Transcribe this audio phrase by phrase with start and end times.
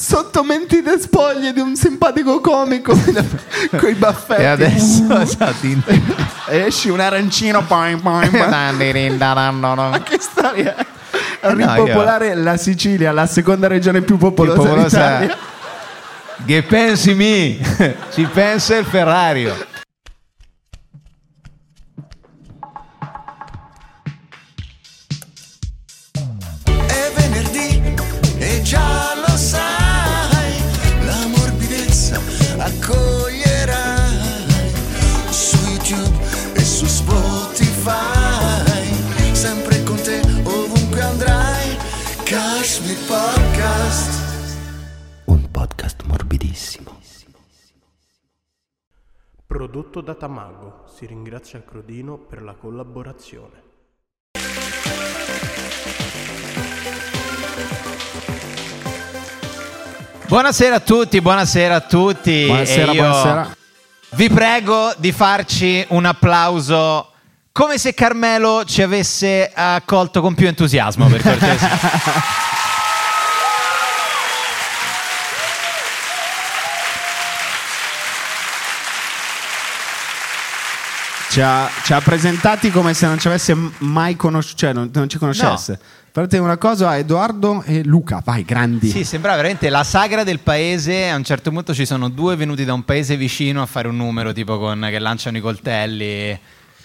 [0.00, 2.92] sotto mentite spoglie di un simpatico comico
[3.76, 4.40] con i baffetti.
[4.40, 5.04] E adesso
[6.48, 7.62] esci un arancino.
[7.64, 8.40] Poi, poi, poi.
[9.90, 10.86] Ma che storia è?
[11.42, 15.36] A Eh no, ripopolare la Sicilia, la seconda regione più popolosa, popolosa- d'Italia.
[16.46, 17.60] Che pensi mi?
[18.12, 19.54] Ci pensa il Ferrario.
[49.50, 53.62] Prodotto da Tamago, si ringrazia Crodino per la collaborazione.
[60.28, 62.44] Buonasera a tutti, buonasera a tutti.
[62.46, 63.56] Buonasera, E io buonasera.
[64.10, 67.10] Vi prego di farci un applauso
[67.50, 71.68] come se Carmelo ci avesse accolto con più entusiasmo, per cortesia.
[81.30, 85.08] Ci ha, ci ha presentati come se non ci avesse mai conosciuto, cioè non, non
[85.08, 85.78] ci conoscesse.
[86.10, 88.90] Fate una cosa Edoardo e Luca, vai, grandi.
[88.90, 91.08] Sì, sembrava veramente la sagra del paese.
[91.08, 93.96] A un certo punto ci sono due venuti da un paese vicino a fare un
[93.96, 96.36] numero, tipo con che lanciano i coltelli.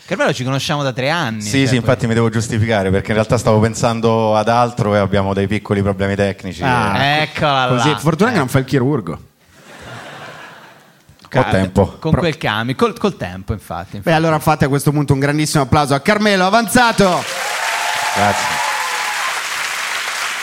[0.05, 1.41] Carmelo ci conosciamo da tre anni.
[1.41, 4.99] Sì, cioè, sì, infatti mi devo giustificare perché in realtà stavo pensando ad altro e
[4.99, 6.61] abbiamo dei piccoli problemi tecnici.
[6.61, 6.95] Ah.
[7.03, 7.97] e- Eccola Così, là.
[7.97, 9.19] fortuna che non fa il chirurgo.
[11.39, 11.97] Ho tempo.
[11.99, 13.99] Con quel cami, col, col tempo, infatti.
[13.99, 17.23] Beh, allora fate a questo punto un grandissimo applauso a Carmelo Avanzato.
[18.15, 18.47] Grazie.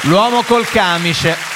[0.02, 1.51] L'uomo col camice.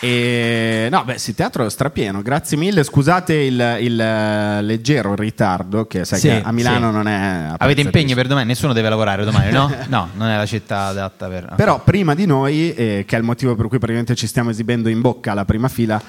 [0.00, 2.20] E no, beh, sì, teatro è strapieno.
[2.22, 2.84] Grazie mille.
[2.84, 6.96] Scusate il, il, eh, leggero ritardo, che sai Sì, che a Milano sì.
[6.96, 7.54] non è.
[7.56, 8.46] Avete impegni per domani?
[8.46, 9.74] Nessuno deve lavorare domani, no?
[9.88, 11.54] No, non è la città adatta per...
[11.56, 14.88] Però prima di noi, eh, che è il motivo per cui praticamente ci stiamo esibendo
[14.88, 16.00] in bocca alla prima fila,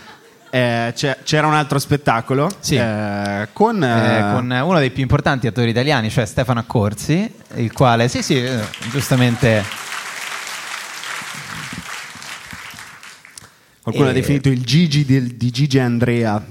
[0.50, 2.76] eh, c'era un altro spettacolo Sì.
[2.76, 7.72] eh, con, Eh, eh, con uno dei più importanti attori italiani, cioè Stefano Accorsi, il
[7.72, 8.60] quale, sì, sì, eh,
[8.92, 9.64] giustamente.
[13.88, 16.44] Qualcuno ha eh, definito il Gigi del- di Gigi Andrea.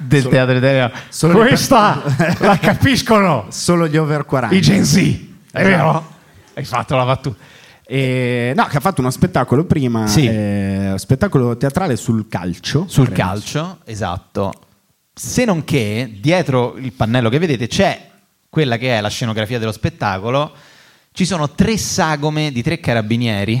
[0.00, 0.92] Del teatro italiano.
[1.08, 2.02] solo Questa
[2.38, 4.54] la capiscono Solo gli over 40.
[4.56, 5.64] i Gen Z, è Esatto.
[5.68, 6.12] vero?
[6.54, 7.36] Hai fatto la battuta.
[7.84, 10.26] E- no, che ha fatto uno spettacolo prima, Sì.
[10.26, 12.84] eh, spettacolo teatrale sul calcio.
[12.88, 13.20] Sul credo.
[13.20, 14.52] calcio, esatto.
[15.12, 18.08] Se non che dietro il pannello che vedete c'è
[18.48, 20.52] quella che è la scenografia dello spettacolo.
[21.12, 23.60] Ci sono tre sagome di tre carabinieri.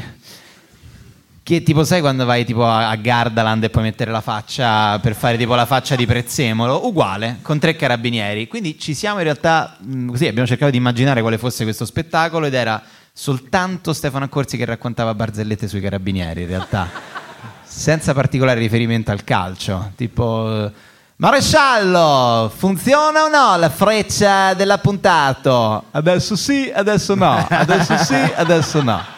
[1.48, 5.14] Che tipo sai quando vai tipo a a Gardaland e puoi mettere la faccia per
[5.14, 6.86] fare tipo la faccia di Prezzemolo?
[6.86, 8.46] Uguale, con tre carabinieri.
[8.48, 12.44] Quindi ci siamo in realtà, mh, così abbiamo cercato di immaginare quale fosse questo spettacolo
[12.44, 12.82] ed era
[13.14, 16.86] soltanto Stefano Accorsi che raccontava barzellette sui carabinieri in realtà
[17.64, 20.70] senza particolare riferimento al calcio, tipo eh,
[21.16, 25.84] Maresciallo, funziona o no la freccia dell'appuntato?
[25.92, 29.16] Adesso sì, adesso no, adesso sì, adesso no.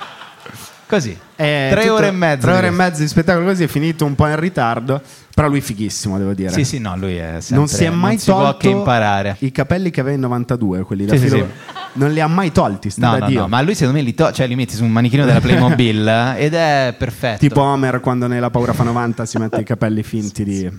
[0.91, 2.49] Così, Eh, tre tutto- ore e mezza.
[2.49, 5.01] Tre ore e mezzo di spettacolo così è finito un po' in ritardo.
[5.33, 6.51] Però lui fighissimo, devo dire.
[6.51, 9.37] Sì, sì, no, lui è sempre, non si è mai si tolto che imparare.
[9.39, 11.79] i capelli che aveva in 92, quelli da Sì, sì, filo- sì.
[11.93, 13.41] Non li ha mai tolti, sta No, no, Dio.
[13.41, 16.35] no, ma lui secondo me li, to- cioè, li metti su un manichino della Playmobil
[16.37, 17.39] ed è perfetto.
[17.39, 20.71] Tipo Homer quando nella Paura fa 90 si mette i capelli finti di...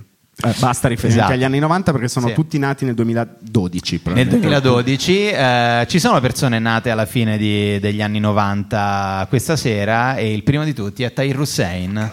[0.44, 1.34] Eh, basta riferimenti Esatto.
[1.34, 2.34] agli anni 90 perché sono Sì.
[2.34, 3.92] tutti nati nel 2012.
[3.94, 4.40] Nel probabilmente.
[4.48, 10.34] 2012 eh, ci sono persone nate alla fine di- degli anni 90 questa sera e
[10.34, 12.12] il primo di tutti è Tahir Hussein.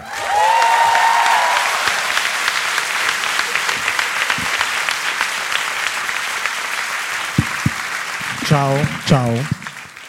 [8.45, 9.33] Ciao, ciao,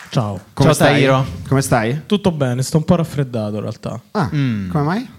[0.10, 0.40] ciao.
[0.54, 0.92] Come Ciao, stai?
[0.94, 1.26] Tahiro.
[1.48, 2.02] Come stai?
[2.06, 4.00] Tutto bene, sto un po' raffreddato in realtà.
[4.12, 4.70] Ah, Mm.
[4.70, 5.10] come mai?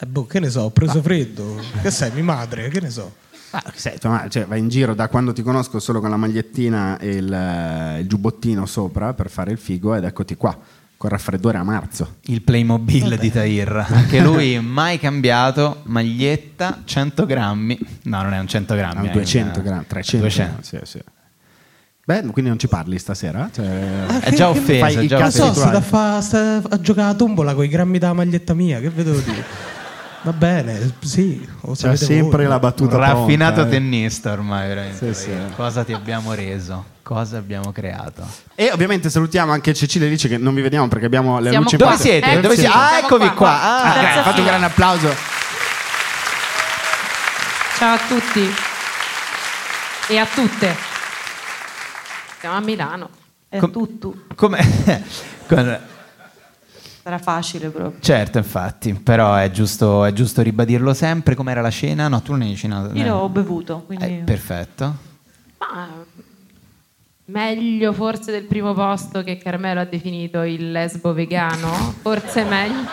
[0.00, 1.60] Eh, boh, che ne so, ho preso freddo.
[1.82, 2.68] Che sei, mi madre?
[2.68, 3.14] Che ne so.
[3.50, 6.98] Ah, senti, ma cioè, vai in giro da quando ti conosco solo con la magliettina
[6.98, 10.56] e il, eh, il giubbottino sopra per fare il figo ed eccoti qua,
[10.98, 12.16] col raffreddore a marzo.
[12.26, 13.86] Il Playmobil di Tahir.
[13.90, 17.78] Anche lui mai cambiato, maglietta, 100 grammi.
[18.02, 19.06] No, non è un 100 grammi.
[19.08, 20.52] Ah, è 200 un- grammi, 300 200.
[20.60, 21.02] grammi, sì, sì.
[22.04, 23.50] Beh, quindi non ci parli stasera?
[23.52, 27.10] Cioè, È già offeso, fai è i già Non cazzi so, fa, state a giocare
[27.10, 29.44] a tombola con i grammi della maglietta mia, che vedevo dire?
[30.22, 31.48] Va bene, sì.
[31.62, 32.46] o C'è sempre voi.
[32.48, 33.78] la Un battuta raffinato pronta, eh.
[33.78, 35.14] tennista ormai, veramente.
[35.14, 35.30] Sì, sì.
[35.54, 36.84] Cosa ti abbiamo reso?
[37.02, 38.26] Cosa abbiamo creato?
[38.54, 41.64] E ovviamente salutiamo anche Cecilia e Lice che non vi vediamo perché abbiamo le Siamo
[41.64, 41.76] luci.
[41.76, 42.26] Dove siete?
[42.26, 42.70] Eccoci, Dove siete?
[42.74, 43.62] Ah, siamo eccovi qua, qua.
[43.62, 45.14] Ah, Ah, Terza fate un grande applauso.
[47.78, 48.54] Ciao a tutti
[50.08, 50.76] e a tutte.
[52.40, 53.08] Siamo a Milano.
[53.48, 54.14] È Com- tutto.
[54.34, 54.58] come...
[57.08, 57.98] Sarà facile proprio.
[58.02, 61.34] Certo, infatti, però è giusto, è giusto ribadirlo sempre.
[61.34, 62.06] Com'era la cena?
[62.06, 62.94] No, tu non hai cenato.
[62.94, 64.04] Io ho bevuto, quindi...
[64.04, 64.94] Eh, perfetto.
[65.56, 65.88] Ma
[67.24, 71.94] meglio forse del primo posto che Carmelo ha definito il lesbo vegano.
[72.02, 72.86] Forse meglio,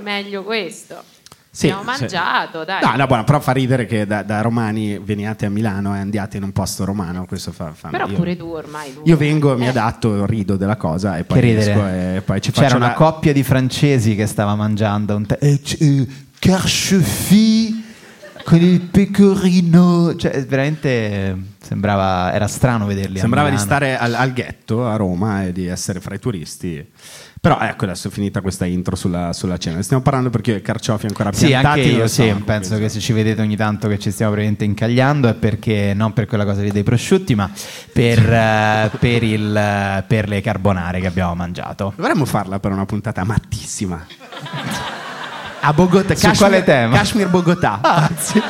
[0.00, 1.02] meglio questo.
[1.56, 2.00] Sì, Abbiamo sì.
[2.00, 2.82] mangiato, dai.
[2.82, 6.36] No, no, buono, però fa ridere che da, da romani veniate a Milano e andiate
[6.36, 7.26] in un posto romano.
[7.26, 8.92] Questo fa, fa- Però io, pure tu ormai.
[8.92, 9.02] Lu.
[9.04, 12.86] io vengo, mi Eh, adatto, rido della cosa e poi e poi ci C'era una
[12.86, 16.06] una coppia di francesi che stava mangiando un te- eh, eh,
[16.40, 17.82] carchefie
[18.44, 20.16] con il pecorino.
[20.16, 22.32] Cioè, veramente sembrava.
[22.32, 23.18] Era strano vederli.
[23.18, 26.84] a Sembrava di stare al, al ghetto a Roma e di essere fra i turisti.
[27.44, 29.82] Però ecco, adesso è finita questa intro sulla, sulla cena.
[29.82, 32.84] Stiamo parlando perché io e Carciofi ancora Sì, piantati anche io sì, penso quindi.
[32.86, 36.24] che se ci vedete ogni tanto che ci stiamo praticamente incagliando è perché non per
[36.24, 37.50] quella cosa lì dei prosciutti, ma
[37.92, 41.92] per, eh, per il, eh, per le carbonare che abbiamo mangiato.
[41.96, 44.06] Dovremmo farla per una puntata mattissima.
[45.60, 46.14] A Bogotà.
[46.14, 46.96] Su quale tema?
[46.96, 47.78] Kashmir Bogotà.
[47.82, 48.40] Anzi.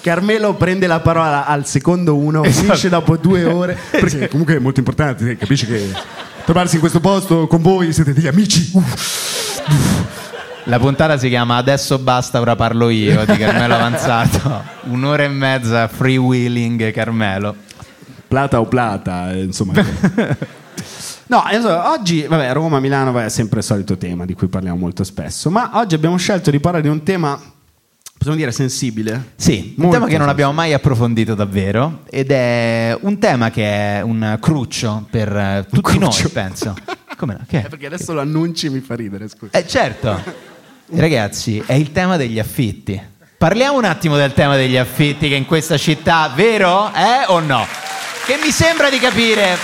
[0.00, 2.64] Carmelo prende la parola al secondo uno, Esatto.
[2.64, 3.78] finisce dopo due ore.
[3.92, 5.92] Perché comunque è molto importante, capisci che
[6.44, 8.70] trovarsi in questo posto con voi siete degli amici.
[8.72, 9.60] Uff.
[10.64, 14.62] La puntata si chiama Adesso basta, ora parlo io di Carmelo Avanzato.
[14.84, 17.54] Un'ora e mezza freewheeling Carmelo.
[18.28, 19.74] Plata o plata, eh, insomma.
[21.26, 24.76] No, adesso, oggi, vabbè, Roma, Milano vabbè, è sempre il solito tema di cui parliamo
[24.76, 27.40] molto spesso, ma oggi abbiamo scelto di parlare di un tema,
[28.22, 29.32] possiamo dire, sensibile.
[29.36, 33.96] Sì, un Molto tema che non abbiamo mai approfondito davvero ed è un tema che
[33.96, 36.22] è un cruccio per eh, tutti cruccio.
[36.22, 36.74] noi, penso.
[37.16, 37.44] Come no?
[37.46, 37.68] Che Eh, è?
[37.68, 39.58] perché adesso lo annunci e mi fa ridere, scusa.
[39.58, 40.50] Eh, certo.
[40.94, 43.00] Ragazzi, è il tema degli affitti.
[43.38, 46.92] Parliamo un attimo del tema degli affitti che in questa città, vero?
[46.94, 47.66] Eh o no?
[48.26, 49.56] Che mi sembra di capire.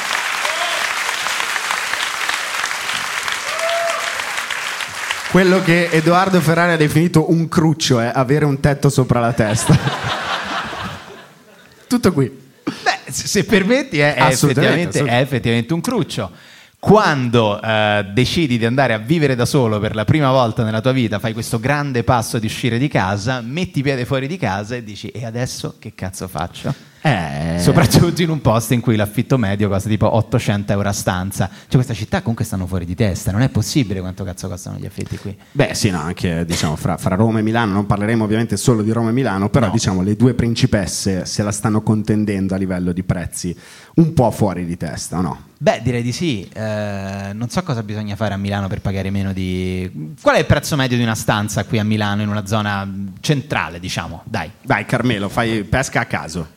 [5.31, 9.77] Quello che Edoardo Ferrari ha definito un cruccio è avere un tetto sopra la testa.
[11.87, 12.35] Tutto qui.
[12.65, 16.31] Beh, se permetti, è, è effettivamente, è effettivamente un cruccio.
[16.79, 20.93] Quando eh, decidi di andare a vivere da solo per la prima volta nella tua
[20.93, 24.83] vita, fai questo grande passo di uscire di casa, metti piede fuori di casa e
[24.83, 26.75] dici: E adesso che cazzo faccio?
[27.09, 31.49] Eh, Soprattutto in un posto in cui l'affitto medio costa tipo 800 euro a stanza.
[31.49, 33.33] Cioè, questa città comunque stanno fuori di testa.
[33.33, 35.37] Non è possibile quanto cazzo costano gli affitti qui.
[35.53, 38.93] Beh, sì, no, anche diciamo fra, fra Roma e Milano, non parleremo ovviamente solo di
[38.93, 43.03] Roma e Milano, però diciamo le due principesse se la stanno contendendo a livello di
[43.03, 43.57] prezzi
[43.95, 45.47] un po' fuori di testa, no?
[45.59, 46.49] Beh, direi di sì.
[46.53, 50.15] Eh, non so cosa bisogna fare a Milano per pagare meno di.
[50.21, 52.89] Qual è il prezzo medio di una stanza qui a Milano, in una zona
[53.21, 54.23] centrale, diciamo?
[54.25, 54.51] Dai.
[54.63, 56.57] Dai, Carmelo, fai pesca a caso.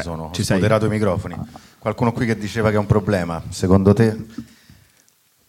[0.00, 1.36] Ci sono, ci moderato i microfoni.
[1.78, 4.16] Qualcuno qui che diceva che è un problema, secondo te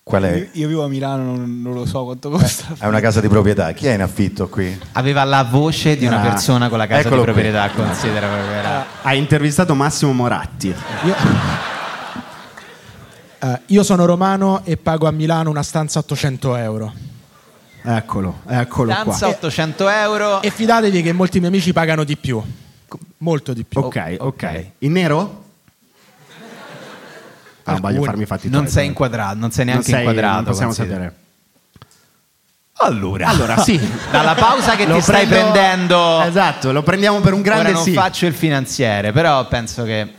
[0.03, 0.50] qual Io, è?
[0.53, 2.75] io vivo a Milano, non, non lo so quanto costa.
[2.77, 4.77] È una casa di proprietà, chi è in affitto qui?
[4.94, 7.24] Aveva la voce di una Ah, persona con la casa di qui.
[7.24, 8.86] proprietà, considera proprio era.
[9.03, 10.68] Ha intervistato Massimo Moratti.
[11.06, 11.15] Io...
[13.39, 16.93] Eh, io sono romano e pago a Milano una stanza a 800 euro.
[17.84, 19.36] Eccolo, eccolo Stanza qua.
[19.36, 20.41] 800 euro.
[20.41, 22.41] E fidatevi che molti miei amici pagano di più.
[23.21, 23.79] Molto di più.
[23.81, 24.65] Ok, ok.
[24.79, 25.43] In nero?
[27.63, 30.35] Ah, non voglio farmi i fatti Non sei inquadrato, non sei Non neanche sei- inquadrato.
[30.35, 31.03] non possiamo considera.
[31.03, 31.19] sapere.
[32.83, 33.79] Allora, Allora, sì.
[34.09, 37.73] dalla pausa che Lo ti stai prendo- prendendo, Esatto, lo prendiamo per un grande ora
[37.73, 37.93] non sì.
[37.93, 40.11] faccio il finanziere, però penso che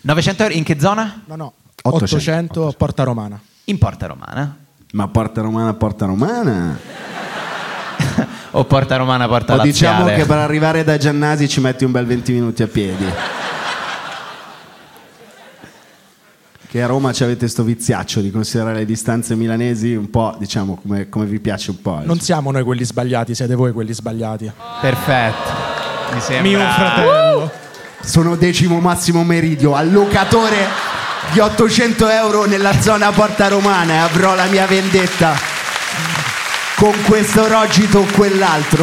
[0.00, 1.22] 900 euro in che zona?
[1.26, 1.52] No, no.
[1.82, 3.38] 800, 800, a Porta Romana.
[3.64, 4.56] In Porta Romana.
[4.92, 6.78] Ma porta romana, porta romana.
[8.54, 10.20] O Porta Romana, Porta O diciamo Laziale.
[10.20, 13.04] che per arrivare da Giannasi ci metti un bel 20 minuti a piedi.
[16.68, 20.78] Che a Roma ci avete sto viziaccio di considerare le distanze milanesi un po', diciamo,
[20.80, 22.00] come, come vi piace un po'.
[22.04, 24.50] Non siamo noi quelli sbagliati, siete voi quelli sbagliati.
[24.80, 25.50] Perfetto.
[26.14, 27.50] Mi sembra Mio fratello.
[28.02, 30.56] Sono decimo massimo meridio, allocatore
[31.32, 35.51] di 800 euro nella zona Porta Romana e avrò la mia vendetta
[36.82, 38.82] con questo rogito o quell'altro.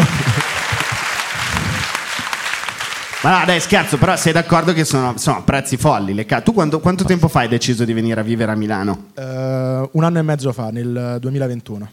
[3.24, 6.13] Ma no, dai, scherzo, però sei d'accordo che sono, sono prezzi folli.
[6.13, 9.08] le ca- tu quando- quanto tempo fa hai deciso di venire a vivere a Milano?
[9.15, 11.89] Eh, un anno e mezzo fa, nel 2021.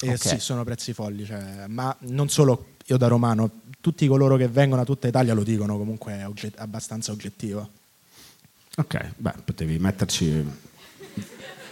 [0.00, 0.18] Eh, Ok.
[0.18, 3.48] Sì, sono prezzi folli, cioè, ma non solo io da romano,
[3.80, 7.70] tutti coloro che vengono da tutta Italia lo dicono, comunque è ogget- abbastanza oggettivo.
[8.76, 10.44] Ok, beh, potevi metterci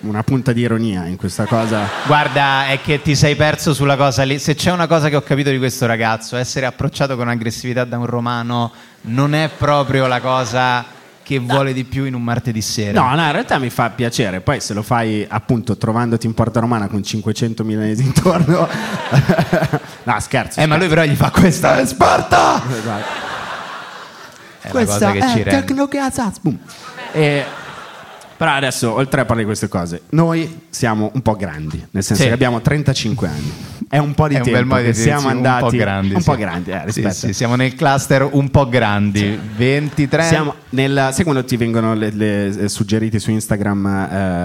[0.02, 1.88] una punta di ironia in questa cosa.
[2.06, 4.38] Guarda, è che ti sei perso sulla cosa lì.
[4.38, 7.98] Se c'è una cosa che ho capito di questo ragazzo, essere approcciato con aggressività da
[7.98, 10.84] un romano non è proprio la cosa
[11.22, 13.00] che vuole di più in un martedì sera.
[13.00, 14.40] No, no, in realtà mi fa piacere.
[14.40, 18.68] Poi se lo fai appunto trovandoti in Porta Romana con 500 milanesi intorno.
[20.02, 20.60] no, scherzo.
[20.60, 22.62] Eh, ma lui però gli fa questa è Sparta!
[22.68, 23.30] Esatto.
[24.60, 25.64] È Questa cosa che ci è rende.
[25.64, 26.38] Tecnocazaz.
[26.40, 26.58] Boom.
[27.12, 27.44] E-
[28.42, 32.22] però adesso, oltre a parlare di queste cose, noi siamo un po' grandi, nel senso
[32.22, 32.28] Sì.
[32.28, 33.52] che abbiamo 35 anni.
[33.92, 36.14] È un po' di È tempo che siamo andati un po' grandi.
[36.14, 36.30] un sì.
[36.30, 40.22] po' grandi, eh, Sì, sì, siamo nel cluster un po' grandi, 23.
[40.22, 43.86] Siamo nella, sai quando ti vengono le- le- eh, suggeriti su Instagram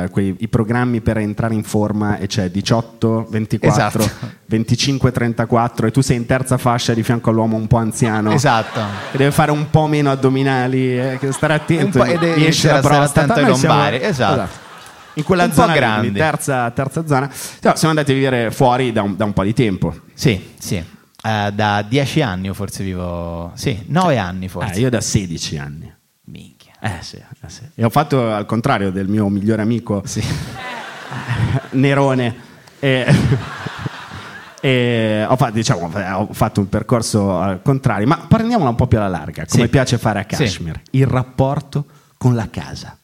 [0.04, 4.28] eh, quei, i programmi per entrare in forma e c'è 18, 24, Esatto.
[4.48, 8.82] 25, 34 e tu sei in terza fascia di fianco all'uomo un po' anziano Esatto.
[9.12, 12.44] che deve fare un po' meno addominali, eh, stare attento, Un po' ed è- gli
[12.44, 13.22] esce la iniziare a prostata.
[13.22, 14.66] attento ai Noi siamo- lombari, esatto.
[15.18, 16.12] In quella Un zona lì, grandi.
[16.12, 17.26] terza, terza zona.
[17.62, 19.94] No, siamo andati a vivere fuori da un, da un po' di tempo.
[20.14, 20.76] Sì, sì.
[20.76, 23.52] Eh, da 10 anni forse vivo...
[23.56, 24.74] Sì, 9 anni forse.
[24.76, 25.92] Eh, io da 16 anni.
[26.26, 26.74] Minchia.
[26.80, 27.62] Eh sì, eh sì.
[27.74, 30.04] E ho fatto al contrario del mio migliore amico
[31.72, 32.36] Nerone.
[32.80, 33.06] E,
[34.62, 38.98] e ho, fatto, diciamo, ho fatto un percorso al contrario, ma prendiamola un po' più
[39.00, 39.70] alla larga, come Sì.
[39.70, 40.44] piace fare a Sì.
[40.44, 40.80] Kashmir.
[40.92, 41.86] Il rapporto
[42.18, 42.98] con la casa.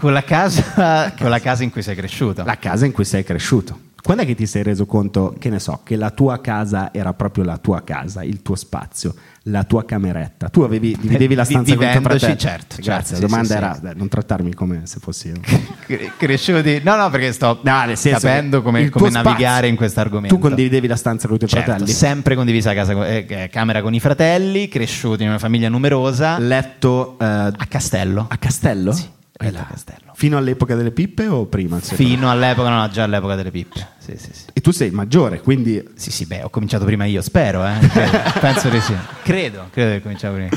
[0.00, 2.42] Con la casa, con la casa in cui sei cresciuto.
[2.44, 3.78] La casa in cui sei cresciuto.
[4.02, 7.12] Quando è che ti sei reso conto, che ne so, che la tua casa era
[7.12, 10.48] proprio la tua casa, il tuo spazio, la tua cameretta?
[10.48, 12.36] Tu avevi, dividevi la stanza con tuo fratello?
[12.38, 12.82] certo, Grazie,
[13.16, 13.80] certo, la domanda sì, era sì.
[13.82, 15.34] dai, non trattarmi come se fossi io.
[15.84, 16.80] Cre- cresciuti.
[16.82, 20.34] No, no, perché sto No, capendo come, come navigare spazio- in questo argomento.
[20.34, 21.90] Tu condividevi la stanza con i tuoi Certo, fratelli?
[21.90, 26.38] sempre condivisa casa, con- eh, eh, camera con i fratelli, cresciuti in una famiglia numerosa.
[26.38, 28.26] Letto eh, a Castello.
[28.30, 28.92] a Castello?
[28.92, 29.06] Sì,
[29.40, 30.12] letto a Castello.
[30.14, 31.78] Fino all'epoca delle pippe o prima?
[31.80, 33.86] Fino all'epoca, no, già all'epoca delle pippe.
[33.98, 34.44] Sì, sì, sì.
[34.46, 34.52] te?
[34.54, 37.78] E tu sei maggiore, quindi Sì, sì, beh, ho cominciato prima io, spero, eh.
[37.78, 38.18] Credo.
[38.40, 38.94] Penso di sì.
[39.22, 40.50] Credo, credo che cominciavo prima.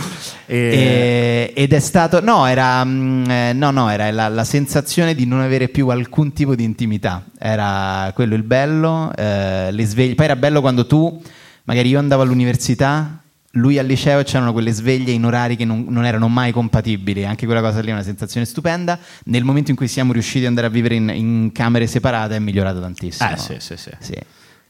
[0.46, 5.16] E- E- ed è stato, no, era, mm, eh, no, no, era la, la sensazione
[5.16, 7.24] di non avere più alcun tipo di intimità.
[7.40, 10.16] Era quello il bello, eh, le sveglie.
[10.16, 11.22] Poi era bello quando tu,
[11.66, 13.23] magari io andavo all'università,
[13.55, 17.25] lui al liceo c'erano quelle sveglie in orari che non, non erano mai compatibili.
[17.25, 18.98] Anche quella cosa lì è una sensazione stupenda.
[19.25, 22.39] Nel momento in cui siamo riusciti ad andare a vivere in, in camere separate è
[22.39, 23.29] migliorato tantissimo.
[23.29, 23.91] Eh, sì, sì, sì.
[24.00, 24.17] Sì.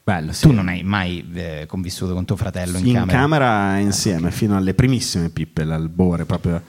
[0.04, 0.34] bello.
[0.34, 0.48] Sì.
[0.48, 3.18] Tu non hai mai eh, convissuto con tuo fratello in, in camera?
[3.18, 6.62] camera insieme fino alle primissime pippe, l'albore, proprio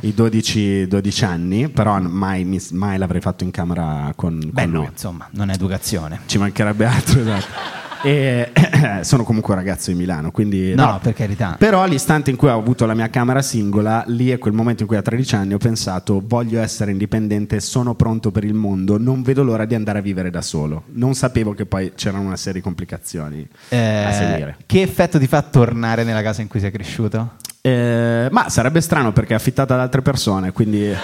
[0.00, 4.88] i 12, 12 anni, però mai, mai l'avrei fatto in camera con, Beh, con no,
[4.88, 6.20] insomma, non è educazione.
[6.26, 7.84] Ci mancherebbe altro, esatto.
[8.02, 8.50] E,
[9.02, 11.56] sono comunque un ragazzo di Milano, quindi No, per carità.
[11.58, 14.88] Però all'istante in cui ho avuto la mia camera singola, lì è quel momento in
[14.88, 19.22] cui a 13 anni ho pensato voglio essere indipendente, sono pronto per il mondo, non
[19.22, 20.84] vedo l'ora di andare a vivere da solo.
[20.92, 24.56] Non sapevo che poi c'erano una serie di complicazioni a Eh, seguire.
[24.66, 27.34] che effetto ti fa tornare nella casa in cui sei cresciuto?
[27.60, 30.88] Eh, ma sarebbe strano perché è affittata da altre persone, quindi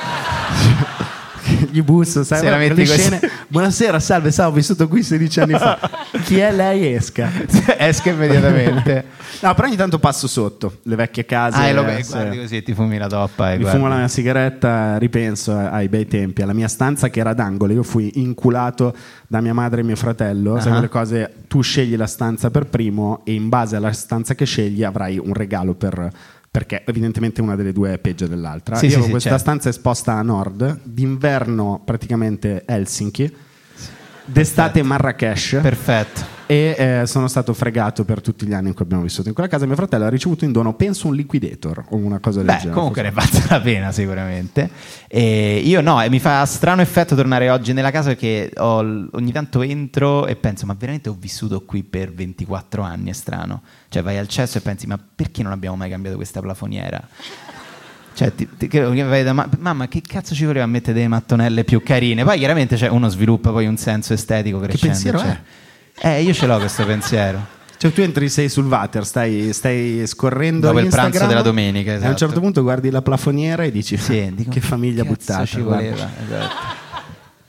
[1.71, 3.21] gli busso, sai, Se la metti scene.
[3.53, 5.79] Buonasera, salve, sai, ho vissuto qui 16 anni fa.
[6.25, 6.95] Chi è lei?
[6.95, 7.31] Esca.
[7.77, 9.05] Esca immediatamente.
[9.43, 11.59] No, però ogni tanto passo sotto le vecchie case.
[11.59, 13.77] ah, e lo eh, guardi se- così e ti fumi la toppa e Mi guardi.
[13.79, 17.75] fumo la mia sigaretta, ripenso ai bei tempi, alla mia stanza che era d'angolo.
[17.75, 18.97] Io fui inculato
[19.29, 20.59] da mia madre e mio fratello.
[20.59, 20.73] Sai Ah.
[20.77, 24.83] quelle cose, tu scegli la stanza per primo e in base alla stanza che scegli
[24.83, 26.11] avrai un regalo per.
[26.53, 28.77] Perché evidentemente una delle due è peggio dell'altra.
[28.77, 29.45] Sì, Io sì, avevo sì, questa certo.
[29.45, 33.35] stanza esposta a nord, d'inverno praticamente Helsinki,
[34.25, 35.59] d'estate Marrakesh.
[35.63, 36.41] Perfetto.
[36.47, 39.49] E eh, sono stato fregato per tutti gli anni in cui abbiamo vissuto in quella
[39.49, 39.65] casa.
[39.65, 42.75] Mio fratello ha ricevuto in dono, penso, un liquidator o una cosa del Beh, genere.
[42.75, 44.71] comunque Forse- ne valsa la pena sicuramente.
[45.09, 48.79] E io no, e mi fa strano effetto tornare oggi nella casa perché ho
[49.13, 53.63] ogni tanto entro e penso, ma veramente ho vissuto qui per 24 anni, è strano.
[53.89, 57.03] Cioè vai al cesso e pensi, ma perché non abbiamo mai cambiato questa plafoniera?
[58.15, 61.09] Cioè, ti- ti- che- che vai da ma- mamma, che cazzo ci voleva mettere delle
[61.09, 62.25] mattonelle più carine?
[62.25, 64.87] Poi chiaramente cioè, uno sviluppa poi un senso estetico crescendo.
[64.95, 65.41] pensiero cioè.
[66.01, 66.17] è?
[66.19, 67.61] Eh, io ce l'ho questo pensiero.
[67.77, 71.95] Cioè, tu entri, sei sul water, stai, stai scorrendo Dopo il pranzo della domenica, E
[71.95, 72.17] a un esatto.
[72.19, 75.45] certo punto guardi la plafoniera e dici: Sì, dico, Che famiglia buttata.
[75.45, 76.81] ci guarda." voleva, esatto.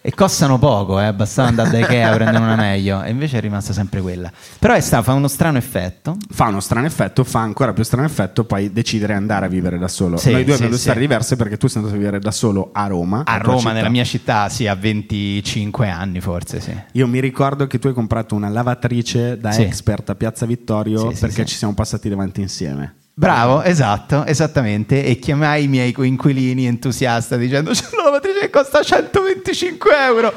[0.06, 3.40] E costano poco, eh, bastava andare da Ikea a prendere una meglio, e invece è
[3.40, 4.30] rimasta sempre quella.
[4.60, 6.18] Però è sta, fa uno strano effetto.
[6.30, 9.78] Fa uno strano effetto, fa ancora più strano effetto poi decidere di andare a vivere
[9.78, 10.18] da solo.
[10.18, 10.84] Sì, Noi due sì, abbiamo due sì.
[10.84, 13.24] storie diverse perché tu sei andato a vivere da solo a Roma.
[13.26, 16.78] A Roma, nella mia città, sì, a 25 anni forse, sì.
[16.92, 21.46] Io mi ricordo che tu hai comprato una lavatrice da expert a Piazza Vittorio perché
[21.46, 22.96] ci siamo passati davanti insieme.
[23.16, 25.06] Bravo, esatto, esattamente.
[25.06, 30.34] E chiamai i miei coinquilini entusiasta dicendo c'è una lavatrice che costa 125 euro.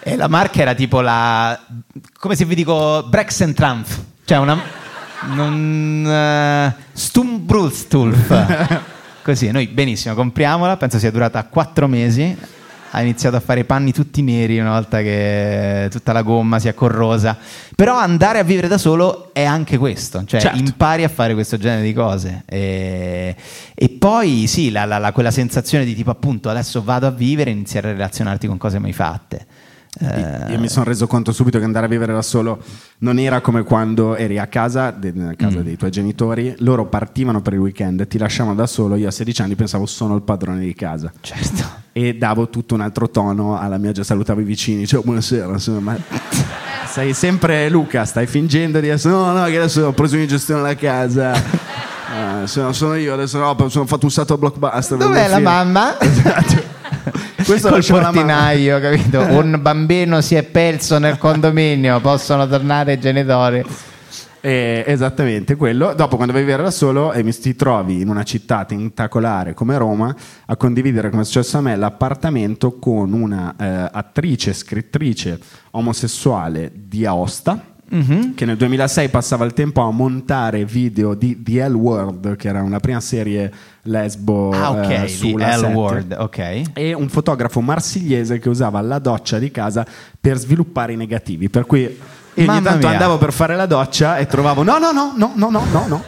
[0.00, 1.58] E la marca era tipo la...
[2.18, 3.86] come se vi dico Brexen Trump.
[4.24, 4.60] Cioè una...
[5.34, 6.74] Non...
[6.76, 8.80] Uh, Stumbrustulf.
[9.22, 12.36] Così, noi benissimo, compriamola, penso sia durata 4 mesi.
[12.90, 16.68] Ha iniziato a fare i panni tutti neri una volta che tutta la gomma si
[16.68, 17.36] è corrosa.
[17.76, 20.58] Però andare a vivere da solo è anche questo, cioè Certo.
[20.58, 22.42] impari a fare questo genere di cose.
[22.46, 23.36] E,
[23.74, 27.50] e poi sì, la- la- la- quella sensazione di tipo appunto adesso vado a vivere
[27.50, 29.46] e iniziare a relazionarti con cose mai fatte.
[30.00, 32.62] Eh, Io mi sono reso conto subito che andare a vivere da solo
[32.98, 35.62] non era come quando eri a casa, nella casa Mm.
[35.62, 39.42] dei tuoi genitori, loro partivano per il weekend, ti lasciavano da solo, io a 16
[39.42, 41.12] anni pensavo sono il padrone di casa.
[41.20, 41.77] Certo.
[41.92, 45.92] E davo tutto un altro tono alla mia, già salutavo i vicini, ciao buonasera, insomma,
[45.92, 45.98] ma
[46.86, 50.62] sei sempre Luca, stai fingendo di essere, no no che adesso ho preso in gestione
[50.62, 51.32] la casa,
[52.10, 54.96] Ah, sono, sono io, adesso no, sono fatto un salto a blockbuster.
[54.96, 55.98] Dov'è la film." mamma?
[56.00, 56.76] Esatto.
[57.44, 59.20] Questo Col portinaio, capito?
[59.20, 63.64] Un bambino si è perso nel condominio, possono tornare i genitori.
[64.40, 65.94] Eh, esattamente quello.
[65.94, 69.54] Dopo, quando vai a vivere da solo e mi ti trovi in una città tentacolare
[69.54, 70.14] come Roma
[70.46, 75.38] a condividere, come è successo a me, l'appartamento con una eh, attrice, scrittrice
[75.72, 77.76] omosessuale di Aosta.
[77.90, 78.34] Mhm.
[78.34, 82.62] Che nel 2006 passava il tempo a montare video di The L World, che era
[82.62, 83.50] una prima serie
[83.84, 86.62] lesbo Ah, ok, eh, sulla L 7 Word, ok.
[86.74, 89.86] e un fotografo marsigliese che usava la doccia di casa
[90.20, 91.48] per sviluppare i negativi.
[91.48, 91.98] Per cui
[92.38, 92.96] ogni Mamma tanto mia.
[92.96, 96.04] andavo per fare la doccia e trovavo no, no, no, no, no, no, no, no.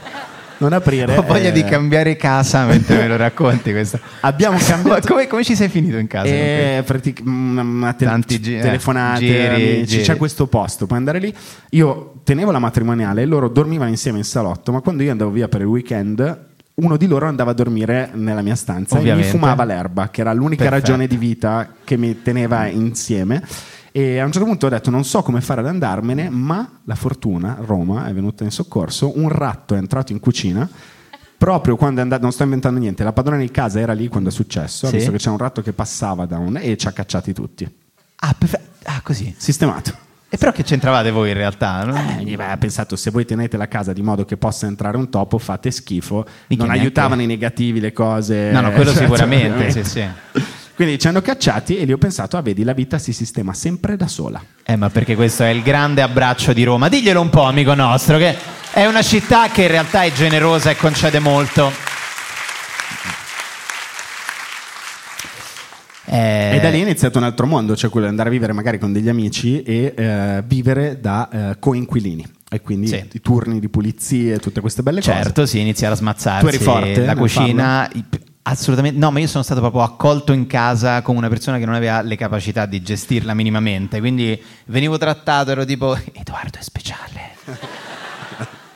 [0.59, 1.17] Non aprire.
[1.17, 3.99] Ho voglia eh, di cambiare casa mentre me lo racconti questo.
[4.21, 6.27] Abbiamo cambiato come, come ci sei finito in casa?
[6.27, 10.03] eh, pratic- mm, una te- Tanti gi- eh, telefonate, giri, amici, giri.
[10.03, 11.35] c'è questo posto, puoi andare lì.
[11.71, 15.49] Io tenevo la matrimoniale e loro dormivano insieme in salotto, ma quando io andavo via
[15.49, 19.29] per il weekend, uno di loro andava a dormire nella mia stanza Ovviamente.
[19.29, 20.87] e mi fumava l'erba, che era l'unica Perfetto.
[20.93, 23.43] ragione di vita che mi teneva insieme.
[23.93, 26.95] E a un certo punto ho detto: Non so come fare ad andarmene, ma la
[26.95, 29.19] fortuna, Roma, è venuta in soccorso.
[29.19, 30.69] Un ratto è entrato in cucina.
[31.37, 34.29] Proprio quando è andato, non sto inventando niente, la padrona di casa era lì quando
[34.29, 34.87] è successo.
[34.87, 34.97] Ha Sì.
[34.97, 36.59] visto che c'è un ratto che passava da un.
[36.61, 37.67] e ci ha cacciati tutti.
[38.17, 39.35] Ah, perfe- ah, così.
[39.39, 40.09] Sistemato.
[40.29, 41.83] E però che c'entravate voi in realtà?
[41.85, 41.97] no?
[42.21, 45.09] Eh, beh, ha pensato se voi tenete la casa di modo che possa entrare un
[45.09, 46.25] topo, fate schifo.
[46.49, 48.51] Mica non neanche- aiutavano i negativi le cose.
[48.53, 50.41] No, no, quello Cioè, sicuramente, cioè, sì, sì.
[50.81, 53.97] Quindi ci hanno cacciati e lì ho pensato, ah, vedi, la vita si sistema sempre
[53.97, 54.43] da sola.
[54.65, 56.89] Eh, ma perché questo è il grande abbraccio di Roma.
[56.89, 58.35] Diglielo un po', amico nostro, che
[58.73, 61.71] è una città che in realtà è generosa e concede molto.
[66.07, 68.55] Eh, E da lì è iniziato un altro mondo, cioè quello di andare a vivere
[68.55, 72.27] magari con degli amici e eh, vivere da eh, coinquilini.
[72.51, 73.05] E quindi Sì.
[73.13, 75.13] i turni di pulizie, tutte queste belle cose.
[75.13, 77.87] Certo, si inizia a smazzarsi Tu eri forte la cucina.
[77.93, 78.05] i-
[78.51, 81.77] Assolutamente no, ma io sono stato proprio accolto in casa come una persona che non
[81.77, 84.01] aveva le capacità di gestirla minimamente.
[84.01, 86.99] Quindi venivo trattato, ero tipo: Edoardo è speciale.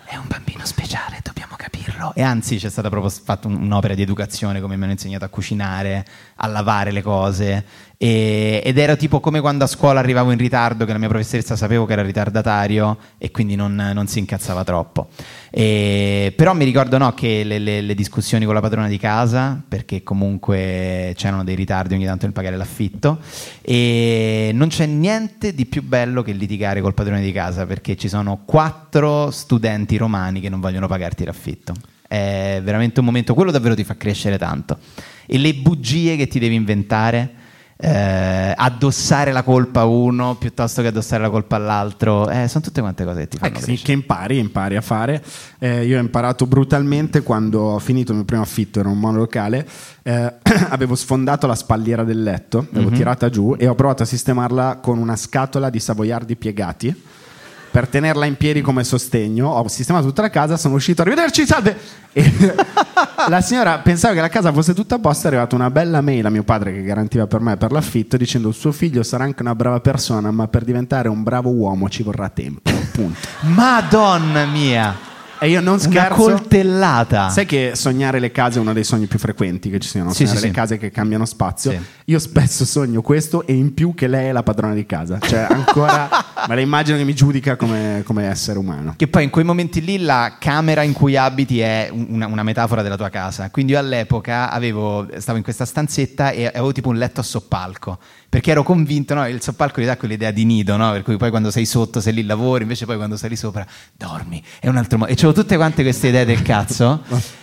[0.06, 2.12] È un bambino speciale, dobbiamo capirlo.
[2.14, 5.28] E anzi, c'è stata proprio fatta un- un'opera di educazione, come mi hanno insegnato a
[5.28, 6.06] cucinare,
[6.36, 7.64] a lavare le cose.
[8.04, 11.56] E- ed era tipo come quando a scuola arrivavo in ritardo, che la mia professoressa
[11.56, 15.08] sapevo che era ritardatario e quindi non, non si incazzava troppo.
[15.50, 19.58] E- però mi ricordo no, che le, le- le discussioni con la padrona di casa,
[19.66, 23.20] perché comunque c'erano dei ritardi ogni tanto nel pagare l'affitto,
[23.62, 28.10] e non c'è niente di più bello che litigare col padrone di casa, perché ci
[28.10, 31.72] sono quattro studenti romani che non vogliono pagarti l'affitto.
[32.06, 34.76] È veramente un momento, quello davvero ti fa crescere tanto.
[35.24, 37.36] E le bugie che ti devi inventare,
[37.76, 42.80] eh, addossare la colpa a uno piuttosto che addossare la colpa all'altro, eh, sono tutte
[42.80, 43.78] quante cose che ti Eh, fanno crescere.
[43.82, 45.22] che impari, impari a fare.
[45.58, 49.66] Eh, io ho imparato brutalmente quando ho finito il mio primo affitto, era un monolocale,
[50.02, 50.32] eh,
[50.70, 52.96] avevo sfondato la spalliera del letto, l'avevo Mhm.
[52.96, 57.02] tirata giù e ho provato a sistemarla con una scatola di savoiardi piegati.
[57.74, 61.76] Per tenerla in piedi come sostegno, ho sistemato tutta la casa, sono uscito, arrivederci, salve!
[62.12, 62.32] E
[63.26, 66.24] la signora pensava che la casa fosse tutta a posto, è arrivata una bella mail
[66.24, 69.56] a mio padre che garantiva per me per l'affitto dicendo suo figlio sarà anche una
[69.56, 72.70] brava persona, ma per diventare un bravo uomo ci vorrà tempo.
[72.92, 73.18] Punto.
[73.40, 75.13] Madonna mia!
[75.40, 76.14] E io non Una scherzo.
[76.14, 77.28] coltellata.
[77.28, 80.18] Sai che sognare le case è uno dei sogni più frequenti che ci siano, Sì,
[80.26, 80.54] sognare sì, le sì.
[80.54, 81.78] case che cambiano spazio.
[82.06, 85.18] Io spesso sogno questo e in più che lei è la padrona di casa.
[85.18, 86.08] Cioè, ancora
[86.48, 88.94] me la immagino che mi giudica come, come essere umano.
[88.96, 92.42] Che poi in quei momenti lì la camera in cui abiti è un- una, una
[92.42, 93.50] metafora della tua casa.
[93.50, 97.98] Quindi io all'epoca avevo, stavo in questa stanzetta e avevo tipo un letto a soppalco.
[98.34, 99.28] Perché ero convinto, no?
[99.28, 100.90] Il soppalco ti dà quell'idea di nido, no?
[100.90, 103.64] Per cui poi quando sei sotto sei lì lavori, invece poi quando sei lì sopra
[103.96, 104.42] dormi.
[104.58, 105.12] È un altro modo.
[105.12, 107.02] E c'avevo tutte quante queste idee del cazzo.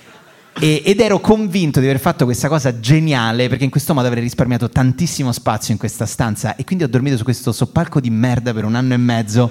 [0.59, 4.21] E- ed ero convinto di aver fatto questa cosa geniale perché in questo modo avrei
[4.21, 8.53] risparmiato tantissimo spazio in questa stanza e quindi ho dormito su questo soppalco di merda
[8.53, 9.49] per un anno e mezzo.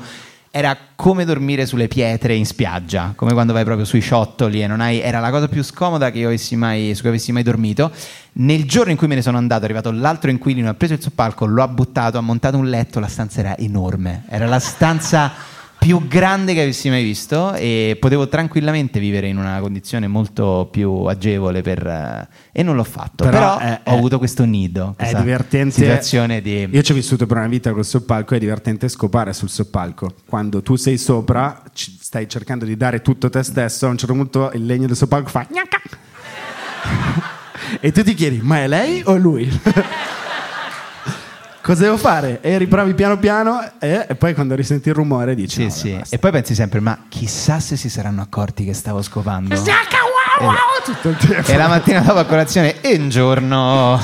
[0.53, 4.81] Era come dormire sulle pietre in spiaggia, come quando vai proprio sui ciottoli e non
[4.81, 4.99] hai.
[4.99, 7.93] Era la cosa più scomoda che io avessi mai, su cui avessi mai dormito.
[8.33, 11.01] Nel giorno in cui me ne sono andato, è arrivato l'altro inquilino, ha preso il
[11.01, 14.25] soppalco, lo ha buttato, ha montato un letto, la stanza era enorme.
[14.29, 15.33] Era la stanza
[15.81, 20.90] più grande che avessi mai visto e potevo tranquillamente vivere in una condizione molto più
[21.07, 23.25] agevole per, eh, e non l'ho fatto.
[23.25, 25.73] Però Però, è- ho è- avuto questo nido, È divertente.
[25.75, 26.69] situazione di...
[26.71, 30.12] Io ci ho vissuto per una vita col soppalco, è divertente scopare sul soppalco.
[30.27, 34.51] Quando tu sei sopra, stai cercando di dare tutto te stesso, a un certo punto
[34.53, 35.47] il legno del soppalco fa
[37.81, 39.49] e tu ti chiedi, ma è lei o lui?
[41.62, 42.38] Cosa devo fare?
[42.40, 45.96] E riprovi piano piano e, e poi quando risenti il rumore dici Sì, "No, sì.
[45.99, 46.16] basta".
[46.16, 49.55] E poi pensi sempre, ma chissà se si saranno accorti che stavo scopando.
[50.85, 51.51] tutto il tempo.
[51.51, 54.01] E la mattina dopo a colazione, e un giorno.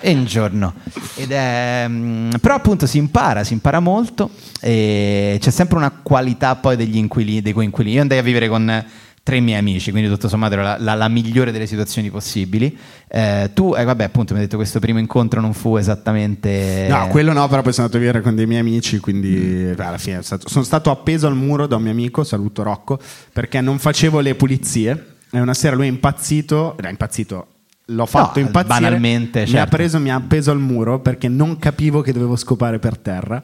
[0.00, 0.74] e un giorno.
[1.14, 6.56] Ed è, mm, però appunto si impara, si impara molto e c'è sempre una qualità
[6.56, 7.94] poi degli inquilini, dei coinquilini.
[7.94, 8.84] Io andai a vivere con
[9.26, 12.78] tre miei amici, quindi tutto sommato era la, la- la migliore delle situazioni possibili.
[13.08, 16.86] Eh, tu, eh, vabbè, appunto mi hai detto questo primo incontro non fu esattamente...
[16.88, 19.80] No, quello no, però poi sono andato a vivere con dei miei amici, quindi Mm.
[19.80, 23.00] alla fine stato- sono stato appeso al muro da un mio amico, saluto Rocco,
[23.32, 27.46] perché non facevo le pulizie e una sera lui è impazzito, era impazzito,
[27.86, 29.76] l'ho fatto No, impazzire, banalmente, mi ha certo.
[29.76, 33.42] preso, mi ha appeso al muro perché non capivo che dovevo scopare per terra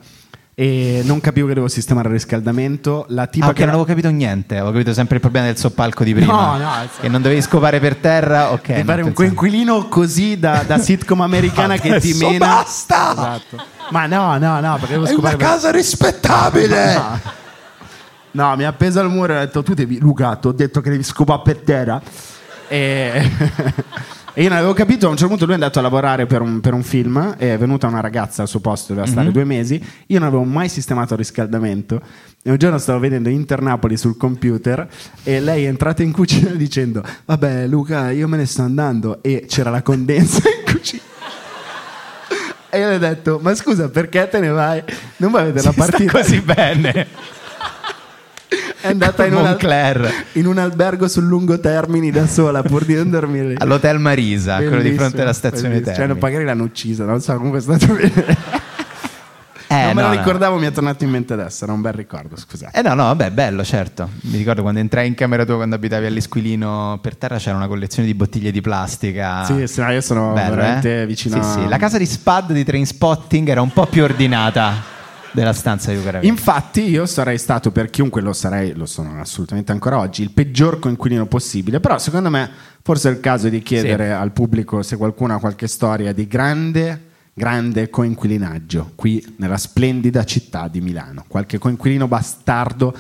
[0.54, 3.84] e non capivo che dovevo sistemare il riscaldamento, la tipa Ah, ok, che non avevo
[3.86, 6.32] capito niente, avevo capito sempre il problema del soppalco di prima.
[6.32, 8.66] No, no, che non dovevi scopare per terra, ok.
[8.66, 12.46] Devi fare un coinquilino così da, da sitcom americana che ti mena.
[12.46, 13.12] basta!
[13.12, 13.64] Esatto.
[13.90, 17.00] Ma no, no, no, perché devo È scopare una per- casa rispettabile!
[18.34, 18.48] No.
[18.48, 20.88] No, mi ha appeso al muro e ha detto: Tu devi, Lucato, ho detto che
[20.88, 22.00] devi scopare per terra.
[22.66, 23.30] E...
[24.34, 25.06] e io non avevo capito.
[25.06, 27.34] A un certo punto lui è andato a lavorare per un, per un film.
[27.38, 29.32] E è venuta una ragazza al suo posto, doveva stare Mhm.
[29.32, 29.82] due mesi.
[30.06, 32.00] Io non avevo mai sistemato il riscaldamento.
[32.42, 34.88] E un giorno stavo vedendo Inter Napoli sul computer.
[35.22, 39.22] E lei è entrata in cucina dicendo: Vabbè, Luca, io me ne sto andando.
[39.22, 41.02] E c'era la condensa in cucina.
[42.70, 44.82] E io le ho detto: Ma scusa, perché te ne vai?
[45.18, 46.10] Non vuoi vedere la partita?
[46.12, 47.06] così bene.
[48.82, 49.56] È andata in un,
[50.32, 53.54] in un albergo sul lungo termini da sola pur di non dormire lì.
[53.56, 55.94] All'hotel Marisa, quello di Bellissimo, fronte alla stazione bellissimo.
[55.94, 56.20] Cioè, Termini.
[56.20, 58.60] magari l'hanno uccisa, non so, comunque è stato bene.
[59.72, 60.20] Eh, non me no, lo no.
[60.20, 62.78] ricordavo, mi è tornato in mente adesso, era un bel ricordo, scusate.
[62.78, 64.06] Eh no, no, vabbè, bello, certo.
[64.24, 68.06] Mi ricordo quando entrai in camera tua quando abitavi all'Esquilino, per terra c'era una collezione
[68.06, 69.44] di bottiglie di plastica.
[69.44, 71.06] Sì, sì, no, io sono Bello, veramente eh?
[71.06, 71.68] vicino Sì, sì.
[71.68, 74.91] La casa di Spad di Trainspotting era un po' più ordinata
[75.32, 76.30] della stanza di Luca Ravenna.
[76.30, 80.78] Infatti, io sarei stato per chiunque lo sarei, lo sono assolutamente ancora oggi, il peggior
[80.78, 81.80] coinquilino possibile.
[81.80, 82.48] Però, secondo me,
[82.82, 84.12] forse è il caso di chiedere Sì.
[84.12, 90.68] al pubblico se qualcuno ha qualche storia di grande, grande coinquilinaggio qui nella splendida città
[90.68, 91.24] di Milano.
[91.26, 92.94] Qualche coinquilino bastardo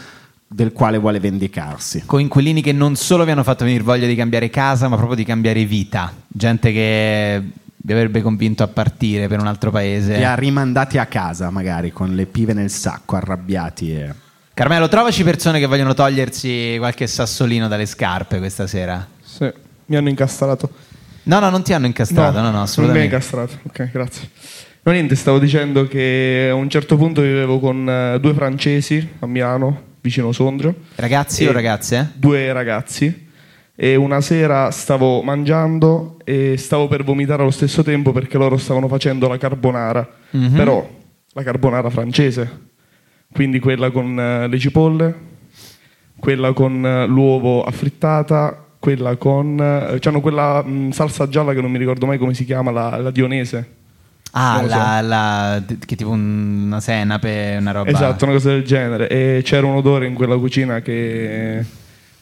[0.46, 2.02] del quale vuole vendicarsi.
[2.04, 5.24] Coinquilini che non solo vi hanno fatto venire voglia di cambiare casa, ma proprio di
[5.24, 6.12] cambiare vita.
[6.28, 7.42] Gente che
[7.84, 10.16] vi avrebbe convinto a partire per un altro paese.
[10.16, 13.92] Li ha rimandati a casa, magari con le pive nel sacco, arrabbiati.
[13.92, 14.14] E...
[14.54, 19.06] Carmelo, trovaci persone che vogliono togliersi qualche sassolino dalle scarpe questa sera.
[19.22, 19.50] Sì,
[19.86, 20.70] mi hanno incastrato.
[21.24, 23.06] No, no, non ti hanno incastrato, no, no, Non mi ha assolutamente.
[23.06, 23.58] incastrato.
[23.64, 24.28] Ok, grazie.
[24.84, 29.26] No, niente, stavo dicendo che a un certo punto vivevo con eh, due francesi a
[29.26, 30.74] Milano, vicino Sondrio.
[30.96, 32.10] Ragazzi o ragazze?
[32.14, 33.21] Due ragazzi.
[33.82, 38.86] E una sera stavo mangiando e stavo per vomitare allo stesso tempo perché loro stavano
[38.86, 40.08] facendo la carbonara.
[40.30, 40.54] Mhm.
[40.54, 40.88] Però
[41.32, 42.60] la carbonara francese.
[43.32, 45.14] Quindi quella con eh, le cipolle,
[46.16, 49.58] quella con eh, l'uovo affrittata, quella con...
[49.60, 52.98] eh, c'hanno quella mh, salsa gialla che non mi ricordo mai come si chiama, la,
[52.98, 53.68] la dionese.
[54.30, 54.76] Ah, lo so.
[54.76, 57.90] la, la- che tipo un- una senape, una roba.
[57.90, 59.08] Esatto, una cosa del genere.
[59.08, 61.64] E c'era un odore in quella cucina che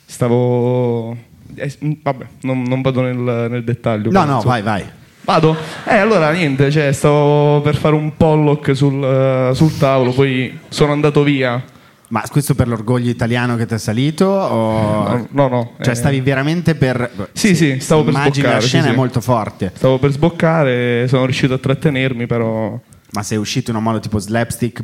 [0.06, 1.28] stavo...
[1.54, 4.10] eh, mm, vabbè, non, non vado nel, nel dettaglio.
[4.10, 4.84] No, però, no, vai, vai.
[5.22, 5.56] Vado?
[5.84, 10.92] Eh, allora niente, cioè, stavo per fare un pollock sul, eh, sul tavolo, poi sono
[10.92, 11.62] andato via
[12.08, 14.26] Ma questo per l'orgoglio italiano che ti è salito?
[14.26, 15.08] O...
[15.08, 15.96] No, no, no, Cioè eh.
[15.96, 17.28] stavi veramente per...
[17.32, 18.54] Sì, sì, stavo per Immagino sboccare.
[18.60, 19.72] la scena sì, è molto forte.
[19.74, 22.76] Stavo per sboccare, sono riuscito a trattenermi, però.
[23.12, 24.82] Ma sei uscito in un modo tipo slapstick?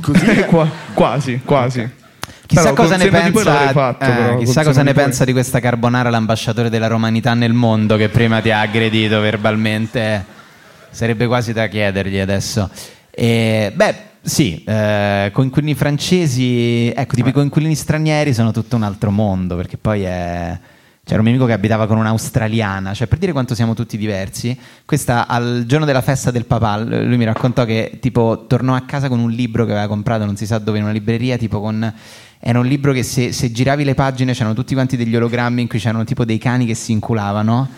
[0.00, 0.44] Così?
[0.46, 1.88] Qua- quasi, quasi.
[2.46, 6.10] Chissà Però cosa ne pensa, fatto, eh, però, chissà cosa ne pensa di questa carbonara
[6.10, 10.24] l'ambasciatore della romanità nel mondo che prima ti ha aggredito verbalmente.
[10.90, 12.70] Sarebbe quasi da chiedergli adesso.
[13.10, 19.10] E, beh, sì, eh, coinquilini francesi, ecco, tipo i coinquilini stranieri sono tutto un altro
[19.10, 20.58] mondo, perché poi è...
[21.04, 24.58] C'era un mio amico che abitava con un'australiana, cioè per dire quanto siamo tutti diversi,
[24.84, 29.08] questa al giorno della festa del papà, lui mi raccontò che tipo tornò a casa
[29.08, 31.94] con un libro che aveva comprato, non si sa dove, in una libreria, tipo con...
[32.38, 35.68] Era un libro che se, se giravi le pagine c'erano tutti quanti degli ologrammi in
[35.68, 37.68] cui c'erano tipo dei cani che si inculavano.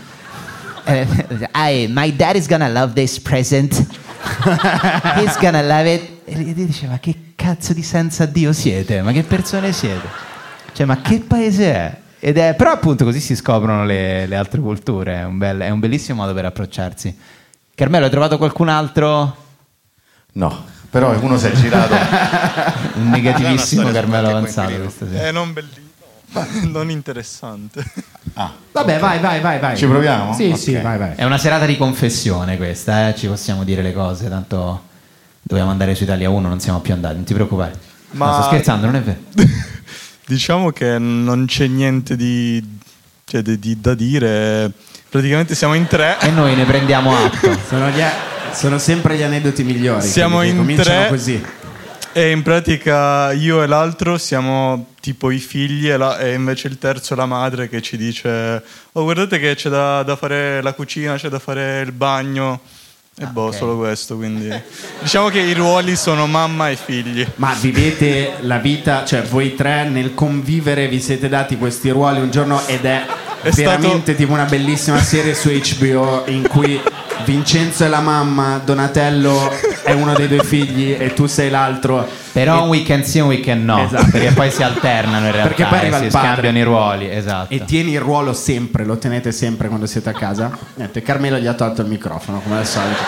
[0.85, 1.07] Eh,
[1.53, 3.87] "Hey, my dad is gonna love this present.
[5.17, 6.11] He's gonna love it.
[6.25, 9.01] E lui diceva: Ma che cazzo di senza Dio siete?
[9.03, 10.07] Ma che persone siete?
[10.73, 11.97] Cioè, ma che paese è?
[12.21, 15.71] Ed è però appunto così si scoprono le, le altre culture, è un, bel- è
[15.71, 17.17] un bellissimo modo per approcciarsi.
[17.75, 19.37] Carmelo, hai trovato qualcun altro?
[20.33, 21.95] No, però uno si è girato.
[22.95, 25.29] Un negativissimo Carmelo avanzato questa sera.
[25.29, 25.87] Eh, non bellino,
[26.73, 27.85] non interessante.
[28.73, 29.77] Vabbè, vai, vai, vai, vai.
[29.77, 30.33] Ci proviamo?
[30.35, 30.59] Sì, Ok.
[30.59, 31.15] sì, vai, vai.
[31.17, 33.15] È una serata di confessione questa, eh?
[33.17, 34.85] ci possiamo dire le cose, tanto
[35.43, 37.73] dobbiamo andare su Italia 1, non siamo più andati, non ti preoccupare.
[38.13, 39.19] Ma- No, sto scherzando, non è vero.
[40.27, 42.63] Diciamo che non c'è niente di,
[43.25, 44.71] cioè, di- di- da dire.
[45.09, 46.19] Praticamente siamo in tre.
[46.21, 47.59] E noi ne prendiamo atto.
[47.67, 48.03] Sono, gli-
[48.53, 50.07] sono sempre gli aneddoti migliori.
[50.07, 51.07] Siamo in tre.
[51.09, 51.43] così.
[52.13, 56.79] E in pratica io e l'altro siamo tipo i figli e, la- e invece il
[56.79, 60.73] terzo è la madre che ci dice oh guardate che c'è da, da fare la
[60.73, 62.61] cucina, c'è da fare il bagno
[63.21, 63.55] e boh, ok.
[63.55, 64.51] solo questo, quindi
[65.01, 67.27] diciamo che i ruoli sono mamma e figli.
[67.37, 72.31] Ma vivete la vita, cioè voi tre nel convivere vi siete dati questi ruoli un
[72.31, 73.05] giorno ed è,
[73.43, 76.81] È veramente tipo una bellissima serie su HBO in cui
[77.25, 79.53] Vincenzo è la mamma, Donatello
[79.83, 82.07] è uno dei due figli e tu sei l'altro.
[82.33, 84.09] Però E- un weekend sì, un weekend no, Esatto.
[84.13, 87.53] perché poi si alternano in realtà, Perché poi e arriva si scambiano i ruoli, esatto.
[87.53, 90.51] E tieni il ruolo sempre, lo tenete sempre quando siete a casa.
[90.75, 93.03] Niente, Carmelo gli ha tolto il microfono, come al solito.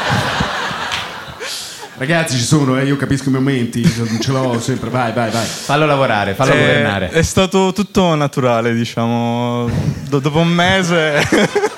[1.97, 3.83] Ragazzi, ci sono, eh, io capisco i momenti,
[4.21, 5.45] ce l'ho sempre, vai, vai, vai.
[5.45, 7.09] Fallo lavorare, fallo Eh, governare.
[7.11, 9.69] È stato tutto naturale, diciamo.
[10.09, 11.69] Do- dopo un mese.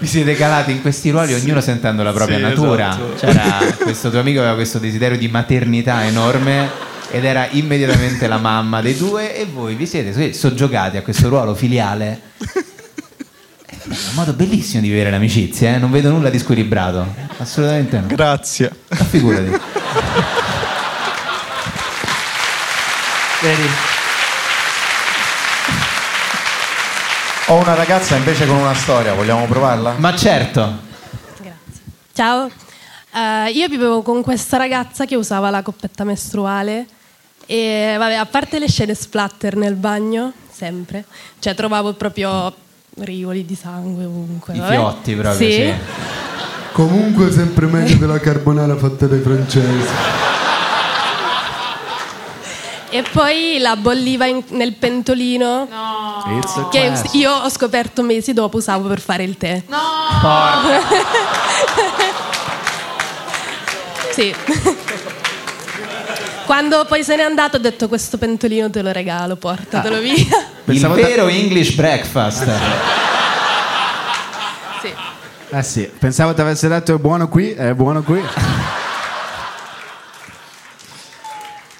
[0.00, 2.88] Vi siete calati in questi ruoli, ognuno sentendo la propria Sì, natura.
[2.88, 3.14] esatto.
[3.26, 6.68] C'era questo tuo amico aveva questo desiderio di maternità enorme
[7.10, 11.54] ed era immediatamente la mamma dei due e voi vi siete soggiogati a questo ruolo
[11.54, 12.20] filiale.
[13.66, 15.78] È un modo bellissimo di vivere l'amicizia, eh?
[15.78, 18.06] non vedo nulla di squilibrato, assolutamente no.
[18.06, 18.70] Grazie.
[18.88, 19.50] Ma figurati.
[23.42, 23.68] Vedi?
[27.50, 29.94] Ho una ragazza invece con una storia, vogliamo provarla?
[29.98, 30.88] Ma certo.
[32.12, 32.48] Ciao,
[33.12, 36.86] Eh, io vivevo con questa ragazza che usava la coppetta mestruale
[37.46, 41.04] e vabbè, a parte le scene splatter nel bagno, sempre,
[41.40, 42.54] cioè trovavo proprio
[43.00, 44.54] rivoli di sangue ovunque.
[44.54, 44.74] I vabbè.
[44.74, 45.52] fiotti proprio, Sì.
[45.56, 45.72] sì.
[46.72, 49.88] Comunque sempre meglio della carbonara fatta dai francesi.
[52.92, 56.24] E poi la bolliva in- nel pentolino a
[56.70, 57.12] che class.
[57.14, 59.62] io ho scoperto mesi dopo usavo per fare il tè.
[64.12, 64.34] sì.
[66.46, 70.46] Quando poi se n'è andato ho detto questo pentolino te lo regalo, portatelo via.
[70.64, 72.44] Pensavo il da- vero English breakfast.
[74.82, 74.92] Sì.
[75.50, 78.20] Eh sì, pensavo ti avesse detto è buono qui, è buono qui.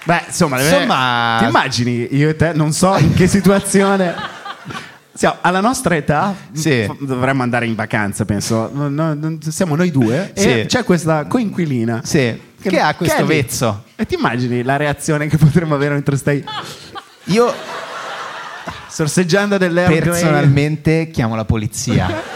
[0.03, 4.13] Beh, insomma, Insomma- ti immagini io e te, non so in che situazione.
[5.13, 6.89] Siamo, alla nostra età Sì.
[7.01, 8.69] dovremmo andare in vacanza, penso.
[8.73, 10.65] No- no- siamo noi due e Sì.
[10.67, 13.27] c'è questa coinquilina Sì, che ha questo lì.
[13.27, 13.83] vezzo.
[13.95, 16.43] E ti immagini la reazione che potremmo avere mentre stai
[17.25, 17.53] Io
[18.89, 20.01] sorseggiando dell'Earl Grey?
[20.03, 22.30] personalmente chiamo la polizia.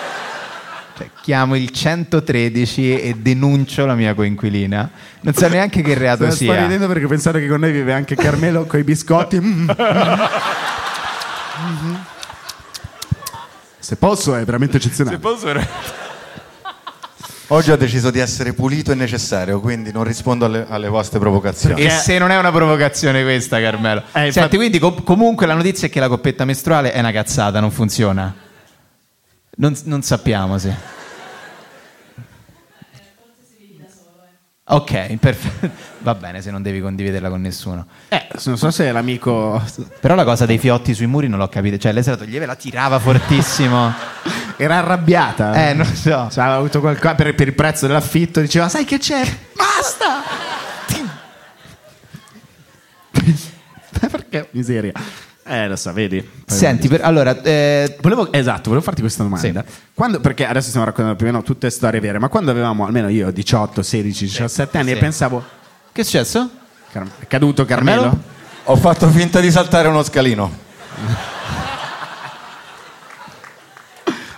[0.98, 4.90] Cioè, chiamo il 113 e denuncio la mia coinquilina.
[5.22, 6.62] Non so neanche che reato Sto sia.
[6.62, 9.40] ridendo perché pensate che con noi vive anche Carmelo con i biscotti.
[9.40, 9.70] Mm.
[13.80, 15.20] Se posso, è veramente eccezionale.
[17.50, 21.80] Oggi ho deciso di essere pulito e necessario, quindi non rispondo alle, alle vostre provocazioni.
[21.80, 24.00] E se non è una provocazione questa, Carmelo.
[24.00, 27.12] Eh, Senti, infatti- quindi com- comunque la notizia è che la coppetta mestruale è una
[27.12, 28.34] cazzata, non funziona.
[29.56, 31.04] Non, non sappiamo se.
[34.68, 35.70] Ok, perfetto.
[36.00, 37.86] Va bene se non devi condividerla con nessuno.
[38.10, 39.64] Eh, non so se è l'amico.
[40.00, 41.78] Però la cosa dei fiotti sui muri non l'ho capita.
[41.78, 43.94] Cioè, lei se la toglieva e la tirava fortissimo.
[44.58, 45.70] Era arrabbiata.
[45.70, 46.30] Eh, non so.
[46.32, 48.42] Cioè, aveva avuto qualcosa per, per il prezzo dell'affitto.
[48.42, 49.22] Diceva, sai che c'è?
[49.56, 50.24] Basta!
[54.10, 54.94] Perché miseria.
[55.48, 56.28] Eh, lo so, vedi.
[56.48, 59.64] Senti, per- allora, eh, Volevo, esatto, volevo farti questa domanda.
[59.94, 63.10] Quando- perché adesso stiamo raccontando più o meno tutte storie vere, ma quando avevamo, almeno
[63.10, 64.96] io, 18, 16, 17 anni, sì.
[64.96, 65.44] e pensavo,
[65.92, 66.50] che è successo?
[66.92, 68.18] Car- è caduto Carmelo?
[68.64, 70.64] Ho fatto finta di saltare uno scalino.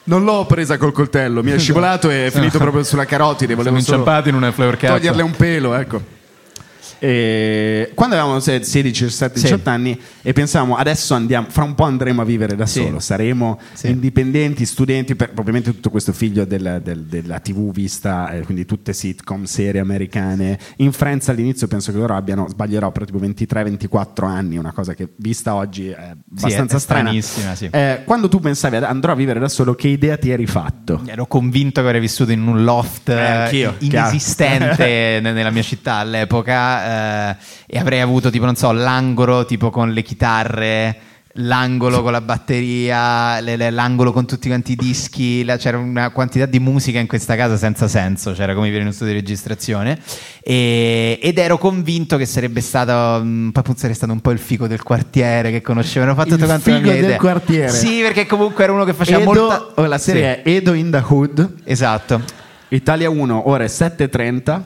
[0.04, 3.56] Non l'ho presa col coltello, mi è scivolato e è finito proprio sulla carotide.
[3.56, 4.92] Volevo Siamo inciampati in una flower cap.
[4.92, 6.16] toglierle un pelo, ecco.
[7.00, 11.84] E quando avevamo se- 16, 17, 18 anni e pensavamo adesso andiamo, fra un po'
[11.84, 12.82] andremo a vivere da Sì.
[12.82, 18.42] solo, saremo indipendenti, studenti, per, ovviamente tutto questo figlio del- del- della TV vista, eh,
[18.42, 20.58] quindi tutte sitcom, serie americane.
[20.78, 25.10] In Friends all'inizio penso che loro abbiano, sbaglierò, però tipo 23-24 anni, una cosa che
[25.18, 27.02] vista oggi è abbastanza è strana.
[27.10, 27.70] stranissima, sì.
[27.72, 31.02] Eh, quando tu pensavi "Ad- andrò a vivere da solo, che idea ti eri fatto?
[31.06, 35.96] Ero convinto che avrei vissuto in un loft eh, anch'io, inesistente ne- nella mia città
[35.96, 37.36] all'epoca eh,
[37.68, 40.98] e avrei avuto tipo non so l'angolo tipo con le chitarre
[41.40, 46.10] l'angolo con la batteria le- le- l'angolo con tutti quanti i dischi la- c'era una
[46.10, 50.00] quantità di musica in questa casa senza senso c'era come vivere in studio di registrazione
[50.42, 54.66] e- ed ero convinto che sarebbe stato mm, poi sarei stato un po' il fico
[54.68, 57.18] del quartiere che conoscevano fatto Il tutto quanto figo del idea.
[57.18, 57.70] quartiere.
[57.70, 60.50] sì perché comunque era uno che faceva Edo- molta oh, la serie Sì.
[60.50, 61.54] è Edo in the Hood.
[61.66, 62.20] Esatto.
[62.70, 64.62] Italia 1, ore 7.30.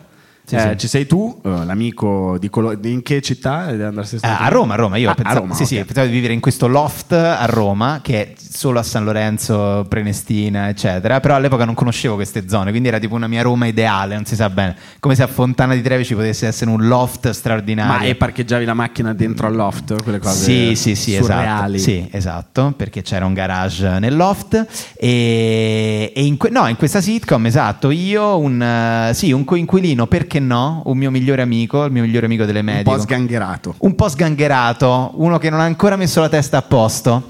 [0.52, 0.78] Sì, Eh, sì.
[0.80, 3.68] Ci sei tu, eh, l'amico di Colo- in che città?
[3.68, 5.86] Deve andarsi Eh, a Roma, a Roma, io Ah, pensavo, a Roma, sì, sì, ok.
[5.86, 10.68] pensavo di vivere in questo loft a Roma, che è solo a San Lorenzo, Prenestina,
[10.68, 14.26] eccetera, però all'epoca non conoscevo queste zone, quindi era tipo una mia Roma ideale, non
[14.26, 18.00] si sa bene, come se a Fontana di Trevi ci potesse essere un loft straordinario.
[18.00, 20.04] Ma e parcheggiavi la macchina dentro al loft?
[20.04, 21.32] Quelle cose Sì, sì, sì, esatto.
[21.32, 21.80] surreali.
[21.80, 24.66] Sì, esatto, perché c'era un garage nel loft
[24.98, 30.08] e, e in, que- no, in questa sitcom, esatto, io un, eh, sì, un coinquilino,
[30.08, 32.84] perché no, un mio migliore amico, il mio migliore amico delle Un medie.
[32.84, 33.76] po' sgangherato.
[33.80, 37.24] un po' sgangherato, uno che non ha ancora messo la testa a posto.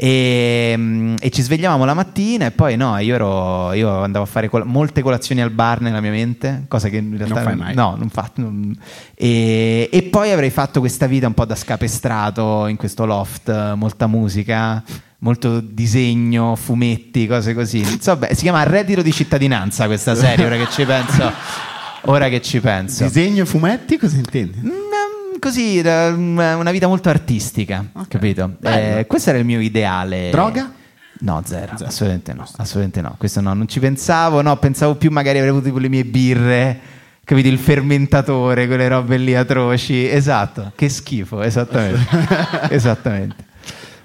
[0.00, 4.28] E, mm, e ci svegliavamo la mattina e poi no, io, ero, io andavo a
[4.28, 7.74] fare col- molte colazioni al bar nella mia mente, cosa che in realtà fai mai.
[7.74, 8.78] no, non fa- non-
[9.16, 14.06] e, e poi avrei fatto questa vita un po' da scapestrato in questo loft, molta
[14.06, 14.80] musica,
[15.18, 17.78] molto disegno, fumetti, cose così.
[17.78, 21.32] Insomma, si chiama Reddito di cittadinanza questa serie, ora che ci penso.
[22.10, 23.04] Ora che ci penso.
[23.04, 24.58] Disegno fumetti, cosa intendi?
[24.64, 28.56] Mm, Così, da- una vita molto artistica, capito?
[28.58, 28.98] Bello.
[28.98, 30.30] Eh, questo era il mio ideale.
[30.30, 30.72] Droga?
[31.20, 33.14] No, zero, assolutamente no, assolutamente no.
[33.18, 36.78] Questo no, non ci pensavo, no, pensavo più magari avrei avuto le mie birre,
[37.24, 37.46] capito?
[37.48, 40.08] Il fermentatore, quelle robe lì atroci.
[40.08, 42.06] Esatto, che schifo, esattamente.
[42.70, 43.44] esattamente.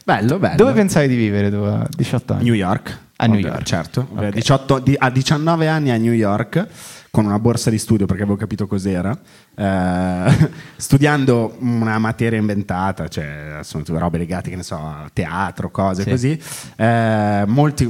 [0.06, 0.56] Bello, bello.
[0.58, 2.44] Dove pensavi di vivere tu a 18 anni?
[2.44, 2.98] New York.
[3.16, 3.64] A New Vabbè, York.
[3.66, 4.08] Certo.
[4.14, 4.30] Ok.
[4.30, 6.68] 18 di- a 19 anni a New York
[7.16, 9.16] con una borsa di studio perché avevo capito cos'era,
[9.54, 16.02] eh, studiando una materia inventata, cioè sono robe legate, che ne so, a teatro, cose
[16.02, 16.10] Sì.
[16.10, 16.42] così.
[16.76, 17.86] Eh, molti,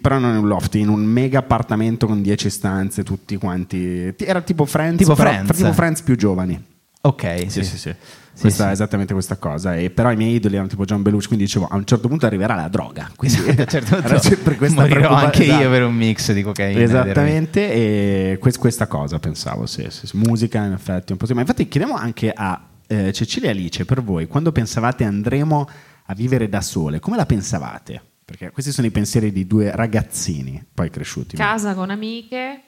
[0.00, 4.14] però non in un loft, in un mega appartamento con 10 stanze, tutti quanti.
[4.14, 5.56] Ti- Era tipo Friends, Tipo però- Friends.
[5.56, 6.64] tipo Friends più giovani.
[7.00, 7.76] Ok, Sì, sì, sì.
[7.78, 7.94] Sì,
[8.40, 8.72] Questa, sì.
[8.72, 9.76] esattamente questa cosa.
[9.76, 12.26] E però i miei idoli erano tipo John Belushi, quindi dicevo a un certo punto
[12.26, 13.10] arriverà la droga.
[13.16, 15.68] Quindi A un certo punto era sempre questa morirò preoccupa- anche io esatto.
[15.70, 16.80] per un mix di cocaina.
[16.80, 20.16] Esattamente, e quest- questa cosa pensavo, sì, sì, sì.
[20.16, 21.34] musica in effetti un po' sì.
[21.34, 25.68] Ma infatti chiediamo anche a eh, Cecilia e Alice, per voi, quando pensavate andremo
[26.06, 28.00] a vivere da sole, come la pensavate?
[28.24, 31.36] Perché questi sono i pensieri di due ragazzini, poi cresciuti.
[31.36, 32.62] Casa con amiche,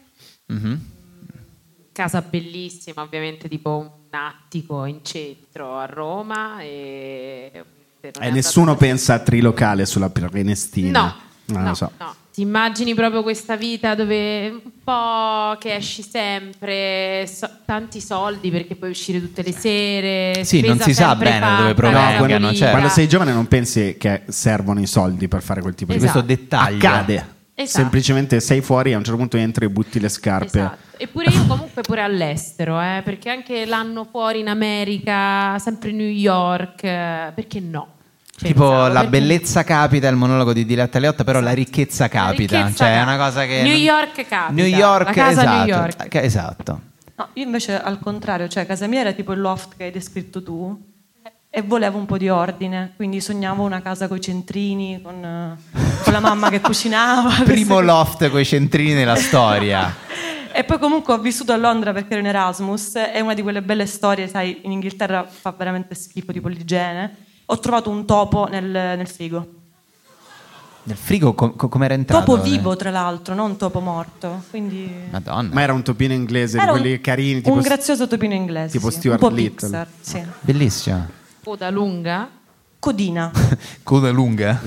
[0.47, 0.81] Mhm.
[1.93, 6.61] casa bellissima, ovviamente tipo attico in centro a Roma.
[6.61, 7.51] E
[8.01, 11.01] E è nessuno pensa a trilocale sulla Prenestina.
[11.01, 11.15] No,
[11.47, 11.91] Non no, lo so.
[11.99, 12.15] no.
[12.35, 18.75] Ti immagini proprio questa vita dove un po' che esci sempre, so- tanti soldi perché
[18.75, 20.45] puoi uscire tutte le sere.
[20.45, 22.55] Sì, non si sa bene fatta, dove provengano, pulita.
[22.55, 25.99] cioè- Quando sei giovane non pensi che servono i soldi per fare quel tipo di
[25.99, 26.25] Esatto.
[26.25, 26.77] Questo dettaglio.
[26.77, 27.34] Accade.
[27.57, 27.79] Esatto.
[27.83, 30.47] Semplicemente sei fuori e a un certo punto entri e butti le scarpe.
[30.59, 30.79] Esatto.
[30.97, 36.83] Eppure io comunque pure all'estero, eh, perché anche l'anno fuori in America, sempre New York,
[36.83, 37.93] eh, perché no?
[38.37, 42.57] Tipo Pensavo, la perché bellezza capita, il monologo di Diletta Leotta, però la ricchezza capita.
[42.59, 43.15] ricchezza cioè, è capita.
[43.15, 43.63] una cosa che.
[43.63, 44.49] New York capita.
[44.51, 45.57] New York, La casa esatto.
[45.57, 46.15] New York.
[46.17, 46.81] Esatto.
[47.17, 50.43] No, io invece al contrario, cioè casa mia era tipo il loft che hai descritto
[50.43, 50.93] tu
[51.57, 55.57] e volevo un po' di ordine, quindi sognavo una casa con i centrini, con, eh,
[56.03, 57.31] con la mamma che cucinava.
[57.47, 59.95] Primo loft con i centrini nella storia.
[60.57, 63.61] E poi comunque ho vissuto a Londra perché ero in Erasmus, è una di quelle
[63.61, 67.13] belle storie, sai, in Inghilterra fa veramente schifo tipo l'igiene.
[67.47, 69.49] Ho trovato un topo nel, nel frigo.
[70.85, 72.25] Nel frigo com- era entrato?
[72.25, 74.45] Topo vivo, tra l'altro, non topo morto.
[74.49, 74.89] Quindi...
[75.11, 75.53] Madonna.
[75.53, 78.77] Ma era un topino inglese Era di un- quelli carini, tipo un grazioso topino inglese.
[78.79, 78.99] tipo sì.
[78.99, 79.69] Stuart un po' Little.
[79.69, 80.23] Pixar, sì.
[80.39, 81.23] Bellissimo.
[81.45, 82.31] Coda lunga?
[82.79, 83.31] Codina.
[83.85, 84.59] Coda lunga?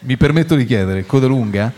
[0.00, 1.72] Mi permetto di chiedere, coda lunga?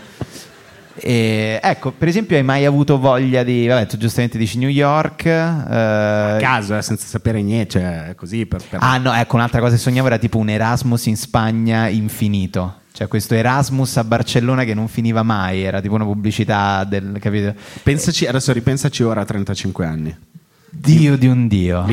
[0.95, 3.67] E, ecco, per esempio, hai mai avuto voglia di.
[3.67, 5.27] Vabbè, tu giustamente dici New York.
[5.27, 9.59] A eh, caso, eh, senza sapere niente, cioè così per, per- Ah, no, ecco, un'altra
[9.59, 12.81] cosa che sognavo era tipo un Erasmus in Spagna infinito.
[12.91, 17.17] Cioè, questo Erasmus a Barcellona che non finiva mai, era tipo una pubblicità del.
[17.19, 17.53] capito?
[17.83, 20.17] Pensaci, adesso ripensaci ora a 35 anni.
[20.71, 21.85] Dio di un dio.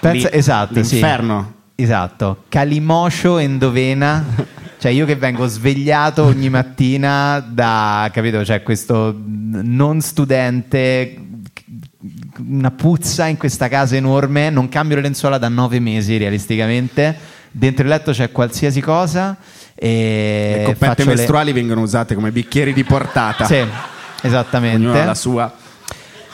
[0.00, 0.92] Pensa- Lì- esatto, sì.
[0.94, 1.52] l'inferno.
[1.74, 2.44] Esatto.
[2.48, 4.24] Calimoscio endovena.
[4.78, 8.44] Cioè, io che vengo svegliato ogni mattina da, capito?
[8.44, 11.16] Cioè, questo non studente,
[12.46, 17.16] una puzza in questa casa enorme, non cambio le lenzuola da nove mesi realisticamente.
[17.50, 19.34] Dentro il letto c'è qualsiasi cosa.
[19.74, 23.46] E Le coppette faccio le- mestruali vengono usate come bicchieri di portata.
[23.46, 23.64] Sì,
[24.22, 24.76] esattamente.
[24.76, 25.52] Ognuno ha la sua.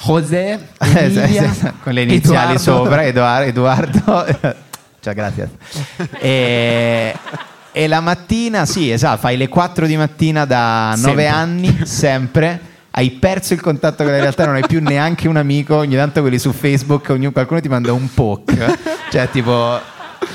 [0.05, 2.59] José, Eh, Emilia, con le iniziali Edoardo.
[2.59, 3.49] sopra, Edoardo.
[3.49, 4.55] Edoardo.
[5.01, 5.49] Ciao, grazie.
[6.19, 7.15] E,
[7.73, 11.27] e la mattina, sì, esatto, fai le 4 di mattina da 9 Sempre.
[11.29, 12.61] anni, sempre.
[12.91, 15.77] Hai perso il contatto con la realtà, non hai più neanche un amico.
[15.77, 18.79] Ogni tanto quelli su Facebook, ognuno- qualcuno ti manda un poke.
[19.11, 19.81] Cioè, tipo,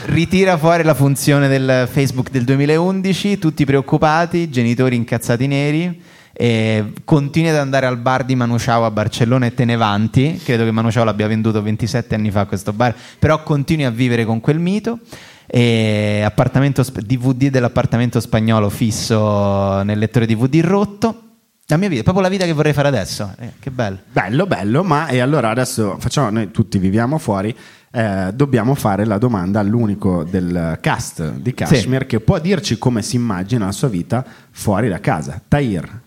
[0.06, 6.02] ritira fuori la funzione del Facebook del 2011, tutti preoccupati, genitori incazzati neri.
[6.40, 10.40] E continui ad andare al bar di Manu Chao a Barcellona e te ne vanti.
[10.44, 14.24] Credo che Manu Chao l'abbia venduto 27 anni fa questo bar, però continui a vivere
[14.24, 15.00] con quel mito.
[15.48, 21.22] E appartamento sp- DVD dell'appartamento spagnolo fisso nel lettore DVD rotto.
[21.66, 23.34] La mia vita, è proprio la vita che vorrei fare adesso.
[23.40, 23.98] Eh, che bello.
[24.12, 27.54] Bello, bello, ma e allora adesso facciamo, noi tutti viviamo fuori,
[27.92, 33.16] eh, dobbiamo fare la domanda all'unico del cast di Kashmir che può dirci come si
[33.16, 35.42] immagina la sua vita fuori da casa.
[35.46, 36.06] Tahir,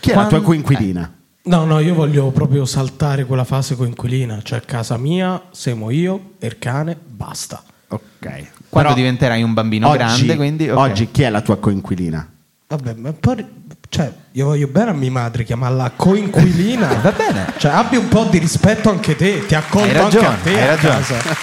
[0.00, 1.12] chi è la tua Quando- coinquilina?
[1.44, 6.46] No, no, io voglio proprio saltare quella fase coinquilina, cioè casa mia, siamo io e
[6.46, 7.62] il cane, basta.
[7.88, 8.02] Ok.
[8.20, 10.68] Quando Però diventerai un bambino oggi, grande, quindi...
[10.68, 10.76] ok.
[10.76, 12.32] oggi chi è la tua coinquilina?
[12.66, 13.46] Vabbè, ma poi,
[13.88, 16.86] cioè, io voglio bene a mia madre chiamarla coinquilina.
[17.00, 17.54] Va bene.
[17.56, 20.62] Cioè, abbi un po' di rispetto anche te, ti accolgo ragione, anche a te hai
[20.62, 20.94] a ragione.
[20.98, 21.34] casa.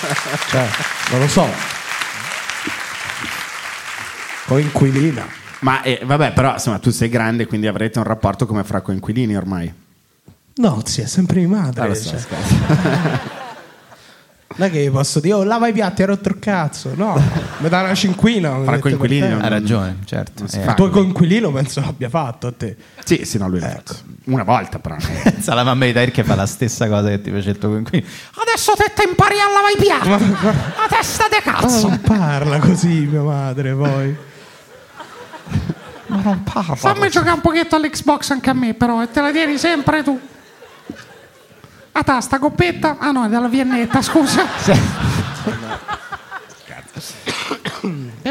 [0.49, 0.67] Cioè,
[1.09, 1.47] non lo so.
[4.45, 5.27] Coinquilina.
[5.65, 9.35] Ma eh, vabbè, però insomma, tu sei grande, quindi avrete un rapporto come fra coinquilini
[9.35, 9.73] ormai.
[10.57, 11.81] No, è sempre mia madre.
[11.81, 13.43] Ah, lo so, cioè.
[14.57, 16.93] Non è che posso dire, oh, lava i piatti, hai rotto il cazzo.
[16.95, 17.21] No,
[17.57, 18.57] mi dà una cinquina.
[18.63, 19.41] Fra coinquilini non-.
[19.41, 20.47] Hai ragione, certo.
[20.47, 20.65] Si Eh.
[20.65, 22.77] Il tuo coinquilino penso l'abbia fatto a te.
[23.03, 23.95] Sì, sì, no, lui l'ha fatto.
[24.25, 24.95] Una volta però.
[25.23, 27.69] Pensa alla mamma di Tahir che fa la stessa cosa che ti fece il tuo
[27.69, 28.07] coinquilino.
[28.35, 30.45] Adesso te te impari a lavare i piatti.
[30.45, 31.89] A testa de cazzo.
[31.89, 34.15] non parla così mia madre poi.
[36.07, 36.75] Ma non parla.
[36.75, 40.19] Fammi giocare un pochetto all'Xbox anche a me, però, e te la tieni sempre tu.
[41.91, 42.97] A tasta, coppetta?
[42.99, 44.45] Ah no, è della viennetta, scusa.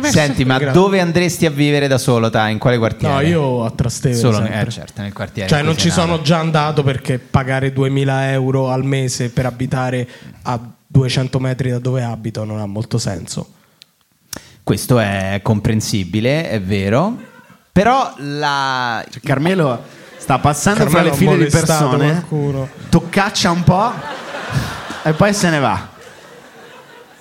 [0.03, 2.49] Senti, ma dove andresti a vivere da solo, ta?
[2.49, 3.15] In quale quartiere?
[3.15, 4.61] No, io a Trastevere Solo, sempre.
[4.61, 5.49] eh, certo, nel quartiere.
[5.49, 10.09] Cioè non ci sono già andato perché pagare 2000 euro al mese per abitare
[10.43, 13.49] a 200 metri da dove abito non ha molto senso.
[14.65, 17.17] Questo è comprensibile, è vero.
[17.71, 19.05] Però la...
[19.09, 19.83] Cioè, Carmelo
[20.17, 22.69] sta passando Carmelo fra le file di persone, qualcuno.
[22.89, 23.93] toccaccia un po'
[25.03, 25.89] e poi se ne va.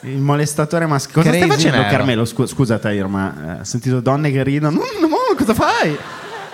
[0.01, 1.13] Il molestatore maschile.
[1.15, 1.89] Cosa Crazy stai facendo, Nero.
[1.89, 2.25] Carmelo?
[2.25, 4.77] Scu- scusa, Tahir, ma eh, ho sentito donne che ridono.
[4.77, 5.97] No, no, cosa fai?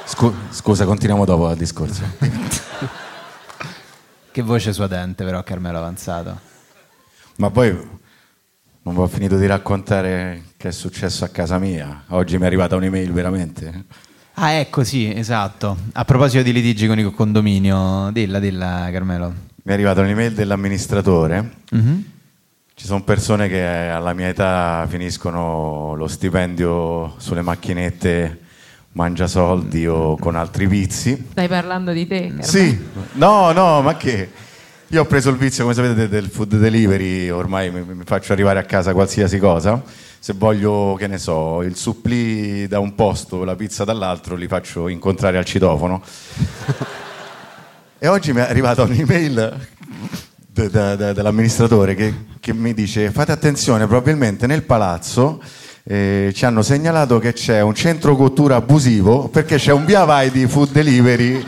[0.06, 2.02] Scu- scusa, continuiamo dopo il discorso.
[4.32, 6.40] Che voce suadente però Carmelo Avanzato.
[7.38, 7.76] Ma poi
[8.92, 12.06] non ho finito di raccontare che è successo a casa mia.
[12.08, 13.84] Oggi mi è arrivata un'email veramente.
[14.34, 15.78] Ah, ecco, sì, esatto.
[15.94, 19.28] A proposito di litigi con il condominio, dilla, dilla Carmelo.
[19.30, 21.52] Mi è arrivata un'email dell'amministratore.
[21.72, 22.06] Mhm.
[22.74, 28.40] Ci sono persone che alla mia età finiscono lo stipendio sulle macchinette
[28.94, 31.28] mangia soldi o con altri vizi.
[31.32, 32.22] Stai parlando di te?
[32.22, 32.44] Carmelo?
[32.44, 32.80] Sì,
[33.14, 34.48] no, no, ma che?
[34.92, 38.34] Io ho preso il vizio, come sapete, de- del food delivery, ormai mi, mi faccio
[38.34, 39.80] arrivare a casa qualsiasi cosa.
[40.18, 44.88] Se voglio, che ne so, il supplì da un posto, la pizza dall'altro, li faccio
[44.88, 46.02] incontrare al citofono.
[48.00, 49.68] e oggi mi è arrivata un'email
[50.48, 55.40] de- da- da- dall'amministratore che, che mi dice fate attenzione, probabilmente nel palazzo
[55.84, 60.32] eh, ci hanno segnalato che c'è un centro cottura abusivo perché c'è un via vai
[60.32, 61.46] di food delivery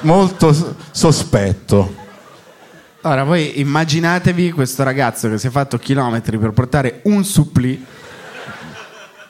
[0.00, 0.52] molto
[0.90, 2.06] sospetto.
[3.08, 7.82] Ora voi immaginatevi questo ragazzo che si è fatto chilometri per portare un supplì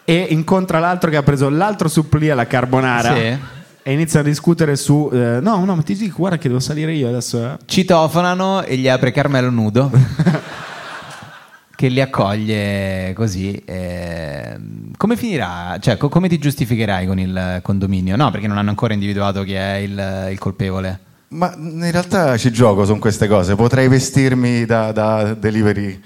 [0.04, 3.38] e incontra l'altro che ha preso l'altro supplì alla carbonara Sì.
[3.84, 6.92] e inizia a discutere su eh, no no ma ti dico guarda che devo salire
[6.92, 9.90] io adesso eh." Citofonano e gli apre Carmelo nudo.
[11.76, 13.54] che li accoglie così.
[13.64, 14.58] eh,
[14.96, 15.76] come finirà?
[15.78, 18.16] Cioè, co- come ti giustificherai con il condominio?
[18.16, 20.98] No, perché non hanno ancora individuato chi è il, il colpevole.
[21.30, 23.54] Ma in realtà ci gioco su queste cose.
[23.54, 26.00] Potrei vestirmi da, da delivery,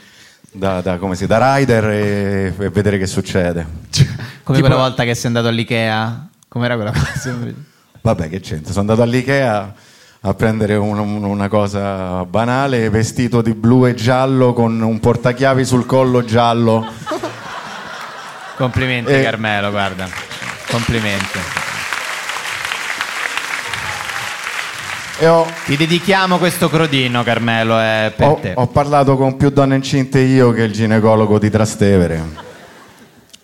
[0.50, 3.64] da, da, come si, da rider e, e vedere che succede.
[4.42, 6.26] Come quella volta che sei andato all'Ikea?
[6.48, 7.36] Com'era quella cosa?
[8.00, 8.70] Vabbè, che c'entra?
[8.72, 9.74] Sono andato all'Ikea
[10.24, 15.64] a prendere un- un- una cosa banale, vestito di blu e giallo con un portachiavi
[15.64, 16.84] sul collo giallo.
[18.56, 19.22] Complimenti, Eh.
[19.22, 20.08] Carmelo, guarda.
[20.68, 21.38] Complimenti.
[25.28, 28.52] Ho, Ti dedichiamo questo crodino, Carmelo, è per ho- te.
[28.56, 32.50] ho parlato con più donne incinte io che il ginecologo di Trastevere.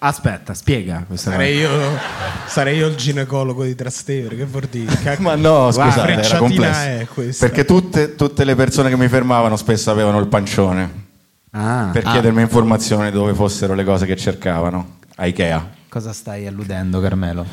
[0.01, 1.75] aspetta spiega questa Sarei cosa.
[1.75, 1.99] io,
[2.47, 4.95] sarei io il ginecologo di Trastevere, che vuol dire?
[5.03, 6.79] Che- Ma no, scusate, era complesso.
[6.81, 7.47] è questa?
[7.47, 11.07] Perché tutte, tutte le persone che mi fermavano spesso avevano il pancione.
[11.51, 11.89] Ah.
[11.93, 12.13] per Ah.
[12.13, 15.71] chiedermi informazioni dove fossero le cose che cercavano a Ikea.
[15.89, 17.45] Cosa stai alludendo, Carmelo?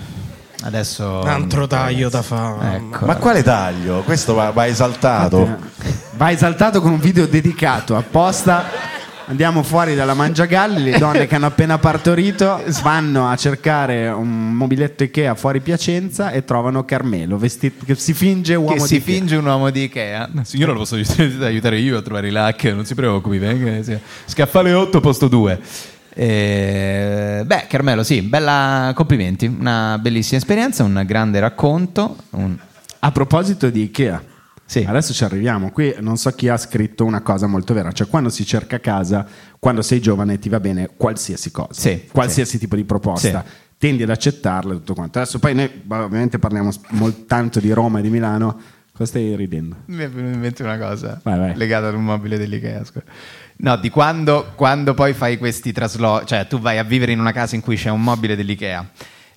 [0.65, 1.19] Adesso.
[1.23, 2.77] Un altro taglio da fare.
[2.77, 3.05] Ecco.
[3.05, 4.01] Ma quale taglio?
[4.01, 5.57] Questo va, va esaltato.
[6.17, 8.93] va esaltato con un video dedicato apposta
[9.27, 15.03] andiamo fuori dalla mangiagalli le donne che hanno appena partorito vanno a cercare un mobiletto
[15.03, 19.13] Ikea fuori Piacenza e trovano Carmelo vestito che si finge uomo Che di si Ikea.
[19.15, 20.29] finge un uomo di Ikea.
[20.43, 20.95] Signora, lo posso
[21.41, 23.81] aiutare, io a trovare i lac, non si preoccupi, venga.
[23.83, 23.97] sì.
[24.25, 25.59] Scaffale 8, posto 2.
[26.17, 29.45] Eh, beh, Carmelo, sì, bella, complimenti.
[29.47, 32.15] Una bellissima esperienza, un grande racconto.
[32.31, 32.57] un-
[32.99, 34.23] a proposito di Ikea
[34.65, 34.83] Sì.
[34.87, 38.29] adesso ci arriviamo qui non so chi ha scritto una cosa molto vera cioè quando
[38.29, 39.23] si cerca casa
[39.59, 43.53] quando sei giovane ti va bene qualsiasi cosa Sì, qualsiasi tipo di proposta Sì.
[43.77, 47.99] tendi ad accettarla e tutto quanto adesso poi noi ovviamente parliamo molto tanto di Roma
[47.99, 48.59] e di Milano
[48.95, 49.75] cosa stai ridendo?
[49.87, 51.55] Mi è venuta in mente una cosa Vai, vai.
[51.55, 52.81] legata ad un mobile dell'Ikea.
[53.57, 57.31] No, di quando, quando poi fai questi traslochi, cioè tu vai a vivere in una
[57.31, 58.89] casa in cui c'è un mobile dell'Ikea.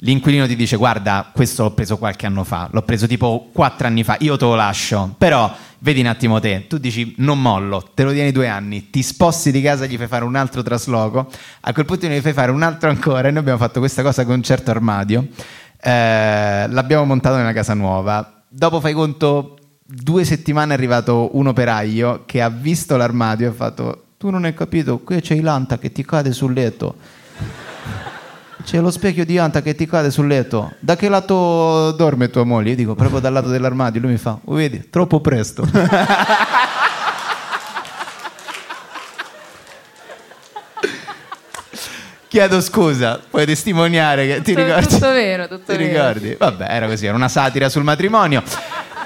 [0.03, 4.05] L'inquilino ti dice: Guarda, questo l'ho preso qualche anno fa, l'ho preso tipo quattro anni
[4.05, 5.15] fa, io te lo lascio.
[5.19, 9.03] Però vedi un attimo te, tu dici non mollo, te lo tieni due anni, ti
[9.03, 11.29] sposti di casa, gli fai fare un altro trasloco,
[11.61, 13.27] a quel punto ne fai fare un altro ancora.
[13.27, 15.27] E noi abbiamo fatto questa cosa con un certo armadio.
[15.81, 18.38] Eh, l'abbiamo montato nella casa nuova.
[18.51, 23.53] Dopo fai conto, due settimane è arrivato un operaio che ha visto l'armadio e ha
[23.53, 26.97] fatto: Tu non hai capito, qui c'è l'anta che ti cade sul letto.
[28.65, 30.73] C'è lo specchio di anta che ti cade sul letto.
[30.81, 32.71] Da che lato dorme tua moglie?
[32.71, 34.01] Io dico proprio dal lato dell'armadio.
[34.01, 35.67] Lui mi fa: "Oh, Vedi, troppo presto.
[42.29, 44.87] Chiedo scusa, puoi testimoniare che ti Tutto- ricordi?
[44.87, 45.89] tutto vero, tutto ti vero.
[46.13, 46.35] ricordi?
[46.39, 48.43] Vabbè, era così, era una satira sul matrimonio.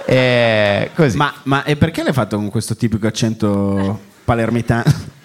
[0.05, 1.17] Eh, così.
[1.17, 4.83] Ma, ma e perché l'hai fatto con questo tipico accento palermitano?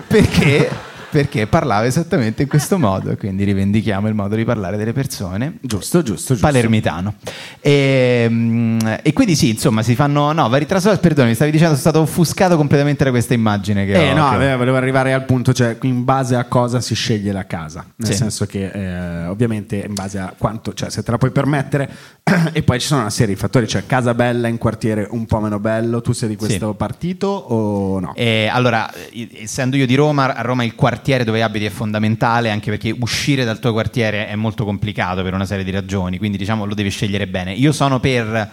[0.07, 0.69] Perché?
[1.09, 5.57] Perché parlava esattamente in questo modo, quindi rivendichiamo il modo di parlare delle persone.
[5.61, 6.45] Giusto, giusto, giusto.
[6.45, 7.13] Palermitano.
[7.61, 10.99] E, mm, e quindi sì, insomma, si fanno no, vari traslochi.
[10.99, 14.15] Perdoni, mi stavi dicendo, sono stato offuscato completamente da questa immagine che Eh ho.
[14.15, 17.45] no, che eh, volevo arrivare al punto, cioè in base a cosa si sceglie la
[17.45, 18.17] casa, nel Sì.
[18.17, 21.89] senso che eh, ovviamente in base a quanto, cioè se te la puoi permettere
[22.51, 25.39] e poi ci sono una serie di fattori, cioè casa bella in quartiere un po'
[25.39, 28.13] meno bello, tu sei di questo partito o no?
[28.15, 28.91] E allora,
[29.33, 33.45] essendo io di Roma, a Roma il quartiere dove abiti è fondamentale, anche perché uscire
[33.45, 36.89] dal tuo quartiere è molto complicato per una serie di ragioni, quindi diciamo lo devi
[36.89, 37.53] scegliere bene.
[37.53, 38.51] Io sono per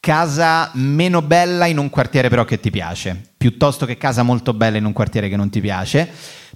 [0.00, 4.76] casa meno bella in un quartiere però che ti piace, piuttosto che casa molto bella
[4.76, 6.08] in un quartiere che non ti piace.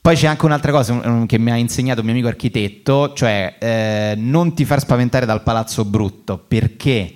[0.03, 3.55] Poi c'è anche un'altra cosa um, che mi ha insegnato un mio amico architetto, cioè
[3.61, 7.14] eh, non ti far spaventare dal palazzo brutto, perché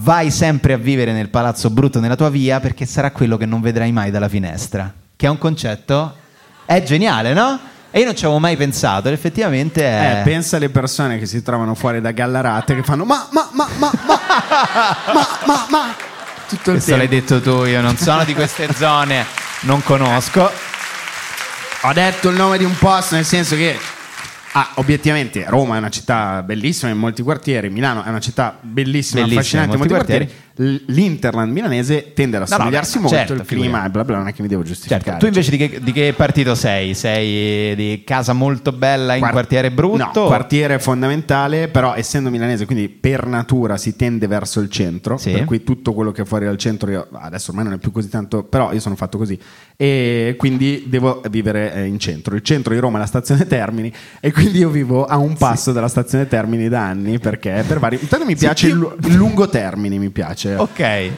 [0.00, 3.62] vai sempre a vivere nel palazzo brutto nella tua via perché sarà quello che non
[3.62, 4.92] vedrai mai dalla finestra.
[5.16, 6.14] Che è un concetto
[6.66, 7.58] è geniale, no?
[7.90, 10.18] E io non ci avevo mai pensato, ed effettivamente è...
[10.20, 13.66] Eh, pensa alle persone che si trovano fuori da Gallarate che fanno ma, ma, ma,
[13.78, 14.20] ma, ma,
[15.14, 15.96] ma, ma, ma,
[16.46, 16.96] tutto il Questo tempo.
[16.96, 19.24] l'hai detto tu, io non sono di queste zone,
[19.60, 20.74] non conosco.
[21.88, 23.78] Ho detto il nome di un posto nel senso che
[24.54, 29.20] ah, obiettivamente Roma è una città bellissima in molti quartieri, Milano è una città bellissima,
[29.20, 30.24] Bellissima affascinante in molti molti quartieri.
[30.24, 34.04] l- l'interland milanese tende ad No, no, assomigliarsi beh, molto, certo, il clima e bla
[34.04, 35.02] bla, non è che mi devo giustificare.
[35.04, 36.94] Certo, tu invece di che, di che partito sei?
[36.94, 40.20] Sei di casa molto bella in Quar- quartiere brutto?
[40.20, 45.32] No, quartiere fondamentale, però essendo milanese, quindi per natura si tende verso il centro, Sì.
[45.32, 47.90] per cui tutto quello che è fuori dal centro, io, adesso ormai non è più
[47.90, 49.38] così tanto, però io sono fatto così
[49.78, 52.34] e quindi devo vivere eh, in centro.
[52.34, 55.72] Il centro di Roma è la stazione Termini e quindi io vivo a un passo
[55.72, 57.98] dalla stazione Termini da anni perché per vari...
[58.00, 60.45] Intanto mi piace il, lu- il lungo Termini, mi piace.
[60.54, 61.10] Ok.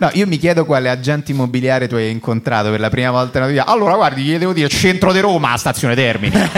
[0.00, 3.52] No, io mi chiedo quale agente immobiliare tu hai incontrato per la prima volta nella
[3.52, 3.72] tua vita.
[3.72, 6.34] Allora, guardi, gli devo dire centro di Roma, stazione Termini.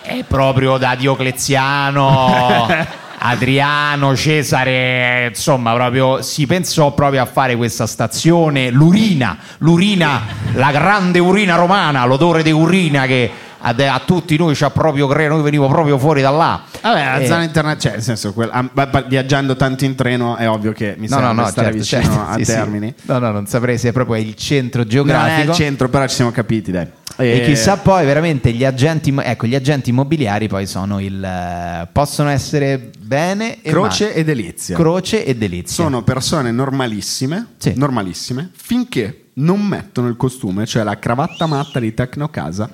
[0.00, 2.68] È proprio da Diocleziano,
[3.18, 10.22] Adriano, Cesare, insomma, proprio si pensò proprio a fare questa stazione, l'urina, l'urina,
[10.54, 13.30] la grande urina romana, l'odore di urina che
[13.60, 16.62] a, a tutti noi ci ha proprio creato, noi venivo proprio fuori da là.
[16.80, 20.36] Vabbè, la Eh, zona internazionale, cioè, nel senso, quel- ba- ba- viaggiando tanto in treno
[20.36, 22.52] è ovvio che mi No, serve no, no, stare certo, vicino certo, a sì, sì.
[22.52, 22.94] Termini.
[23.02, 25.50] No, no, non saprei se è proprio il centro Non è geografico.
[25.50, 26.86] il centro, però ci siamo capiti, dai.
[27.16, 32.30] E Eh, chissà poi veramente gli agenti, ecco, gli agenti immobiliari poi sono il possono
[32.30, 34.14] essere bene e Croce male.
[34.16, 34.74] e delizia.
[34.76, 35.84] Croce e delizia.
[35.84, 42.70] Sono persone normalissime, normalissime, finché non mettono il costume, cioè la cravatta matta di Tecnocasa.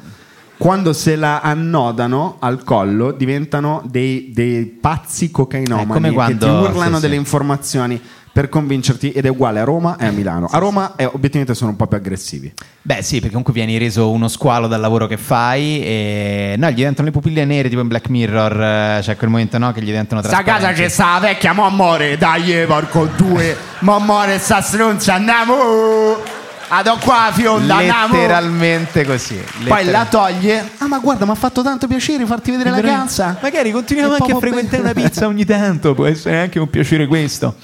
[0.58, 6.46] Quando se la annodano al collo diventano dei, dei pazzi cocainomani È come che quando-
[6.46, 7.20] ti urlano sì, delle sì.
[7.20, 8.00] informazioni
[8.36, 10.46] per convincerti ed è uguale a Roma e a Milano.
[10.50, 12.52] A Roma eh, obiettivamente sono un po' più aggressivi.
[12.82, 16.74] Beh, sì, perché comunque vieni reso uno squalo dal lavoro che fai e no, gli
[16.74, 19.86] diventano le pupille nere, tipo in Black Mirror, eh, c'è quel momento no che gli
[19.86, 20.82] diventano Sta casa trasparenti.
[20.82, 26.25] c'è sta la vecchia, mo' amore, dai, porco due, mo' amore, sta stronza, andiamo!
[26.68, 28.14] Adò qua, fionda, andiamo!
[28.14, 29.34] Letteralmente così.
[29.36, 30.70] Poi letteral- la toglie.
[30.78, 33.36] Ah, ma guarda, mi ha fatto tanto piacere farti vedere la casa.
[33.40, 34.98] Magari continuiamo È anche a frequentare bello.
[34.98, 37.54] una pizza ogni tanto, può essere anche un piacere questo.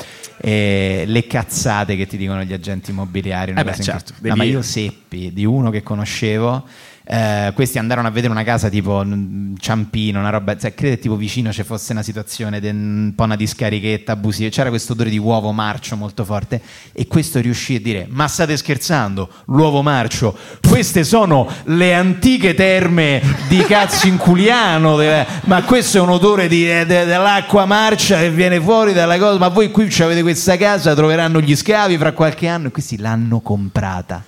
[0.45, 3.53] E le cazzate che ti dicono gli agenti immobiliari.
[3.53, 4.13] una Eh beh, certo.
[4.21, 6.65] No, ma devi- io seppi di uno che conoscevo.
[7.05, 11.17] Eh, questi andarono a vedere una casa tipo mm, Ciampino, una roba, cioè, credo tipo
[11.17, 15.19] vicino ci fosse una situazione di un po' una discarichetta abusiva, c'era questo odore di
[15.19, 16.61] uovo marcio molto forte
[16.93, 20.37] e questo riuscì a dire ma state scherzando, l'uovo marcio,
[20.67, 26.87] queste sono le antiche terme di Cazzinculiano, de- ma questo è un odore di- de-
[26.87, 31.41] de- dell'acqua marcia che viene fuori dalla cosa, ma voi qui avete questa casa, troveranno
[31.41, 34.25] gli scavi fra qualche anno e questi l'hanno comprata.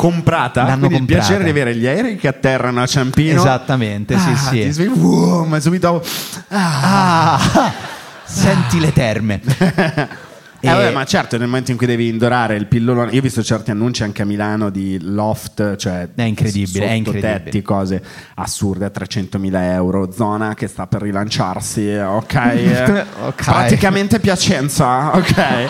[0.00, 0.62] Comprata?
[0.62, 1.20] L'hanno Quindi comprata.
[1.20, 3.38] il piacere di avere gli aerei che atterrano a Ciampino.
[3.38, 4.62] Esattamente, sì, Ah, sì.
[4.62, 6.02] Ti svegli, wow, ma subito.
[6.48, 7.38] Ah,
[8.24, 9.40] senti le terme.
[10.62, 13.42] Eh, vabbè, ma certo, nel momento in cui devi indorare il pillolone, io ho visto
[13.42, 17.42] certi annunci anche a Milano di loft, cioè È incredibile, è incredibile.
[17.44, 18.02] tetti, cose
[18.34, 22.34] assurde a 300.000 euro, zona che sta per rilanciarsi, ok?
[22.34, 23.04] eh.
[23.28, 23.42] Ok.
[23.42, 25.68] Praticamente Piacenza, ok?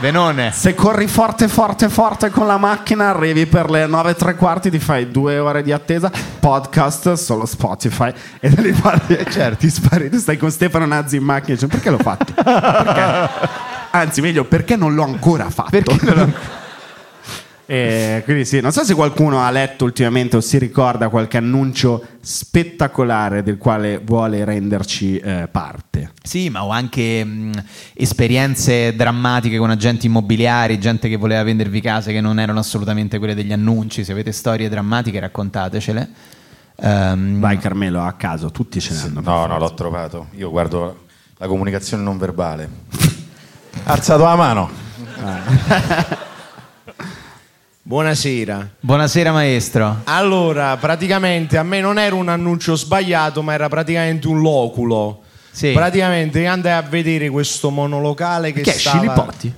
[0.00, 0.50] Venone.
[0.50, 4.70] Se corri forte, forte, forte con la macchina, arrivi per le 9 e tre quarti,
[4.70, 9.58] ti fai due ore di attesa, podcast, solo Spotify, e da lì parti, certo.
[9.58, 12.32] ti spari, tu stai con Stefano Nazzi in macchina, dici, perché l'ho fatto?
[12.32, 13.28] Perché?
[13.90, 16.58] Anzi, meglio, perché non l'ho ancora fatto?
[17.72, 22.04] E quindi sì, non so se qualcuno ha letto ultimamente o si ricorda qualche annuncio
[22.20, 26.10] spettacolare del quale vuole renderci eh, parte.
[26.20, 27.64] Sì, ma ho anche mh,
[27.94, 33.36] esperienze drammatiche con agenti immobiliari, gente che voleva vendervi case che non erano assolutamente quelle
[33.36, 34.02] degli annunci.
[34.02, 36.08] Se avete storie drammatiche, raccontatecele.
[36.74, 39.20] Ehm, Vai Carmelo, a caso, tutti ce ne hanno.
[39.20, 40.26] No, no, l'ho trovato.
[40.32, 41.04] Io guardo
[41.36, 42.68] la comunicazione non verbale.
[43.84, 44.70] Alzato la mano.
[47.90, 48.68] Buonasera.
[48.78, 50.02] Buonasera maestro.
[50.04, 55.22] Allora, praticamente a me non era un annuncio sbagliato, ma era praticamente un loculo.
[55.50, 55.72] Sì.
[55.72, 58.96] Praticamente andai a vedere questo monolocale che Che stava...
[58.96, 59.54] Scilipoti?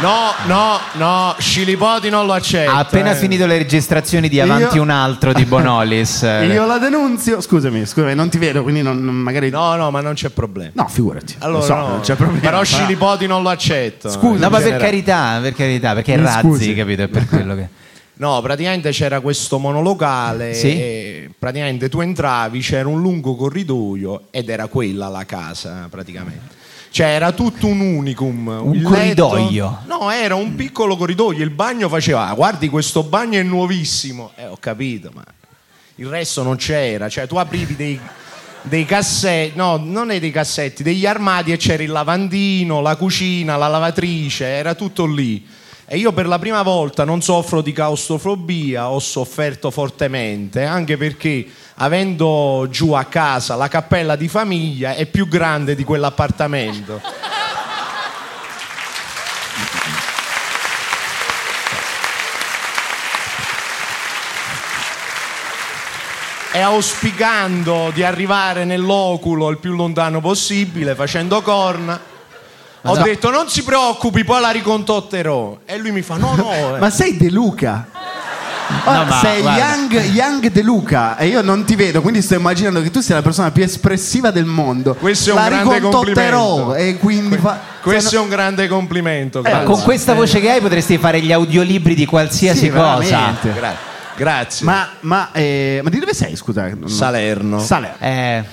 [0.00, 2.70] No, no, no, Scilipoti non lo accetto.
[2.70, 3.14] Ha appena eh.
[3.16, 6.22] finito le registrazioni di Avanti Io- un altro di Bonolis.
[6.22, 7.40] Io la denunzio.
[7.40, 9.50] Scusami, scusami, non ti vedo, quindi non, non- magari.
[9.50, 10.70] No, no, ma non c'è problema.
[10.74, 11.34] No, figurati.
[11.38, 11.88] Allora, Lo so, no.
[11.88, 12.40] non c'è problema.
[12.40, 14.08] Però Scilipoti non lo accetto.
[14.08, 16.74] Scusa, no, ma per carità, per carità, perché è Razzi, scusi.
[16.74, 17.02] capito?
[17.02, 17.68] È per quello che.
[18.18, 20.72] No, praticamente c'era questo monolocale Sì?
[20.72, 26.56] e praticamente tu entravi, c'era un lungo corridoio ed era quella la casa praticamente.
[26.90, 28.46] Cioè era tutto un unicum.
[28.64, 29.78] Un Il corridoio?
[29.86, 34.32] letto- no, era un piccolo corridoio, il bagno faceva, "Ah, guardi questo bagno è nuovissimo.
[34.36, 35.22] Eh, ho capito, ma
[35.96, 37.08] il resto non c'era.
[37.08, 38.00] Cioè tu aprivi dei,
[38.62, 43.56] dei cassetti, no, non è dei cassetti, degli armadi e c'era il lavandino, la cucina,
[43.56, 45.46] la lavatrice, era tutto lì.
[45.90, 51.46] E io per la prima volta non soffro di claustrofobia, ho sofferto fortemente, anche perché
[51.76, 57.00] avendo giù a casa la cappella di famiglia è più grande di quell'appartamento.
[66.50, 72.07] e auspicando di arrivare nell'oculo il più lontano possibile, facendo corna,
[72.90, 73.02] ho no.
[73.02, 75.58] detto non si preoccupi, poi la ricontotterò.
[75.64, 76.50] E lui mi fa no, no.
[76.76, 76.78] eh.
[76.78, 77.88] Ma sei De Luca?
[78.84, 82.90] Ma sei young, young De Luca e io non ti vedo, quindi sto immaginando che
[82.90, 84.94] tu sia la persona più espressiva del mondo.
[84.94, 86.74] Questo è un la grande ricontotterò complimento.
[86.74, 89.42] e quindi fa- Questo cioè, è un grande complimento.
[89.42, 92.98] Eh, con questa voce che hai potresti fare gli audiolibri di qualsiasi Sì, cosa.
[92.98, 93.52] veramente.
[93.54, 93.74] Gra-
[94.16, 94.66] grazie.
[94.66, 96.68] Ma, ma, eh, ma di dove sei, scusa?
[96.68, 97.58] Non- Salerno.
[97.60, 97.96] Salerno.
[98.00, 98.44] Eh,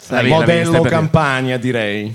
[0.00, 2.14] Stavi- Modello Campania, direi.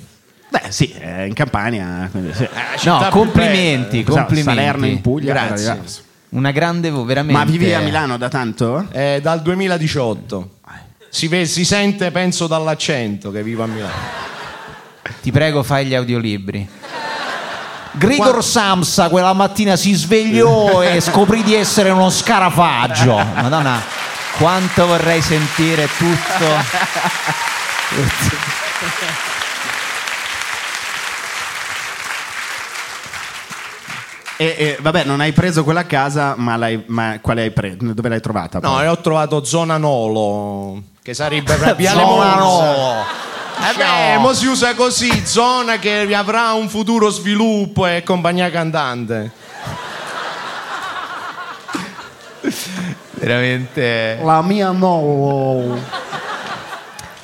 [0.49, 2.07] Beh, sì, è in Campania.
[2.11, 2.47] quindi sì.
[2.85, 4.17] no, più complimenti, bella.
[4.17, 4.49] complimenti.
[4.49, 5.71] Salerno in Puglia, era Grazie.
[5.71, 6.01] diverso.
[6.29, 7.37] Una grande vo- veramente.
[7.39, 8.87] Ma vivi a Milano da tanto?
[8.91, 10.57] Eh, dal 2018.
[11.09, 13.93] Si, ve- si sente, penso, dall'accento che vivo a Milano.
[15.21, 16.67] Ti prego, fai gli audiolibri.
[17.91, 23.15] Grigor Samsa quella mattina si svegliò e scoprì di essere uno scarafaggio.
[23.15, 23.81] Madonna,
[24.37, 26.45] quanto vorrei sentire tutto.
[34.41, 37.75] E, e, vabbè, non hai preso quella casa, ma, l'hai, ma quale hai preso?
[37.81, 38.59] Dove l'hai trovata?
[38.59, 38.85] No, poi?
[38.85, 42.37] e ho trovato Zona Nolo, che sarebbe per Viale Zona Monza.
[42.37, 43.05] Nolo.
[43.69, 49.29] Eh beh, mo si usa così, zona che avrà un futuro sviluppo e compagnia cantante.
[53.19, 54.19] Veramente.
[54.23, 55.77] La mia no.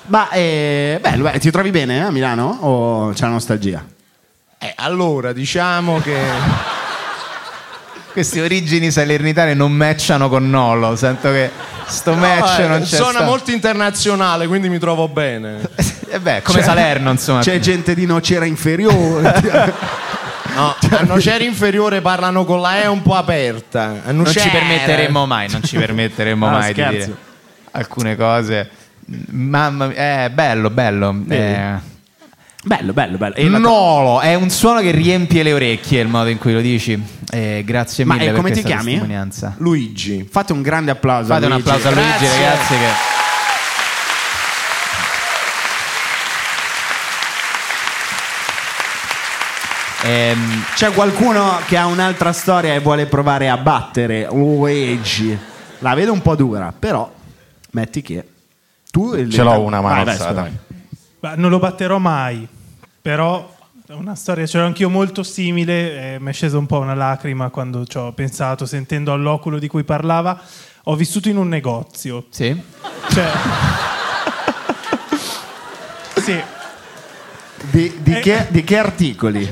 [0.08, 3.86] Ma eh, bello, beh, ti trovi bene eh, a Milano o c'è la nostalgia?
[4.58, 6.75] Eh, allora, diciamo che...
[8.16, 10.96] Queste origini salernitane non matchano con Nolo.
[10.96, 11.52] Sento che
[11.86, 12.96] sto match No, non eh, c'è.
[12.96, 15.60] zona sta- molto internazionale, quindi mi trovo bene.
[16.08, 17.42] Eh beh, come C'è- Salerno, insomma.
[17.42, 19.74] C'è gente di Nocera inferiore.
[20.56, 23.96] No, a Nocera inferiore parlano con la E un po' aperta.
[24.06, 26.92] A non ci permetteremo mai, non ci permetteremo Ah, mai scherzo.
[26.94, 27.16] di dire
[27.72, 28.70] alcune cose.
[29.32, 31.14] Mamma mia, è bello, bello.
[31.28, 31.72] Eh,
[32.66, 33.36] bello, bello, bello.
[33.36, 37.02] E Nolo, è un suono che riempie le orecchie il modo in cui lo dici.
[37.32, 39.02] Eh, grazie Ma mille eh, per come ti chiami?
[39.58, 40.28] Luigi.
[40.30, 41.70] Fate un grande applauso Fate a un Luigi.
[41.70, 42.38] applauso a Luigi, Grazie.
[42.38, 42.74] ragazzi.
[42.74, 43.14] Che...
[50.04, 55.38] Ehm, C'è qualcuno che ha un'altra storia e vuole provare a battere Luigi.
[55.80, 57.12] La vedo un po' dura, però
[57.72, 58.28] metti che
[58.92, 60.50] tu Ce l'ho una mano Vai, vai, alzata.
[61.26, 62.48] Ma non lo batterò mai,
[63.02, 63.52] però
[63.88, 66.94] è una storia, ce l'ho anch'io molto simile, e mi è scesa un po' una
[66.94, 70.40] lacrima quando ci ho pensato, sentendo all'oculo di cui parlava.
[70.84, 72.28] Ho vissuto in un negozio.
[72.30, 72.56] Sì.
[73.10, 73.32] Cioè...
[76.22, 76.40] sì.
[77.72, 77.94] Di, Eh.
[78.04, 79.52] di che, di che articoli?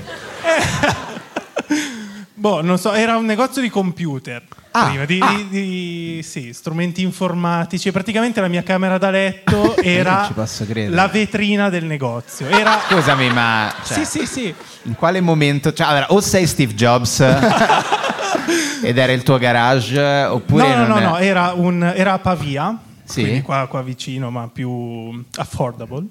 [2.36, 4.43] Boh, non so, era un negozio di computer.
[4.76, 5.34] Ah, prima, di, ah.
[5.36, 7.91] di- di- sì, strumenti informatici.
[7.91, 10.95] Praticamente la mia camera da letto era posso credere.
[10.95, 12.47] la vetrina del negozio.
[12.47, 12.80] Era...
[12.89, 14.53] Scusami, ma cioè, Sì, sì, sì.
[14.84, 15.71] in quale momento?
[15.74, 17.19] Cioè, allora, o sei Steve Jobs
[18.82, 22.19] ed era il tuo garage, oppure no, no, no, è- no, era, un, era a
[22.19, 23.21] Pavia, Sì.
[23.21, 26.07] quindi qua, qua vicino, ma più affordable.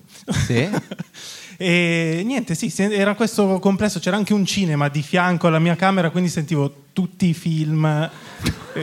[0.47, 0.69] Sì.
[1.57, 6.11] e niente, sì, era questo complesso, c'era anche un cinema di fianco alla mia camera,
[6.11, 8.11] quindi sentivo tutti i film.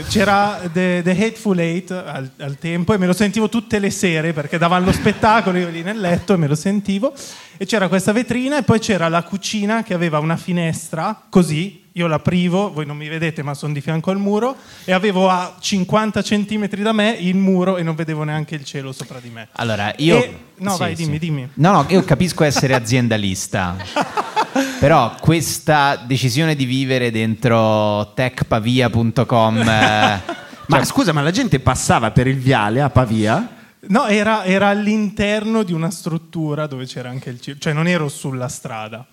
[0.08, 4.34] C'era The, The Hateful Eight al, al tempo e me lo sentivo tutte le sere
[4.34, 7.14] perché davano lo spettacolo, io lì nel letto e me lo sentivo.
[7.58, 12.08] E c'era questa vetrina e poi c'era la cucina che aveva una finestra, così, io
[12.08, 14.56] l'aprivo, voi non mi vedete ma sono di fianco al muro,
[14.86, 18.94] e avevo a 50 centimetri da me il muro e non vedevo neanche il cielo
[18.94, 19.50] sopra di me.
[19.54, 20.18] Allora, io...
[20.18, 21.04] E- no, sì, vai, sì.
[21.04, 21.50] dimmi, dimmi.
[21.56, 23.76] No, no, io capisco essere aziendalista.
[24.80, 29.58] Però questa decisione di vivere dentro techpavia.com...
[29.60, 33.58] eh, Ma scusa, ma la gente passava per il viale a Pavia?
[33.88, 38.08] No, era, era all'interno di una struttura dove c'era anche il cielo, cioè non ero
[38.08, 39.04] sulla strada.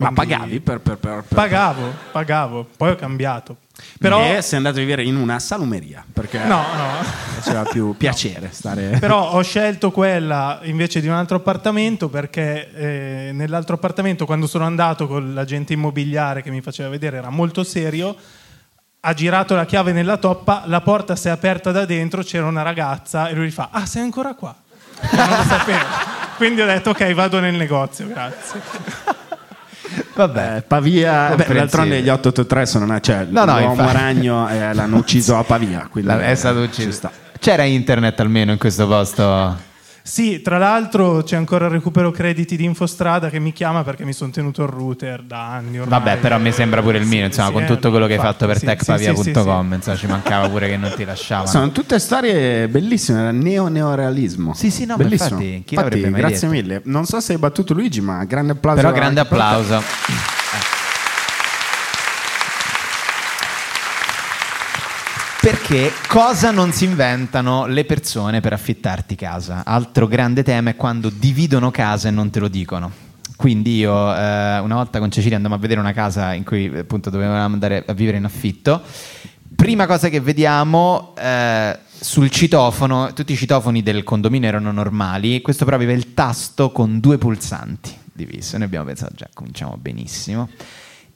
[0.00, 3.56] Ma pagavi per, per, per, per- Pagavo, pagavo, poi ho cambiato.
[3.98, 7.02] Però, E sei andato a vivere in una salumeria perché No, no.
[7.38, 8.98] faceva più piacere stare.
[8.98, 14.64] però ho scelto quella invece di un altro appartamento perché eh, nell'altro appartamento quando sono
[14.64, 18.14] andato con l'agente immobiliare che mi faceva vedere era molto serio,
[19.00, 22.62] ha girato la chiave nella toppa, la porta si è aperta da dentro, c'era una
[22.62, 24.54] ragazza e lui gli fa "Ah, sei ancora qua?".
[25.12, 25.84] Non lo sapevo.
[26.36, 28.60] Quindi ho detto "Ok, vado nel negozio, grazie".
[30.14, 33.92] Vabbè, Eh, Pavia, beh, d'altronde gli 883 sono una, cioè, No, no, l'uomo infatti.
[33.96, 35.88] ragno eh, l'hanno ucciso a Pavia.
[35.90, 37.10] Quindi, La- è stato eh, ucciso.
[37.38, 39.68] C'era internet almeno in questo posto?
[40.02, 44.12] Sì, tra l'altro c'è ancora il recupero crediti di Infostrada che mi chiama perché mi
[44.12, 45.98] sono tenuto il router da anni ormai.
[45.98, 48.18] Vabbè, però mi sembra pure il mio, insomma, sì, con eh, tutto quello che hai
[48.18, 51.48] fatto per sì, sì, techpavia.com, sì, insomma, ci mancava pure che non ti lasciavano.
[51.48, 54.54] Sono tutte storie bellissime, era neo-neorealismo.
[54.54, 55.40] Sì, sì, no, Bellissimo.
[55.40, 56.60] infatti, mai grazie detto?
[56.60, 56.82] mille.
[56.84, 58.80] Non so se hai battuto Luigi, ma grande applauso.
[58.80, 59.82] Però grande applauso.
[65.70, 69.62] Perché cosa non si inventano le persone per affittarti casa?
[69.64, 72.90] Altro grande tema è quando dividono casa e non te lo dicono.
[73.36, 77.08] Quindi io eh, una volta con Cecilia andammo a vedere una casa in cui appunto
[77.08, 78.82] dovevamo andare a vivere in affitto.
[79.54, 85.64] Prima cosa che vediamo eh, sul citofono, tutti i citofoni del condominio erano normali, questo
[85.64, 88.56] però aveva il tasto con due pulsanti diviso.
[88.56, 90.48] Noi abbiamo pensato già cominciamo benissimo.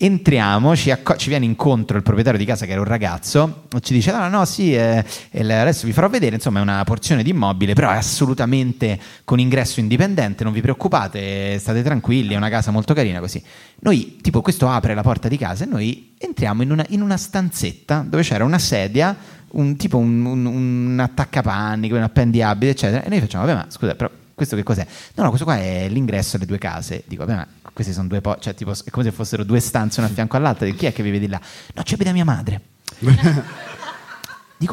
[0.04, 3.94] Entriamo, ci, acco- ci viene incontro il proprietario di casa che era un ragazzo, ci
[3.94, 5.02] dice: No, no, sì, eh,
[5.32, 6.34] adesso vi farò vedere.
[6.34, 10.44] Insomma, è una porzione di immobile, però è assolutamente con ingresso indipendente.
[10.44, 12.34] Non vi preoccupate, state tranquilli.
[12.34, 13.18] È una casa molto carina.
[13.18, 13.42] Così
[13.80, 17.16] noi, tipo, questo apre la porta di casa e noi entriamo in una, in una
[17.16, 19.16] stanzetta dove c'era una sedia,
[19.52, 23.04] un tipo un, un, un attaccapanni, un appendiabile, eccetera.
[23.04, 24.86] E noi facciamo: Vabbè, ma scusa, però questo che cos'è?
[25.14, 27.04] No, no, questo qua è l'ingresso alle due case.
[27.06, 30.00] Dico, vabbè, ma queste sono due po', cioè tipo è come se fossero due stanze
[30.00, 30.66] una a fianco all'altra.
[30.70, 31.38] Chi è che vive di là?
[31.74, 32.60] No, ci abita mia madre.
[34.56, 34.68] Di-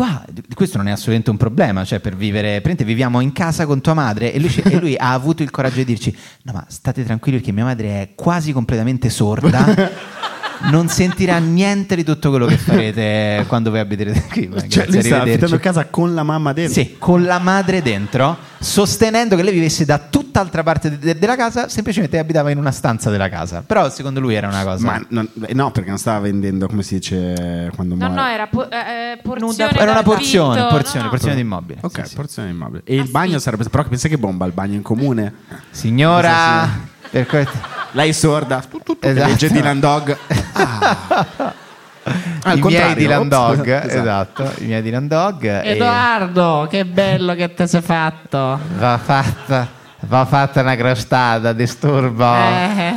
[0.53, 3.93] questo non è assolutamente un problema, cioè per vivere, praticamente viviamo in casa con tua
[3.93, 7.39] madre e lui, e lui ha avuto il coraggio di dirci, no ma state tranquilli
[7.39, 9.65] perché mia madre è quasi completamente sorda,
[10.69, 14.47] non sentirà niente di tutto quello che farete quando voi abiterete qui.
[14.47, 16.73] Ma Cioè, grazie, lui sta affittando casa con la mamma dentro.
[16.81, 21.67] Sì, con la madre dentro, sostenendo che lei vivesse da tutt'altra parte de- della casa,
[21.67, 23.63] semplicemente abitava in una stanza della casa.
[23.65, 24.85] Però secondo lui era una cosa...
[24.85, 28.21] Ma non- eh, no, perché non stava vendendo, come si dice quando No, muore.
[28.21, 31.09] no, era po- eh, porzione Era una porzione, no, porzione, no.
[31.09, 31.79] porzione di immobile.
[31.81, 32.83] Ok, porzione di immobile.
[32.85, 33.63] E il bagno sarebbe.
[33.69, 35.33] Però pensa che bomba il bagno in comune.
[35.71, 36.89] Signora, Sì, sì.
[37.11, 37.47] Per que-
[37.91, 38.63] Lei è sorda.
[38.67, 39.27] Tu, tu, tu, Esatto.
[39.27, 40.17] legge Dylan Dog.
[42.03, 42.13] Ah.
[42.43, 43.27] Al I miei Dylan.
[43.29, 43.87] Dog, Esatto.
[43.99, 45.43] esatto, i miei Dylan Dog.
[45.43, 48.59] e- Edoardo, che bello che ti sei fatto.
[48.77, 49.67] Va fatta,
[50.07, 52.33] va fatta una crostata, disturbo.
[52.33, 52.93] Eh.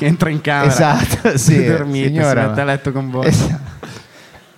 [0.00, 0.66] Entra in camera.
[0.72, 1.64] Esatto, sì.
[1.64, 3.26] Dormite, signora, si mette a letto con voi.
[3.28, 3.72] Esatto.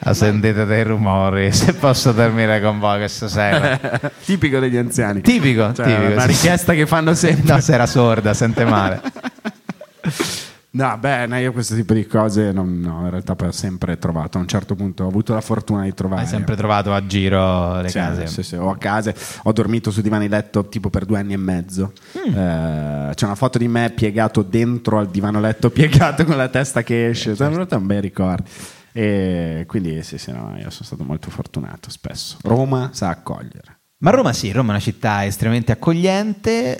[0.08, 3.78] Ah, sentite dei rumori, se posso dormire con voi questa sera.
[4.24, 5.20] Tipico degli anziani.
[5.20, 7.54] Tipico, Cioè, tipico, Una richiesta che fanno sempre.
[7.54, 9.00] No, se era sorda, sente male.
[10.76, 13.96] No, beh, no, io questo tipo di cose non, no, in realtà poi ho sempre
[13.98, 14.36] trovato.
[14.36, 16.20] A un certo punto ho avuto la fortuna di trovare.
[16.20, 18.26] Hai sempre trovato a giro le Sì, case.
[18.26, 21.38] sì, sì, o a casa, ho dormito su divani letto tipo per due anni e
[21.38, 21.92] mezzo.
[22.18, 22.36] Mm.
[22.36, 26.82] Eh, c'è una foto di me piegato dentro al divano letto, piegato con la testa
[26.82, 27.34] che esce.
[27.34, 28.50] Sono venuti un bei ricordi.
[28.98, 32.38] E quindi sì, sì, no, io sono stato molto fortunato spesso.
[32.42, 33.74] Roma sa accogliere.
[33.98, 36.76] Ma Roma sì, Roma è una città estremamente accogliente.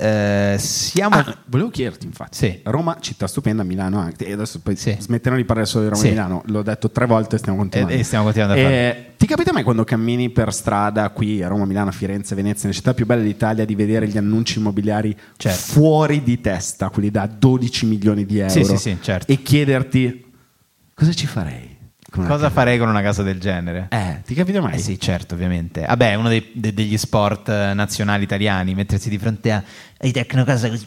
[0.54, 1.16] eh, siamo...
[1.16, 2.60] Ah, volevo chiederti, infatti, Sì.
[2.64, 4.26] Roma, città stupenda, Milano anche.
[4.26, 4.96] E adesso poi Sì.
[4.98, 6.08] smetterò di parlare solo di Roma Sì.
[6.08, 6.42] e Milano.
[6.46, 7.94] L'ho detto tre volte, stiamo continuando.
[7.94, 11.48] E- e stiamo continuando a Eh, Ti capita mai quando cammini per strada qui a
[11.48, 15.58] Roma, Milano, Firenze, Venezia, nelle città più belle d'Italia, di vedere gli annunci immobiliari Certo.
[15.72, 18.50] fuori di testa, quelli da 12 milioni di euro?
[18.64, 19.30] Sì, sì, certo.
[19.32, 20.32] E chiederti
[20.94, 21.75] cosa ci farei?
[22.16, 23.86] Con una Cosa farei con una casa del genere?
[23.90, 24.74] Eh, ti capita mai?
[24.74, 25.84] Eh sì, certo, ovviamente.
[25.86, 29.62] Vabbè, è uno dei- de- degli sport eh, nazionali italiani, mettersi di fronte a-
[29.98, 30.86] ai tecnocasa così.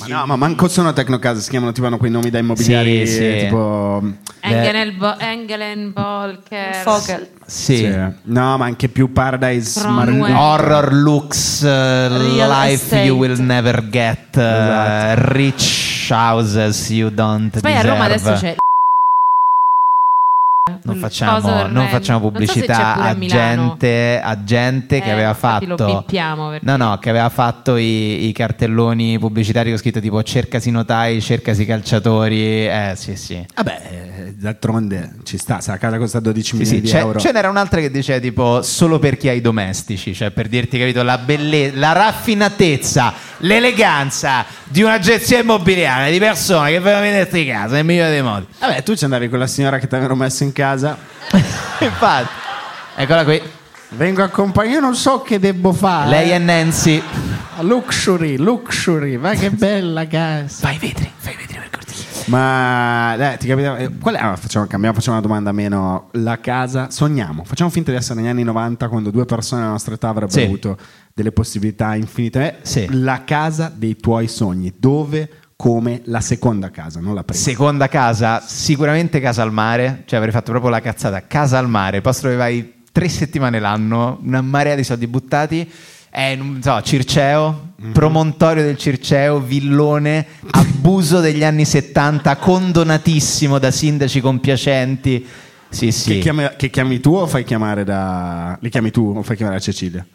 [0.00, 3.12] Ma no, ma manco sono tecnocase, si chiamano tipo hanno quei nomi da immobiliari Sì,
[3.14, 3.36] sì.
[3.44, 4.02] tipo
[4.40, 6.74] Engelenbo- Engelenbolker.
[6.82, 7.28] Fogel.
[7.46, 7.76] Sì.
[7.76, 7.88] Sì.
[8.24, 9.86] No, ma anche più Paradise.
[9.86, 11.66] Mar- Horror looks, uh,
[12.16, 13.02] life estate.
[13.04, 15.22] you will never get, uh, Esatto.
[15.32, 17.82] rich houses you don't Poi a.
[17.82, 18.56] Roma adesso c'è.
[20.84, 25.28] non il facciamo, non facciamo Non so pubblicità a gente, a gente che Eh, aveva
[25.30, 30.00] infatti lo fatto perché- no no che aveva fatto i, i cartelloni pubblicitari con scritto
[30.00, 35.76] tipo cercasi notai cercasi calciatori eh sì sì Vabbè, eh, d'altronde ci sta, se la
[35.78, 37.18] casa costa 12 Sì, milioni sì, di c'è- euro.
[37.20, 40.78] ce n'era un'altra che diceva tipo solo per chi ha i domestici, cioè per dirti,
[40.78, 43.12] capito, la bellezza, la raffinatezza,
[43.44, 48.46] l'eleganza di un'agenzia immobiliare di persone che vengono a venderti casa nel migliore dei modi.
[48.58, 50.96] Vabbè, tu ci andavi con la signora che ti avevano messo in casa.
[51.80, 52.28] Infatti,
[52.96, 53.40] eccola qui.
[53.90, 56.08] Vengo accompagnato, io non so che devo fare.
[56.10, 57.00] Lei è Nancy.
[57.60, 60.66] Luxury, luxury, ma che bella casa.
[60.66, 62.22] Fai i vetri, fai i vetri per cortesia.
[62.26, 63.76] Ma dai, ti capita?
[63.76, 64.18] eh, Qual è?
[64.18, 66.08] ah, facciamo, cambiamo, facciamo una domanda meno.
[66.14, 69.94] La casa, sogniamo, facciamo finta di essere negli anni 90 quando due persone della nostra
[69.94, 70.44] età avrebbero Sì.
[70.44, 70.76] avuto
[71.14, 72.58] delle possibilità infinite.
[72.62, 72.88] Sì.
[72.90, 77.40] La casa dei tuoi sogni, dove, come la seconda casa, non la prima.
[77.40, 82.00] Seconda casa, sicuramente casa al mare, cioè avrei fatto proprio la cazzata, casa al mare,
[82.00, 85.70] posto dove vai tre settimane l'anno, una marea di soldi buttati.
[86.10, 94.20] È non so, Circeo, promontorio del Circeo, villone, abuso degli anni 70, condonatissimo da sindaci
[94.20, 95.26] compiacenti.
[95.70, 96.14] Sì, sì.
[96.14, 98.56] Che, chiami, che chiami tu o fai chiamare da.
[98.60, 100.06] Li chiami tu o fai chiamare a Cecilia?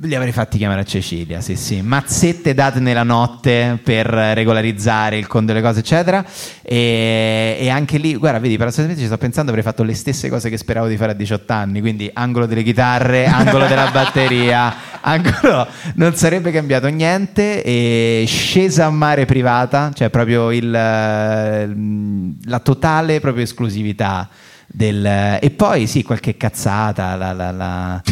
[0.00, 1.82] Li avrei fatti chiamare a Cecilia, sì, sì.
[1.82, 6.24] Mazzette date nella notte per regolarizzare il conto delle cose, eccetera.
[6.62, 10.48] E, e anche lì, guarda, vedi, paradossalmente ci sto pensando, avrei fatto le stesse cose
[10.48, 11.80] che speravo di fare a 18 anni.
[11.80, 15.66] Quindi angolo delle chitarre, angolo della batteria, angolo.
[15.94, 17.62] Non sarebbe cambiato niente.
[17.62, 24.28] E scesa a mare privata, cioè proprio il, la totale proprio esclusività.
[24.66, 28.02] Del, e poi sì, qualche cazzata, la, la, la-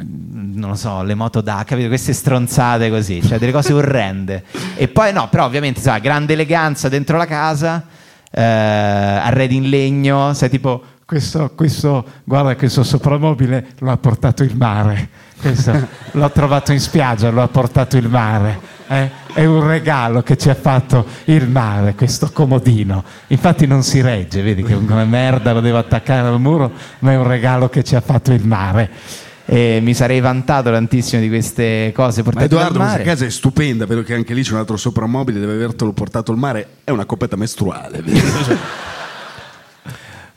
[0.00, 1.88] non lo so, le moto da, capito?
[1.88, 4.44] Queste stronzate così, cioè delle cose orrende.
[4.76, 7.84] E poi no, però ovviamente, sai, grande eleganza dentro la casa,
[8.30, 10.84] eh, arredi in legno, sai tipo...
[11.04, 15.10] Questo, questo, guarda, questo soprammobile lo ha portato il mare.
[15.38, 18.58] Questo l'ho trovato in spiaggia, lo ha portato il mare.
[18.88, 19.10] eh.
[19.34, 23.04] È un regalo che ci ha fatto il mare, questo comodino.
[23.26, 27.16] Infatti non si regge, vedi che come merda lo devo attaccare al muro, ma è
[27.16, 28.90] un regalo che ci ha fatto il mare.
[29.52, 33.10] E mi sarei vantato tantissimo di queste cose Ma portate Edoardo, dal questa mare.
[33.10, 36.38] casa è stupenda, vedo che anche lì c'è un altro soprammobile, deve avertelo portato al
[36.38, 36.66] mare.
[36.84, 38.02] È una coppetta mestruale.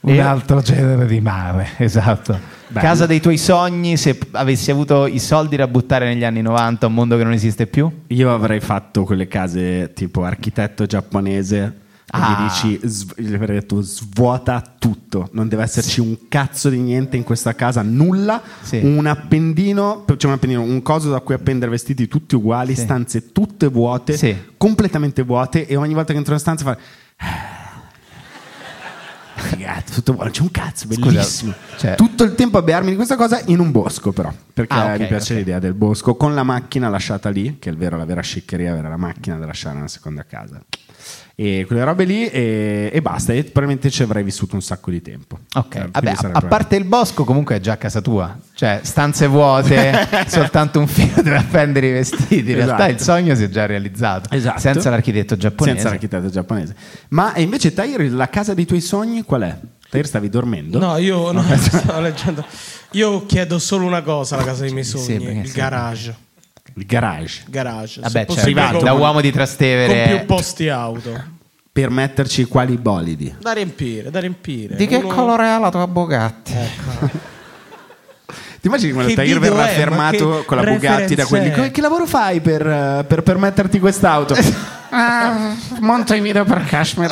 [0.02, 2.38] Un altro genere di mare, esatto.
[2.74, 6.94] Casa dei tuoi sogni, se avessi avuto i soldi da buttare negli anni 90, un
[6.94, 7.90] mondo che non esiste più?
[8.08, 11.85] Io avrei fatto quelle case tipo architetto giapponese.
[12.12, 12.38] Ah.
[12.40, 17.18] gli dici, sv- gli avrei detto svuota tutto, non deve esserci un cazzo di niente
[17.18, 18.42] in questa casa, nulla.
[18.72, 22.82] Un appendino, cioè un appendino, un coso da cui appendere vestiti tutti uguali, Sì.
[22.82, 25.66] stanze tutte vuote, completamente vuote.
[25.68, 26.78] E ogni volta che entro in stanza fa.
[29.36, 31.54] Figata, tutto buono, c'è un cazzo, bellissimo.
[31.78, 34.32] cioè- Tutto il tempo a bearmi di questa cosa in un bosco, però.
[34.54, 35.40] Perché Ah, ok, mi piace ok.
[35.40, 38.90] l'idea del bosco con la macchina lasciata lì, che è vero, la vera sciccheria, avere
[38.90, 40.62] la macchina da lasciare nella seconda casa.
[41.38, 43.34] E quelle robe lì e, e basta.
[43.34, 45.40] E probabilmente ci avrei vissuto un sacco di tempo.
[45.56, 48.80] Ok, Eh, vabbè, a, a parte il bosco, comunque è già a casa tua, cioè
[48.84, 52.52] stanze vuote, soltanto un filo dove appendere i vestiti.
[52.52, 52.92] In realtà Esatto.
[52.92, 54.60] il sogno si è già realizzato, Esatto.
[54.62, 55.76] senza l'architetto giapponese.
[55.76, 56.76] Senza l'architetto giapponese.
[57.10, 59.58] Ma invece, Tahir, la casa dei tuoi sogni qual è?
[59.90, 60.80] Tahir, stavi dormendo?
[60.80, 62.46] No, io no, stavo leggendo.
[62.92, 65.58] Io chiedo solo una cosa alla casa dei miei Sì, sogni: perché il sì.
[65.58, 66.16] garage.
[66.78, 67.44] Il garage.
[67.48, 68.02] Garage.
[68.02, 70.08] Vabbè, possibile, con- da uomo di Trastevere.
[70.10, 71.24] Con più posti auto.
[71.72, 73.34] Per metterci quali bolidi?
[73.40, 74.76] Da riempire, da riempire.
[74.76, 76.54] Di che Uno- colore è la tua Bugatti?
[78.66, 79.72] Ti immagini quando Che Tahir verrà è?
[79.72, 81.50] Ma fermato con la Bugatti da quelli?
[81.50, 81.54] è?
[81.54, 84.36] "Che- Che lavoro fai per, per permetterti quest'auto?
[84.98, 87.12] Ah, monta i video per Kashmir.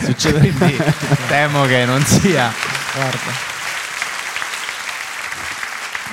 [0.00, 0.76] Succede quindi
[1.28, 2.52] temo che non sia.
[2.94, 3.53] Guarda.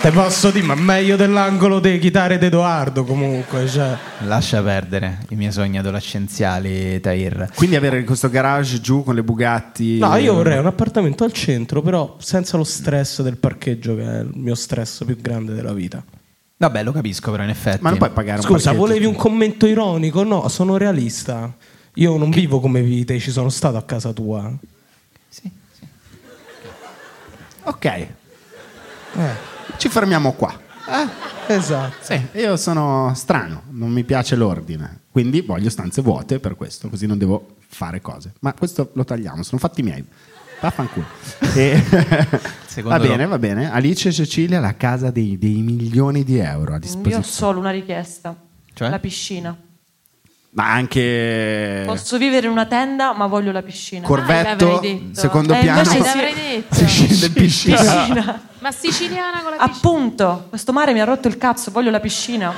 [0.01, 3.67] Te posso dire, ma meglio dell'angolo delle chitarre di Edoardo comunque.
[3.67, 3.95] Cioè.
[4.21, 7.49] Lascia perdere i miei sogni adolescenziali, Tahir.
[7.53, 9.99] Quindi avere questo garage giù con le Bugatti.
[9.99, 14.19] No, io vorrei un appartamento al centro, però senza lo stress del parcheggio, che è
[14.21, 16.03] il mio stress più grande della vita.
[16.57, 17.83] Vabbè, lo capisco, però in effetti.
[17.83, 18.85] Ma non puoi pagare un Scusa, parcheggio.
[18.87, 20.23] volevi un commento ironico?
[20.23, 21.53] No, sono realista.
[21.95, 24.51] Io non vivo come vivi te, ci sono stato a casa tua.
[27.63, 30.57] Ok, Eh, ci fermiamo qua.
[31.47, 31.95] esatto.
[32.01, 37.05] Sì, io sono strano, non mi piace l'ordine, quindi voglio stanze vuote per questo, così
[37.05, 38.33] non devo fare cose.
[38.39, 40.03] Ma questo lo tagliamo, sono fatti miei.
[40.59, 41.05] Vaffanculo.
[41.55, 41.81] E-
[42.83, 43.71] va lo- bene, va bene.
[43.71, 47.23] Alice e Cecilia, la casa dei, dei milioni di euro a Io ho disposizione.
[47.23, 48.35] solo una richiesta.
[48.73, 48.89] Cioè?
[48.89, 49.57] La piscina.
[50.53, 54.05] Ma anche Posso vivere in una tenda, ma voglio la piscina.
[54.05, 55.83] Corvetto, Ah, secondo Eh, piano.
[55.85, 56.01] Si
[56.87, 57.77] scende in piscina.
[57.77, 58.41] Piscina.
[58.59, 59.77] Ma siciliana con la piscina.
[59.77, 62.53] Appunto, questo mare mi ha rotto il cazzo, voglio la piscina.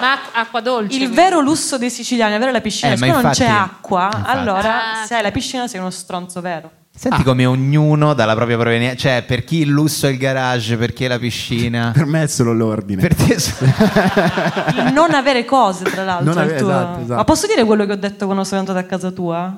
[0.00, 0.92] Ma ac- acqua dolce.
[0.94, 1.14] Il quindi.
[1.14, 2.92] vero lusso dei siciliani è avere la piscina.
[2.92, 4.30] Eh, ma Siccome non infatti- c'è acqua, infatti.
[4.36, 6.70] allora Ah, se hai la piscina sei uno stronzo vero.
[7.00, 10.92] Senti come ognuno dalla propria provenienza, cioè per chi il lusso è il garage, per
[10.92, 11.92] chi è la piscina.
[11.94, 13.00] Per me è solo l'ordine.
[13.00, 13.32] Per te
[14.76, 16.32] Il non avere cose, tra l'altro.
[16.32, 17.14] Avere- tuo- esatto, esatto.
[17.14, 19.56] Ma posso dire quello che ho detto quando sono entrata a casa tua?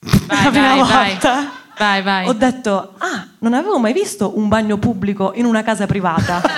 [0.00, 1.08] Vai, la prima vai, vai.
[1.08, 1.50] volta?
[1.78, 2.28] Vai, vai.
[2.28, 6.42] Ho detto, ah, non avevo mai visto un bagno pubblico in una casa privata.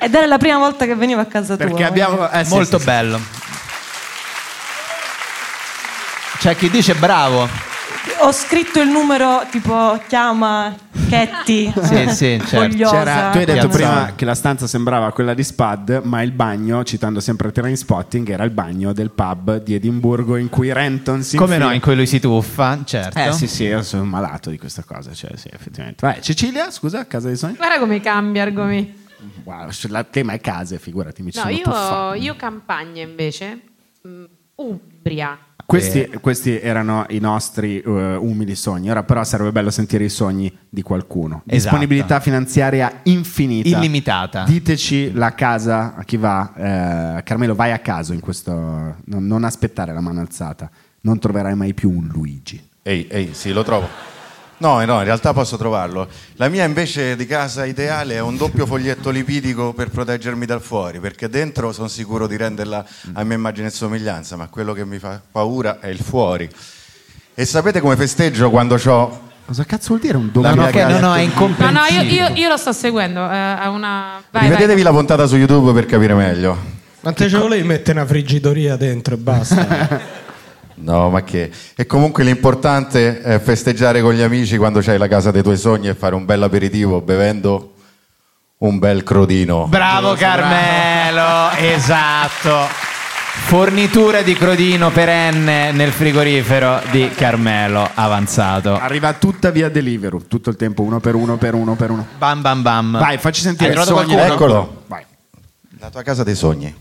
[0.00, 1.66] Ed era la prima volta che venivo a casa tua.
[1.66, 2.30] Perché abbiamo...
[2.30, 2.90] eh, sì, Molto sì, sì.
[2.90, 3.20] bello.
[6.40, 7.46] C'è chi dice bravo.
[8.22, 10.74] ho scritto il numero tipo chiama
[11.08, 11.70] Chetti.
[11.82, 12.90] Sì, sì, certo.
[12.90, 13.76] C'era- tu hai detto Piazza.
[13.76, 18.28] prima che la stanza sembrava quella di Spud, ma il bagno, citando sempre Train Spotting,
[18.30, 21.80] era il bagno del pub di Edimburgo in cui Renton si Come infila- no, in
[21.82, 23.18] cui lui si tuffa, certo.
[23.18, 26.04] Eh sì, sì, io sono malato di questa cosa, cioè sì, effettivamente.
[26.06, 27.56] Vai, Cecilia, scusa, casa dei sogni?
[27.56, 28.98] Guarda come cambia argomenti.
[29.44, 32.14] Wow, il tema è case, figurati, mi ci No, sono io, tuffato.
[32.14, 33.60] io campagna invece.
[34.08, 34.24] mm,
[34.54, 35.38] Umbria.
[35.70, 36.18] Questi, Eh.
[36.18, 38.90] questi erano i nostri eh, umili sogni.
[38.90, 41.42] Ora, però, sarebbe bello sentire i sogni di qualcuno.
[41.46, 41.76] Esatto.
[41.76, 44.42] Disponibilità finanziaria infinita, Illimitata.
[44.42, 47.16] Diteci la casa a chi va.
[47.18, 48.50] Eh, Carmelo, vai a caso in questo.
[48.52, 50.68] Non, non aspettare la mano alzata.
[51.02, 52.60] Non troverai mai più un Luigi.
[52.82, 54.09] Ehi, ehi, sì, lo trovo.
[54.60, 56.06] No, no, in realtà posso trovarlo.
[56.36, 61.00] La mia invece di casa ideale è un doppio foglietto lipidico per proteggermi dal fuori,
[61.00, 62.84] perché dentro sono sicuro di renderla
[63.14, 66.46] a mia immagine e somiglianza, ma quello che mi fa paura è il fuori.
[67.34, 69.28] E sapete come festeggio quando ho...
[69.46, 72.12] Cosa cazzo vuol dire un doppio No, no, no, no, è No, no, io, incomprensibile.
[72.12, 73.20] io- io lo sto seguendo.
[73.30, 74.22] eh, a una...
[74.30, 74.82] vai, Rivedetevi vai.
[74.82, 76.56] la puntata su YouTube per capire meglio.
[77.00, 80.18] Ma te ce volevi mettere una friggitoria dentro e basta.
[80.80, 81.50] No, ma che...
[81.74, 85.88] E comunque l'importante è festeggiare con gli amici quando c'hai la casa dei tuoi sogni
[85.88, 87.74] e fare un bel aperitivo bevendo
[88.58, 89.66] un bel crodino.
[89.68, 92.88] Bravo Carmelo, esatto.
[93.32, 98.76] Fornitura di crodino perenne nel frigorifero di Carmelo avanzato.
[98.76, 102.06] Arriva tutta via Deliveroo, tutto il tempo, uno per uno, per uno, per uno.
[102.18, 102.98] Bam bam bam.
[102.98, 104.18] Vai, facci sentire il sogno.
[104.18, 104.82] Eccolo.
[104.86, 105.04] Vai.
[105.78, 106.72] La tua casa dei sogni.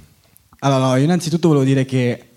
[0.59, 2.28] Allora, no, io innanzitutto volevo dire che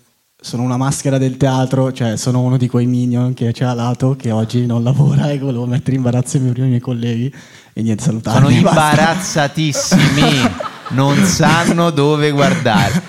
[0.43, 4.17] sono una maschera del teatro, cioè sono uno di quei minion che c'è a lato
[4.17, 7.33] che oggi non lavora e volevo mettere in imbarazzo i miei, i miei colleghi
[7.71, 8.39] e niente, salutarli.
[8.39, 10.49] Sono imbarazzatissimi,
[10.89, 13.01] non sanno dove guardare.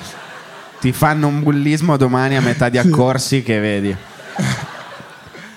[0.80, 3.96] Ti fanno un bullismo domani a metà di accorsi che vedi.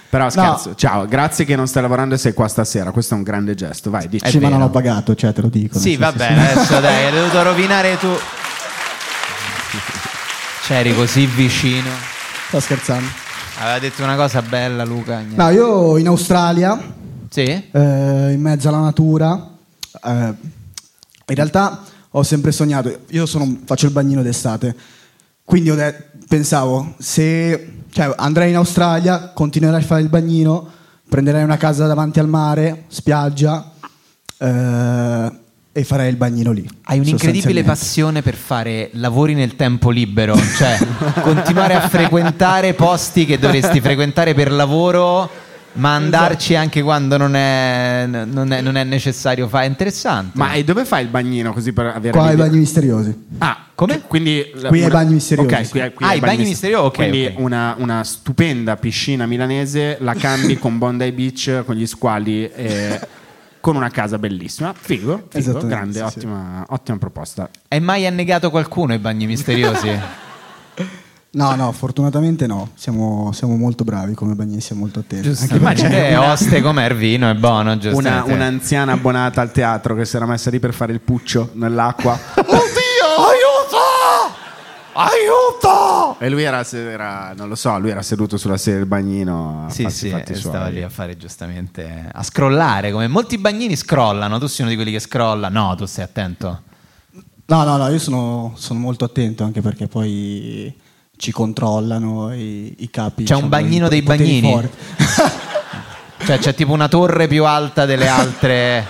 [0.10, 2.90] Però scherzo, ciao, grazie che non stai lavorando e sei qua stasera.
[2.92, 3.92] Questo è un grande gesto.
[3.92, 4.28] Vai, dici.
[4.28, 5.78] Sì, ma non ho pagato, cioè te lo dico.
[5.78, 8.08] Sì, nel va senso, bene, adesso dai, hai dovuto rovinare tu.
[10.68, 11.90] C'eri così vicino.
[12.50, 13.08] Sto scherzando.
[13.60, 15.20] Aveva detto una cosa bella, Luca.
[15.20, 15.36] niente.
[15.42, 16.78] No, io in Australia,
[17.30, 17.42] Sì?
[17.44, 19.50] eh, in mezzo alla natura,
[20.04, 20.10] eh,
[21.30, 24.76] in realtà ho sempre sognato, io sono- faccio il bagnino d'estate,
[25.44, 30.70] quindi de- pensavo, se cioè, andrei in Australia, continuerai a fare il bagnino,
[31.10, 33.72] prenderai una casa davanti al mare, spiaggia,
[34.38, 35.32] eh,
[35.78, 36.68] e farei il bagnino lì.
[36.86, 40.76] Hai un'incredibile passione per fare lavori nel tempo libero, cioè
[41.22, 45.30] continuare a frequentare posti che dovresti frequentare per lavoro,
[45.74, 49.66] ma andarci anche quando non è, non è- non è necessario fare.
[49.66, 50.32] È interessante.
[50.34, 53.26] Ma e dove fai il bagnino così per avere Qua ai bagni misteriosi.
[53.38, 54.02] Ah, come?
[54.08, 57.26] Quindi Qui ai bagni misteriosi, Ok, qui, qui Ah, ai i bagni misteriosi, ok, Quindi
[57.28, 57.34] ok.
[57.38, 63.00] Una, una stupenda piscina milanese la cambi con Bondi Beach, con gli squali e
[63.68, 64.74] con una casa bellissima.
[64.74, 67.50] Figo, figo grande, sì, ottima, ottima proposta.
[67.68, 69.90] È mai annegato qualcuno i bagni misteriosi?
[71.30, 72.70] No, no, fortunatamente no.
[72.74, 75.28] Siamo, siamo molto bravi come bagnini, siamo molto attenti.
[75.28, 78.34] Anche Immagina perché- che oste come il vino, è buono, Una, giustamente.
[78.34, 82.18] un'anziana abbonata al teatro che si era messa lì per fare il puccio nell'acqua.
[85.00, 86.18] Aiuto!
[86.20, 89.70] E lui era, era- non lo so, lui era seduto sulla sedia del bagnino a
[89.70, 93.76] Sì, farsi sì, fatti e stava lì a fare giustamente a scrollare, come molti bagnini
[93.76, 95.50] scrollano, tu sei uno di quelli che scrolla.
[95.50, 96.62] No, tu stai attento.
[97.46, 100.76] No, no, no, io sono, sono molto attento anche perché poi
[101.16, 103.24] ci controllano i, i capi.
[103.24, 104.70] C'è un diciamo, bagnino i dei bagnini?
[106.26, 108.86] Cioè c'è tipo una torre più alta delle altre.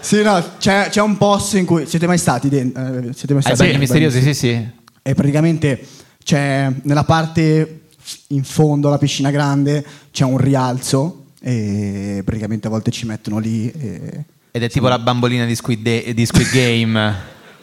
[0.00, 2.82] Sì, no, c'è, c'è un posto in cui siete mai stati dentro?
[2.86, 4.68] eh, siete mai Ai stati bagni nei misteriosi, sì, sì.
[5.08, 5.80] E praticamente
[6.22, 7.80] c'è nella parte
[8.28, 13.70] in fondo alla piscina grande c'è un rialzo e praticamente a volte ci mettono lì.
[13.70, 17.14] e- Ed è tipo la bambolina di Squid, De- di Squid Game.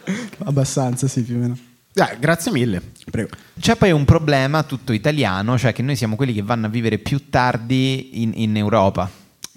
[0.44, 1.56] Abbastanza, sì, più o meno.
[1.92, 2.82] Dai, grazie mille.
[3.10, 3.30] Prego.
[3.58, 6.98] C'è poi un problema tutto italiano, cioè che noi siamo quelli che vanno a vivere
[6.98, 9.08] più tardi in, in Europa.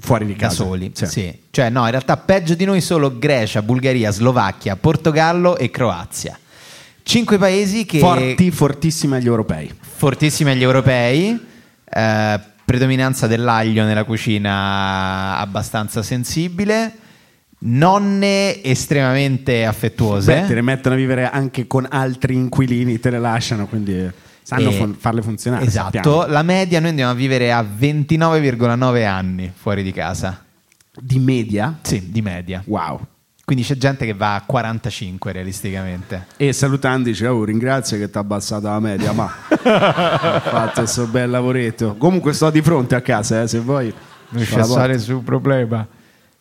[0.01, 0.63] Fuori di Da casa.
[0.63, 1.05] soli, Sì.
[1.07, 1.39] sì.
[1.49, 6.37] Cioè, no, in realtà peggio di noi solo Grecia, Bulgaria, Slovacchia, Portogallo e Croazia.
[7.09, 7.97] Cinque paesi che.
[7.97, 9.73] Forti, fortissimi agli europei.
[9.79, 11.47] Fortissimi agli europei.
[11.91, 16.93] eh, predominanza dell'aglio nella cucina abbastanza sensibile.
[17.61, 20.41] Nonne estremamente affettuose.
[20.41, 24.07] Beh, te le mettono a vivere anche con altri inquilini, te le lasciano, quindi
[24.43, 25.65] sanno E- fun- farle funzionare.
[25.65, 26.27] Esatto, sappiamo.
[26.27, 30.45] la media noi andiamo a vivere a 29,9 anni fuori di casa.
[31.01, 31.79] Di media?
[31.81, 32.61] Sì, di media.
[32.67, 32.99] Wow.
[33.49, 36.27] Quindi c'è gente che va a 45 realisticamente.
[36.37, 41.07] E salutando dice, oh ringrazio che ti ha abbassato la media, ma ha fatto questo
[41.07, 41.95] bel lavoretto.
[41.95, 43.91] Comunque sto di fronte a casa, eh, se vuoi.
[44.29, 44.95] Non c'è porta.
[44.99, 45.83] sul problema.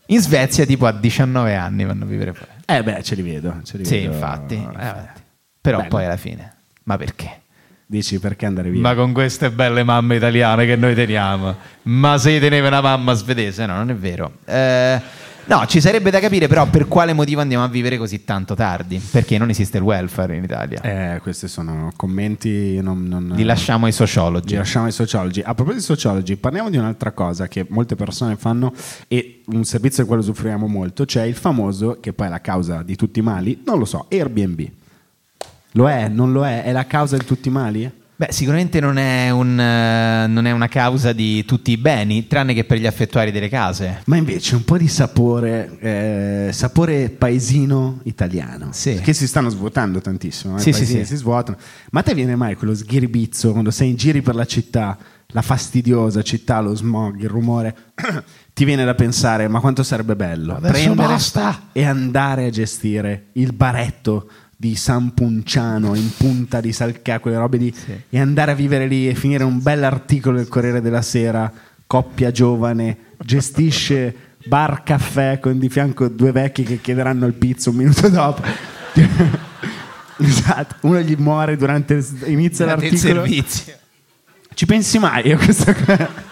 [0.08, 2.52] In Svezia tipo a 19 anni vanno a vivere fuori.
[2.66, 3.58] Eh beh, ce li vedo.
[3.64, 4.12] Ce li Sì, vedo.
[4.12, 4.54] infatti.
[4.56, 4.92] Eh,
[5.62, 5.88] Però Bello.
[5.88, 7.40] poi alla fine, ma perché?
[7.86, 8.82] Dici perché andare via?
[8.82, 11.56] Ma con queste belle mamme italiane che noi teniamo.
[11.84, 13.64] Ma se teneva una mamma svedese?
[13.64, 14.32] No, non è vero.
[14.44, 15.00] Eh,
[15.48, 18.98] no, ci sarebbe da capire però per quale motivo andiamo a vivere così tanto tardi.
[19.10, 20.80] Perché non esiste il welfare in Italia.
[20.80, 22.80] Eh, questi sono commenti.
[22.80, 24.50] Non, non- Li lasciamo ai sociologi.
[24.52, 25.40] Li lasciamo ai sociologi.
[25.40, 28.72] A proposito di sociologi, parliamo di un'altra cosa che molte persone fanno
[29.08, 32.82] e un servizio di quello usufruiamo molto, cioè il famoso, che poi è la causa
[32.82, 34.66] di tutti i mali, non lo so, Airbnb.
[35.72, 36.08] Lo è?
[36.08, 36.62] Non lo è?
[36.64, 37.90] È la causa di tutti i mali?
[38.20, 42.52] Beh, sicuramente non è, un, eh, non è una causa di tutti i beni, tranne
[42.52, 44.00] che per gli affettuari delle case.
[44.06, 50.56] Ma invece un po' di sapore, eh, sapore paesino italiano, che si stanno svuotando tantissimo.
[50.56, 51.04] eh, Sì, sì, sì.
[51.04, 51.58] si svuotano.
[51.92, 55.42] Ma a te viene mai quello sghiribizzo quando sei in giri per la città, la
[55.42, 57.76] fastidiosa città, lo smog, il rumore?
[58.52, 61.68] Ti viene da pensare, ma quanto sarebbe bello Adesso prendere basta!
[61.70, 64.28] e andare a gestire il baretto
[64.60, 67.72] di San Punciano in punta di Salcà, quelle robe di
[68.10, 71.52] e andare a vivere lì e finire un bell'articolo del Corriere della Sera,
[71.86, 74.12] coppia giovane, gestisce
[74.46, 78.42] bar caffè con di fianco due vecchi che chiederanno il pizzo un minuto dopo.
[80.18, 83.24] esatto, uno gli muore durante inizia Durante il l'articolo.
[83.26, 83.74] servizio.
[84.54, 86.27] Ci pensi mai a questa cosa?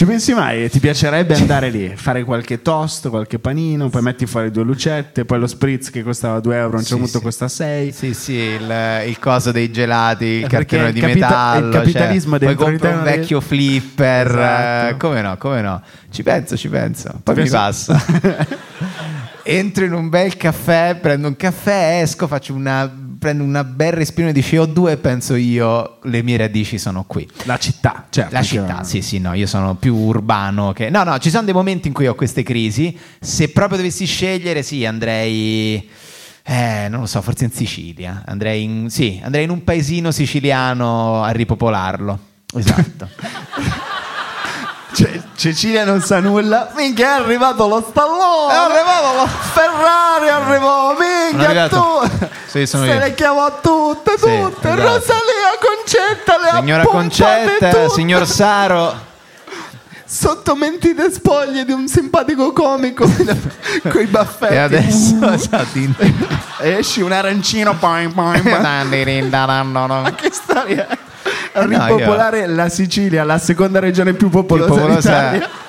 [0.00, 0.70] Ci pensi mai?
[0.70, 5.38] Ti piacerebbe andare lì, fare qualche toast, qualche panino, poi metti fuori due lucette, poi
[5.38, 7.22] lo spritz che costava 2 euro, a un certo punto sì.
[7.22, 7.92] costa 6.
[7.92, 11.66] Sì, sì, il, il coso dei gelati, il il di capita- metallo.
[11.66, 14.26] il capitalismo cioè, poi dentro compro un l'Italia- vecchio flipper.
[14.26, 14.88] Esatto.
[14.88, 15.82] eh, come no, come no.
[16.10, 17.20] Ci penso, ci penso.
[17.22, 18.58] Poi Ti mi penso- passa.
[19.42, 22.90] Entro in un bel caffè, prendo un caffè, esco, faccio una,
[23.20, 27.28] prendo una bel respiro di CO2 e penso io, le mie radici sono qui.
[27.44, 28.32] La città, certo.
[28.32, 30.88] La città, sì, sì, no, io sono più urbano che...
[30.88, 32.98] No, no, ci sono dei momenti in cui ho queste crisi.
[33.20, 35.88] Se proprio dovessi scegliere, sì, andrei...
[36.42, 38.22] Eh, non lo so, forse in Sicilia.
[38.24, 42.18] Andrei in, sì, andrei in un paesino siciliano a ripopolarlo.
[42.54, 43.08] Esatto.
[44.92, 46.70] Ce- Cecilia non sa nulla.
[46.74, 48.52] Minchia, è arrivato lo stallone.
[48.52, 50.94] È arrivato lo Ferrari, arrivò.
[50.98, 52.26] Minchia, Sono tu.
[52.46, 52.98] Sì, sono Se io.
[52.98, 54.68] le chiamò tutte, Sì, tutte.
[54.68, 54.74] esatto.
[54.74, 57.88] Rosalia Concetta le ha Signora puntate Concetta, tutte.
[57.90, 59.08] signor Saro.
[60.04, 63.04] Sotto mentite spoglie di un simpatico comico
[63.88, 64.54] con i baffetti.
[64.54, 65.94] E adesso, esatto, in-
[66.58, 67.76] esci un arancino.
[67.76, 68.60] Poi, poi, poi.
[68.60, 70.98] Ma che storia è?
[71.52, 75.48] Eh no, ripopolare la Sicilia, la seconda regione più popolosa, popolosa- d'Italia.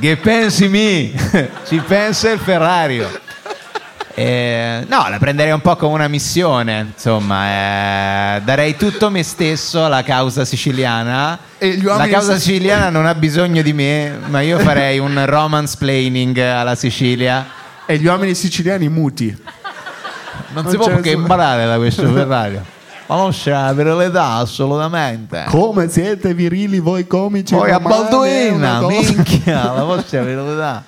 [0.00, 1.12] Che pensi mi?
[1.68, 3.20] Ci pensa il Ferrario.
[4.14, 9.84] Eh, no, la prenderei un po' come una missione, insomma, eh, darei tutto me stesso
[9.84, 11.38] alla causa siciliana.
[11.58, 15.76] E La causa si- siciliana non ha bisogno di me, ma io farei un romance
[15.78, 17.46] planning alla Sicilia.
[17.86, 19.34] E gli uomini siciliani muti.
[20.52, 22.64] Non, Non si può che imparare da questo Ferrario.
[23.06, 25.44] Ma non c'è la virilità, assolutamente.
[25.48, 27.54] Come siete virili voi comici?
[27.54, 30.84] Poi a Balduina, cosa- minchia, la vostra virilità.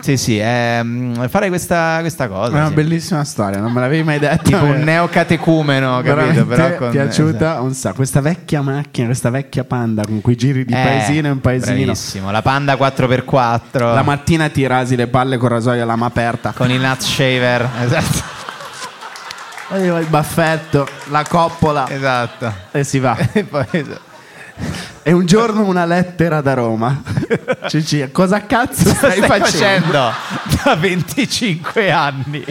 [0.00, 2.52] Sì, sì, ehm, farei questa, questa cosa.
[2.52, 2.74] È una sì.
[2.74, 4.42] bellissima storia, non me l'avevi mai detta.
[4.42, 6.46] Tipo un neocatecumeno, capito?
[6.46, 7.96] Però con, piaciuta un sacco.
[7.96, 11.74] Questa vecchia macchina, questa vecchia panda con cui giri di Eh, paesino in paesino.
[11.74, 13.60] Bravissimo, la Panda 4x4.
[13.94, 16.52] La mattina ti rasi le palle con rasoio a lama aperta.
[16.56, 17.68] con il nut shaver.
[17.84, 18.36] Esatto.
[19.70, 22.52] Il baffetto, la coppola Esatto.
[22.72, 23.16] e si va.
[23.32, 23.66] E poi-
[25.02, 27.02] E un giorno una lettera da Roma.
[27.68, 29.86] Cici, cosa cazzo stai, stai facendo?
[29.86, 30.12] facendo
[30.64, 32.44] da 25 anni?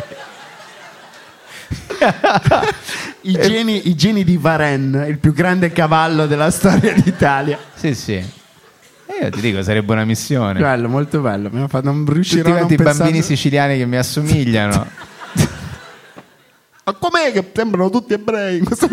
[3.21, 7.57] I geni, I geni di Varennes, il più grande cavallo della storia d'Italia.
[7.73, 8.13] Sì, sì.
[8.13, 10.59] E io ti dico, sarebbe una missione.
[10.59, 11.49] Bello, molto bello.
[11.51, 13.97] Mi ha fatto, non riuscirò Tutti a non quanti i bambini pensare- siciliani che mi
[13.97, 14.87] assomigliano.
[16.87, 18.87] Ma com'è che sembrano tutti ebrei in questo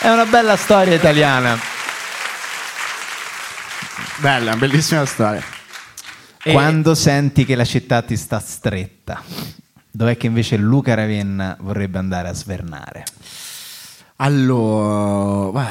[0.00, 1.58] È una bella storia italiana.
[4.20, 5.42] Bella, bellissima storia.
[6.42, 9.22] E- Quando senti che la città ti sta stretta,
[9.90, 13.04] dov'è che invece Luca Ravenna vorrebbe andare a svernare?
[14.16, 15.66] Allora, beh,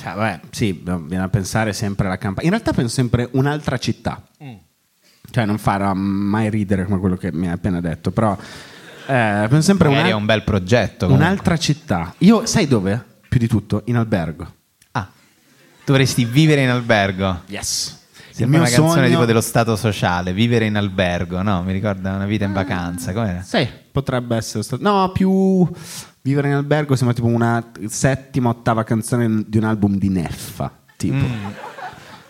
[0.00, 2.46] cioè, beh, sì, viene a pensare sempre alla campagna.
[2.46, 4.22] In realtà penso sempre un'altra città.
[5.34, 8.36] Cioè, non farà mai ridere come quello che mi hai appena detto, però
[9.06, 11.06] eh, penso sempre Magari una- è un bel progetto.
[11.06, 11.26] comunque.
[11.26, 12.14] un'altra città.
[12.18, 13.04] Io, sai dove?
[13.28, 14.46] Più di tutto, in albergo.
[14.92, 15.08] Ah.
[15.84, 17.40] Dovresti vivere in albergo.
[17.46, 17.98] Yes.
[18.30, 21.64] Sembra una canzone sogno- tipo dello stato sociale, vivere in albergo, no?
[21.64, 23.42] Mi ricorda una vita in vacanza, com'era?
[23.42, 24.82] Sì, potrebbe essere stato.
[24.84, 25.68] No, più
[26.22, 30.70] vivere in albergo sembra tipo una settima, ottava canzone di un album di Neffa.
[30.96, 31.16] Tipo.
[31.16, 31.46] Mm.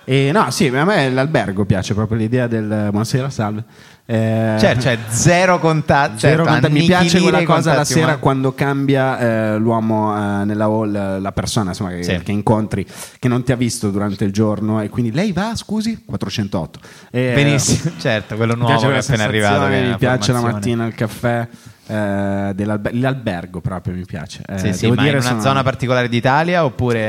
[0.04, 3.64] E no, sì, a me l'albergo piace proprio l'idea del buonasera, salve.
[4.06, 6.18] Eh, Cioè, cioè zero contatto.
[6.18, 6.72] Zero certo, contatto.
[6.72, 8.20] Mi piace quella cosa la contatti sera umani.
[8.20, 12.18] quando cambia eh, l'uomo eh, nella hall, la persona insomma, che, Sì.
[12.18, 12.86] che incontri,
[13.18, 16.80] che non ti ha visto durante il giorno e quindi lei va, scusi, 408.
[17.10, 19.66] E, Benissimo, certo, quello nuovo che è appena arrivato.
[19.68, 21.48] Mi piace la mattina il caffè.
[21.86, 24.42] Eh, dell'alber- l'albergo proprio mi piace.
[24.46, 27.00] Eh, Sì, sì, devo ma dire in una sono- zona particolare d'Italia oppure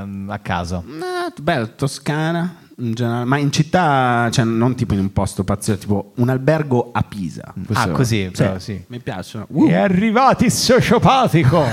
[0.00, 0.84] ehm, a caso?
[0.86, 2.56] Eh, bello, Toscana.
[2.78, 6.90] In generale, ma in città, cioè non tipo in un posto pazzesco, tipo un albergo
[6.92, 7.54] a Pisa.
[7.64, 8.82] Questo- Ah, così, però, sì.
[8.88, 9.46] Mi piacciono.
[9.68, 11.62] È arrivato il sociopatico.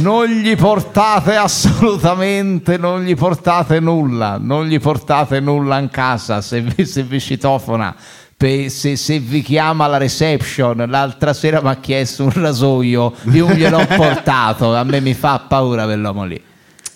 [0.00, 6.60] non gli portate assolutamente, non gli portate nulla, non gli portate nulla in casa se
[6.60, 7.94] vi, se vi citofona.
[8.40, 13.84] Se, se vi chiama la reception, l'altra sera mi ha chiesto un rasoio, io gliel'ho
[13.96, 16.40] portato, a me mi fa paura quell'uomo lì.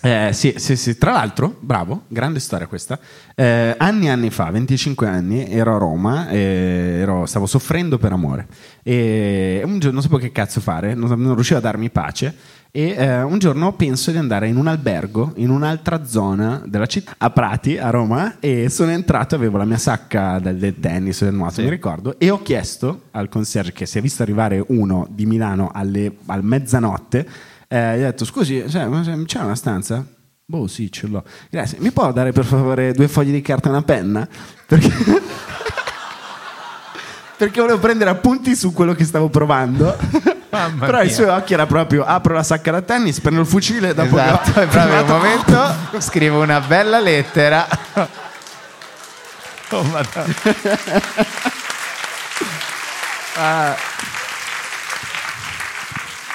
[0.04, 0.96] Eh, sì, sì, sì.
[0.96, 2.96] Tra l'altro, bravo, grande storia questa.
[3.34, 8.12] Eh, anni e anni fa, 25 anni, ero a Roma, e ero- stavo soffrendo per
[8.12, 8.46] amore.
[8.84, 12.34] E un giorno non sapevo che cazzo fare, non, non riuscivo a darmi pace.
[12.74, 17.12] E eh, un giorno penso di andare in un albergo in un'altra zona della città,
[17.18, 21.34] a Prati, a Roma, e sono entrato, avevo la mia sacca del, del tennis, del
[21.34, 25.26] nuoto, mi ricordo, e ho chiesto al concierge che si è visto arrivare uno di
[25.26, 27.28] Milano alle, al mezzanotte,
[27.68, 30.02] eh, gli ho detto scusi, cioè, ma c'è una stanza?
[30.42, 31.22] Boh sì, ce l'ho.
[31.50, 34.26] Grazie, mi può dare per favore due fogli di carta e una penna?
[34.64, 34.88] Perché...
[37.36, 39.94] Perché volevo prendere appunti su quello che stavo provando.
[40.52, 41.14] Mamma Però i mia.
[41.14, 44.60] suoi occhi era proprio apro la sacca da tennis, prendo il fucile dopo Esatto, che
[44.60, 47.66] ho proprio un momento, scrivo una bella lettera.
[49.70, 50.34] Oh, madonna.
[53.34, 53.74] Ah.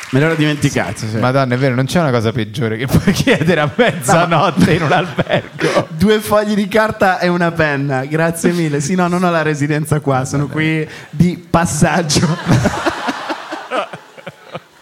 [0.10, 1.06] Me l'ero dimenticato.
[1.08, 1.18] sì.
[1.18, 4.92] Madonna, è vero, non c'è una cosa peggiore che puoi chiedere a mezzanotte in un
[4.92, 5.90] albergo.
[5.92, 8.82] Due fogli di carta e una penna, grazie mille.
[8.82, 12.26] Sì, no, non ho la residenza qua, sono qui di passaggio.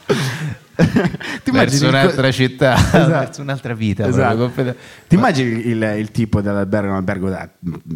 [0.06, 3.08] Ti verso immagini- un'altra città, Esatto.
[3.10, 4.08] verso un'altra vita.
[4.08, 4.52] Esatto.
[5.08, 7.50] Ti immagini il, il tipo dell'albergo, un albergo da-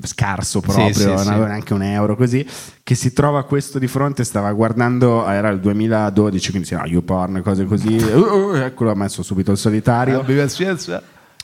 [0.03, 2.45] scarso proprio, Sì, sì, non aveva neanche un euro così,
[2.83, 7.65] che si trova questo di fronte, stava guardando, era il 2012, quindi no, YouPorn cose
[7.65, 10.17] così, uh, uh, eccolo ha messo subito il solitario.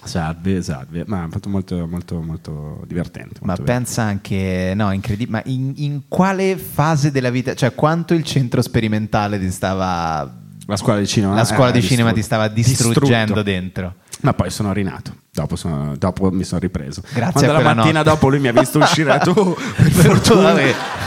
[0.06, 3.40] Salve, salve, ma ha fatto molto, molto, molto divertente.
[3.42, 3.78] Ma molto bello.
[3.78, 8.62] pensa anche, no, incredibile, ma in, in quale fase della vita, cioè quanto il centro
[8.62, 10.44] sperimentale ti stava...
[10.68, 11.36] La scuola di cinema?
[11.36, 13.42] La scuola eh, di cinema ti stava distruggendo Distrutto.
[13.44, 13.94] dentro.
[14.22, 15.14] Ma poi sono rinato.
[15.32, 17.02] Dopo, sono- dopo mi sono ripreso.
[17.14, 18.10] Grazie Quando a la mattina notte.
[18.10, 20.58] dopo lui mi ha visto uscire "Oh, per fortuna.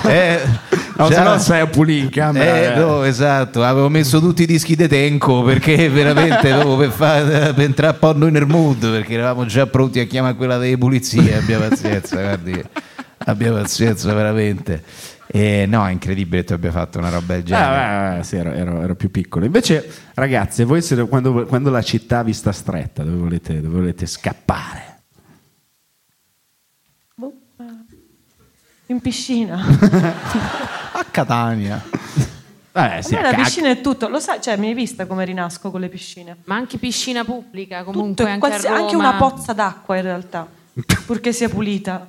[0.05, 0.41] Eh,
[0.97, 2.45] no, già- se no sei a pulire in camera.
[2.57, 2.75] Eh, eh.
[2.77, 7.61] no, esatto, avevo messo tutti i dischi di Tenco perché veramente dopo per, fa- per
[7.61, 11.37] entrare un po' noi nel mood perché eravamo già pronti a chiamare quella delle pulizie,
[11.37, 12.63] abbia pazienza, guardi,
[13.25, 14.85] abbia pazienza veramente.
[15.31, 18.17] E no, è incredibile che tu abbia fatto una roba del genere.
[18.17, 19.45] Eh, eh, sì, ero, ero- ero più piccolo.
[19.45, 24.07] Invece, ragazze, voi siete- quando, quando la città vi sta stretta, dove volete, dove volete
[24.07, 25.01] scappare?
[27.15, 27.65] Boh, eh,
[28.87, 29.61] In piscina.
[30.93, 31.83] a Catania.
[32.73, 35.71] Vabbè, A me la piscina è tutto, lo sai, cioè mi hai vista come rinasco
[35.71, 36.37] con le piscine?
[36.45, 38.77] Ma anche piscina pubblica, comunque Tutto, anche, Roma.
[38.79, 40.47] anche una pozza d'acqua in realtà,
[41.05, 42.07] purché sia pulita.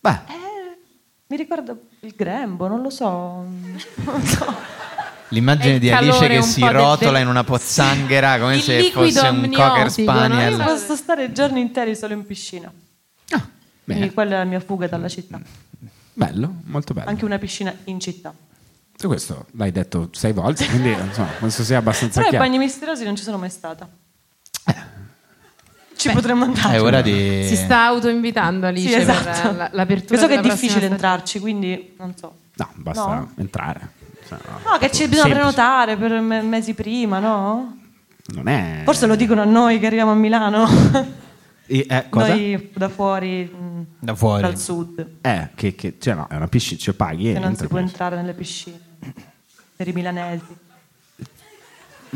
[0.00, 0.10] Beh.
[0.10, 0.43] Eh,
[1.34, 3.06] mi ricorda il grembo, non lo so.
[3.06, 4.54] Non so.
[5.28, 9.40] L'immagine di Alice che si rotola del- in una pozzanghera come Il se fosse un
[9.50, 10.16] cocker amniotico, no?
[10.18, 10.52] spaniel.
[10.58, 12.72] Io posso stare giorni interi solo in piscina.
[13.84, 15.40] Quindi quella è la mia fuga dalla città.
[16.12, 17.08] Bello, molto bello.
[17.10, 18.32] Anche una piscina in città.
[18.96, 22.44] Tu questo l'hai detto sei volte, quindi insomma, penso sia abbastanza Però chiaro.
[22.46, 23.88] bagni misteriosi non ci sono mai stata.
[25.96, 26.76] Ci potremmo andare.
[26.76, 27.44] È ora di...
[27.46, 29.48] Si sta autoinvitando Alice Sì, esatto.
[29.48, 32.34] per la- l'apertura so che è difficile entrarci, quindi non so.
[32.56, 33.32] No, basta No?
[33.38, 33.88] entrare.
[34.28, 34.70] Cioè, no.
[34.72, 35.34] No, che ci bisogna Semplice.
[35.34, 37.78] prenotare per me- mesi prima, no?
[38.34, 38.82] Non è...
[38.84, 40.66] Forse lo dicono a noi che arriviamo a Milano.
[41.66, 42.28] E, eh, cosa?
[42.28, 43.50] Noi da fuori,
[43.98, 44.42] Da fuori.
[44.42, 47.56] dal sud, Eh, che, che- cioè no, è una piscina, cioè paghi e che non
[47.56, 48.78] si può entrare nelle piscine.
[49.76, 50.44] Per i milanesi.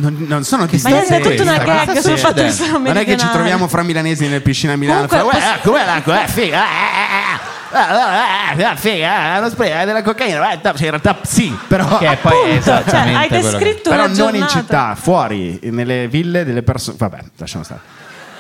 [0.00, 3.04] Non, non sono Ma niente, è tutta una gag sul fatto che sono Non è
[3.04, 6.14] che ci troviamo fra milanesi nelle piscine a Milano Comunque, "Uè, posso- ecco, uè, ecco,
[6.14, 7.76] eh, figa, eh, eh, eh".
[7.76, 12.18] ah, ah, ah, figa, lo spray, della cocaina, eh, cioè, in realtà sì, però Che
[12.22, 16.62] poi è Appunto, cioè, hai che- descritto però non in città, fuori, nelle ville delle
[16.62, 16.96] persone.
[16.96, 17.80] Vabbè, lasciamo stare.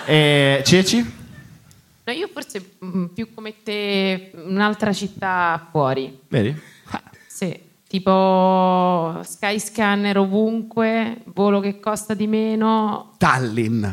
[0.04, 1.16] E, Ceci?
[2.04, 6.20] No, io forse mm, più come te un'altra città fuori.
[6.28, 6.58] Vedi?
[7.26, 7.58] Sì,
[7.88, 13.14] tipo Skyscanner ovunque, volo che costa di meno.
[13.18, 13.84] Tallinn.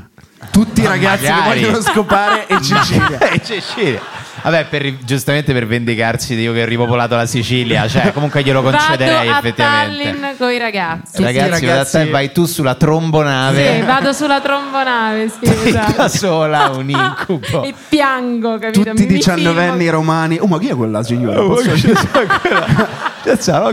[0.51, 1.59] Tutti i ragazzi magari.
[1.61, 3.19] che vogliono scopare e Cecilia.
[3.29, 4.01] e Cecilia.
[4.45, 8.61] Vabbè, per giustamente per vendicarsi di io che ho ripopolato la Sicilia, cioè comunque glielo
[8.61, 10.19] concederei vado a effettivamente.
[10.19, 11.23] Vado con i ragazzi.
[11.23, 13.73] Ragazzi, vado a te, vai tu sulla trombonave.
[13.73, 16.07] Sì, vado sulla trombonave, sì, da esatto.
[16.09, 17.63] sola, un incubo.
[17.65, 18.91] e piango, capito?
[18.91, 20.37] Tutti i diciannovenni romani.
[20.39, 21.41] Oh, ma chi è quella signora?
[21.41, 21.71] Oh, Posso-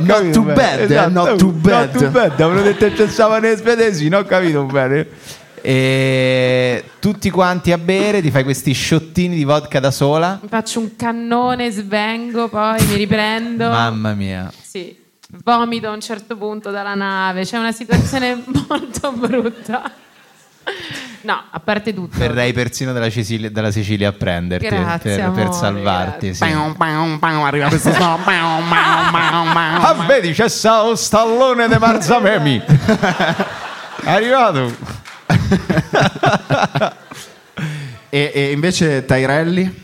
[0.01, 1.93] not too bad, eh, not too bad.
[1.93, 5.07] Not too bad, avevano detto che c'stavano nei svedesi, non ho capito bene.
[5.65, 10.41] E tutti quanti a bere, ti fai questi sciottini di vodka da sola.
[10.43, 13.69] Mi faccio un cannone, svengo, poi mi riprendo.
[13.69, 14.53] Mamma mia.
[14.61, 14.97] Sì,
[15.45, 17.45] vomito a un certo punto dalla nave.
[17.45, 19.91] C'è una situazione molto brutta.
[21.23, 22.19] No, a parte tutto.
[22.19, 26.35] Verrei persino dalla Sicilia, dalla Sicilia a prenderti Grazie, per, per amore, salvarti.
[26.35, 26.41] Sì.
[26.41, 28.19] Pam, pam, arriva questo suono.
[28.25, 32.63] Ah, vedi, c'è stato stallone de Marzamemi.
[34.05, 35.02] È arrivato.
[38.15, 39.75] E, e invece Tairelli,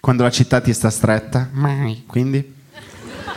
[0.00, 1.48] quando la città ti sta stretta?
[1.52, 2.02] Mai.
[2.04, 2.54] Quindi?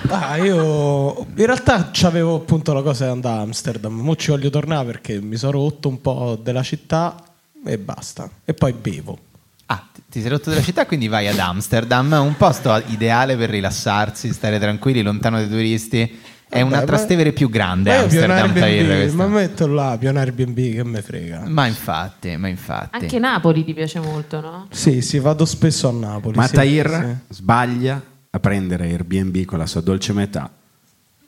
[0.07, 3.93] Ah, io in realtà avevo appunto la cosa di andare a Amsterdam.
[3.93, 7.23] Mo ci voglio tornare perché mi sono rotto un po' della città
[7.63, 8.27] e basta.
[8.43, 9.19] E poi bevo.
[9.67, 14.33] Ah, ti sei rotto della città, quindi vai ad Amsterdam, un posto ideale per rilassarsi,
[14.33, 16.19] stare tranquilli, lontano dai turisti.
[16.49, 20.09] È una Vabbè, ma- Trastevere più grande Ma Amsterdam Tahir, Airbnb, ma metto là, più
[20.09, 21.43] un Airbnb che me frega.
[21.45, 22.97] Ma infatti, ma infatti.
[22.97, 24.67] Anche Napoli ti piace molto, no?
[24.71, 26.35] Sì, sì, vado spesso a Napoli.
[26.35, 28.01] Ma sì, Tahir sbaglia
[28.31, 30.49] a prendere Airbnb con la sua dolce metà.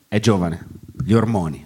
[0.07, 0.65] È giovane,
[1.06, 1.64] gli ormoni.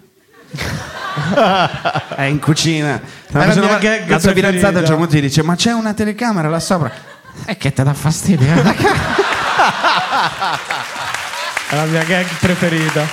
[2.14, 3.00] è in cucina.
[3.28, 5.94] La mia gag la sua fidanzata a un certo punto gli dice: Ma c'è una
[5.94, 6.92] telecamera là sopra.
[7.46, 8.52] E che te dà fastidio?
[11.68, 13.04] È la mia gag preferita.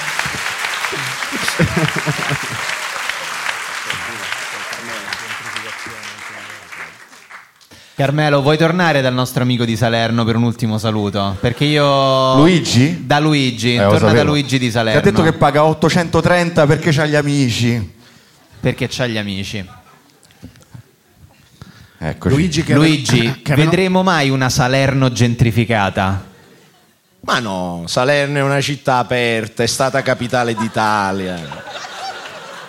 [7.95, 11.37] Carmelo, vuoi tornare dal nostro amico di Salerno per un ultimo saluto?
[11.39, 12.35] Perché io.
[12.37, 13.03] Luigi?
[13.05, 14.23] Da Luigi, Eh, torna da.
[14.23, 14.99] Luigi di Ti Salerno.
[14.99, 17.93] ha detto che paga 830 perché c'ha gli amici.
[18.59, 19.63] Perché c'ha gli amici.
[21.99, 22.33] Eccoci.
[22.35, 26.31] Luigi che- Luigi, che- vedremo mai una Salerno gentrificata?
[27.25, 31.39] Ma no, Salerno è una città aperta, è stata capitale d'Italia.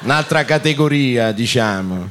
[0.02, 2.08] Un'altra categoria, diciamo.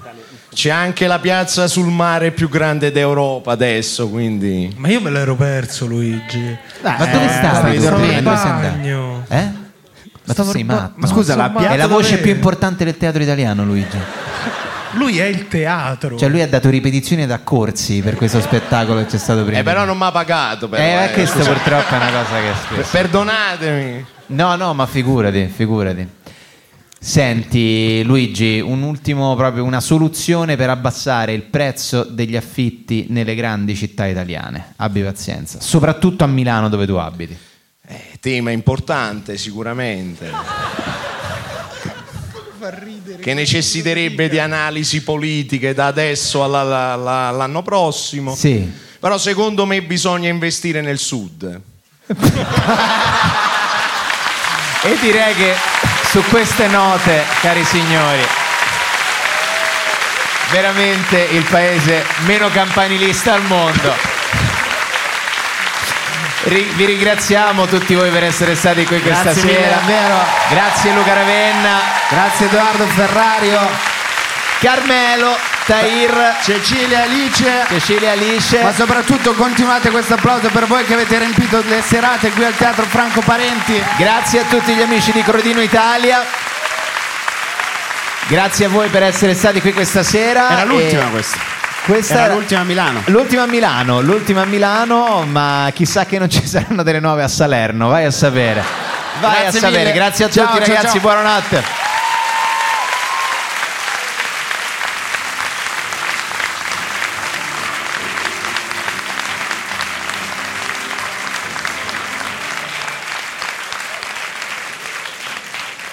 [0.53, 4.73] C'è anche la piazza sul mare più grande d'Europa adesso, quindi...
[4.75, 6.57] Ma io me l'ero perso, Luigi.
[6.81, 7.79] Ma dove stavi?
[7.79, 8.49] Stavo andato?
[8.49, 9.25] bagno.
[9.29, 9.51] Eh?
[10.25, 10.93] Ma tu sei matto?
[10.95, 13.97] ma scusa, la è piazza la voce dove- più importante del teatro italiano, Luigi.
[14.95, 16.17] Lui è il teatro.
[16.17, 19.59] Cioè, lui ha dato ripetizioni da corsi per questo spettacolo che c'è stato prima.
[19.59, 20.69] Eh, però non mi ha pagato.
[20.69, 21.51] Però, Eh, eh, questo scusa.
[21.51, 22.89] purtroppo è una cosa che spesso.
[22.91, 24.05] Perdonatemi.
[24.27, 26.07] No, no, ma figurati, figurati.
[26.99, 33.75] Senti, Luigi, un ultimo proprio una soluzione per abbassare il prezzo degli affitti nelle grandi
[33.75, 34.73] città italiane.
[34.77, 37.37] Abbi pazienza, soprattutto a Milano dove tu abiti.
[37.85, 40.31] Eh, tema importante, sicuramente.
[43.21, 48.35] Che necessiterebbe di analisi politiche da adesso alla- alla- alla- all'anno prossimo.
[48.35, 48.71] Sì.
[48.99, 51.61] Però secondo me bisogna investire nel sud.
[54.85, 55.53] E direi che
[56.09, 58.21] su queste note, cari signori,
[60.51, 64.12] veramente il paese meno campanilista al mondo.
[66.45, 69.75] Ri- vi ringraziamo tutti voi per essere stati qui questa Grazie mille, sera.
[69.75, 70.25] davvero.
[70.49, 71.79] Grazie Luca Ravenna.
[72.09, 73.69] Grazie Edoardo Ferrario.
[74.59, 77.65] Carmelo, Tahir, Cecilia Alice.
[77.69, 78.61] Cecilia Alice.
[78.61, 82.85] Ma soprattutto continuate questo applauso per voi che avete riempito le serate qui al Teatro
[82.89, 83.81] Franco Parenti.
[83.97, 86.25] Grazie a tutti gli amici di Crodino Italia.
[88.27, 90.49] Grazie a voi per essere stati qui questa sera.
[90.49, 91.52] Era l'ultima E- questa.
[91.85, 93.01] Questa Era l'ultima a Milano.
[93.07, 97.27] L'ultima a Milano, l'ultima a Milano, ma chissà che non ci saranno delle nuove a
[97.27, 98.63] Salerno, vai a sapere.
[99.19, 99.77] Vai Grazie a sapere.
[99.83, 99.91] mille.
[99.93, 101.01] Grazie a Ciao, tutti ciao, ragazzi, ciao.
[101.01, 101.92] buonanotte.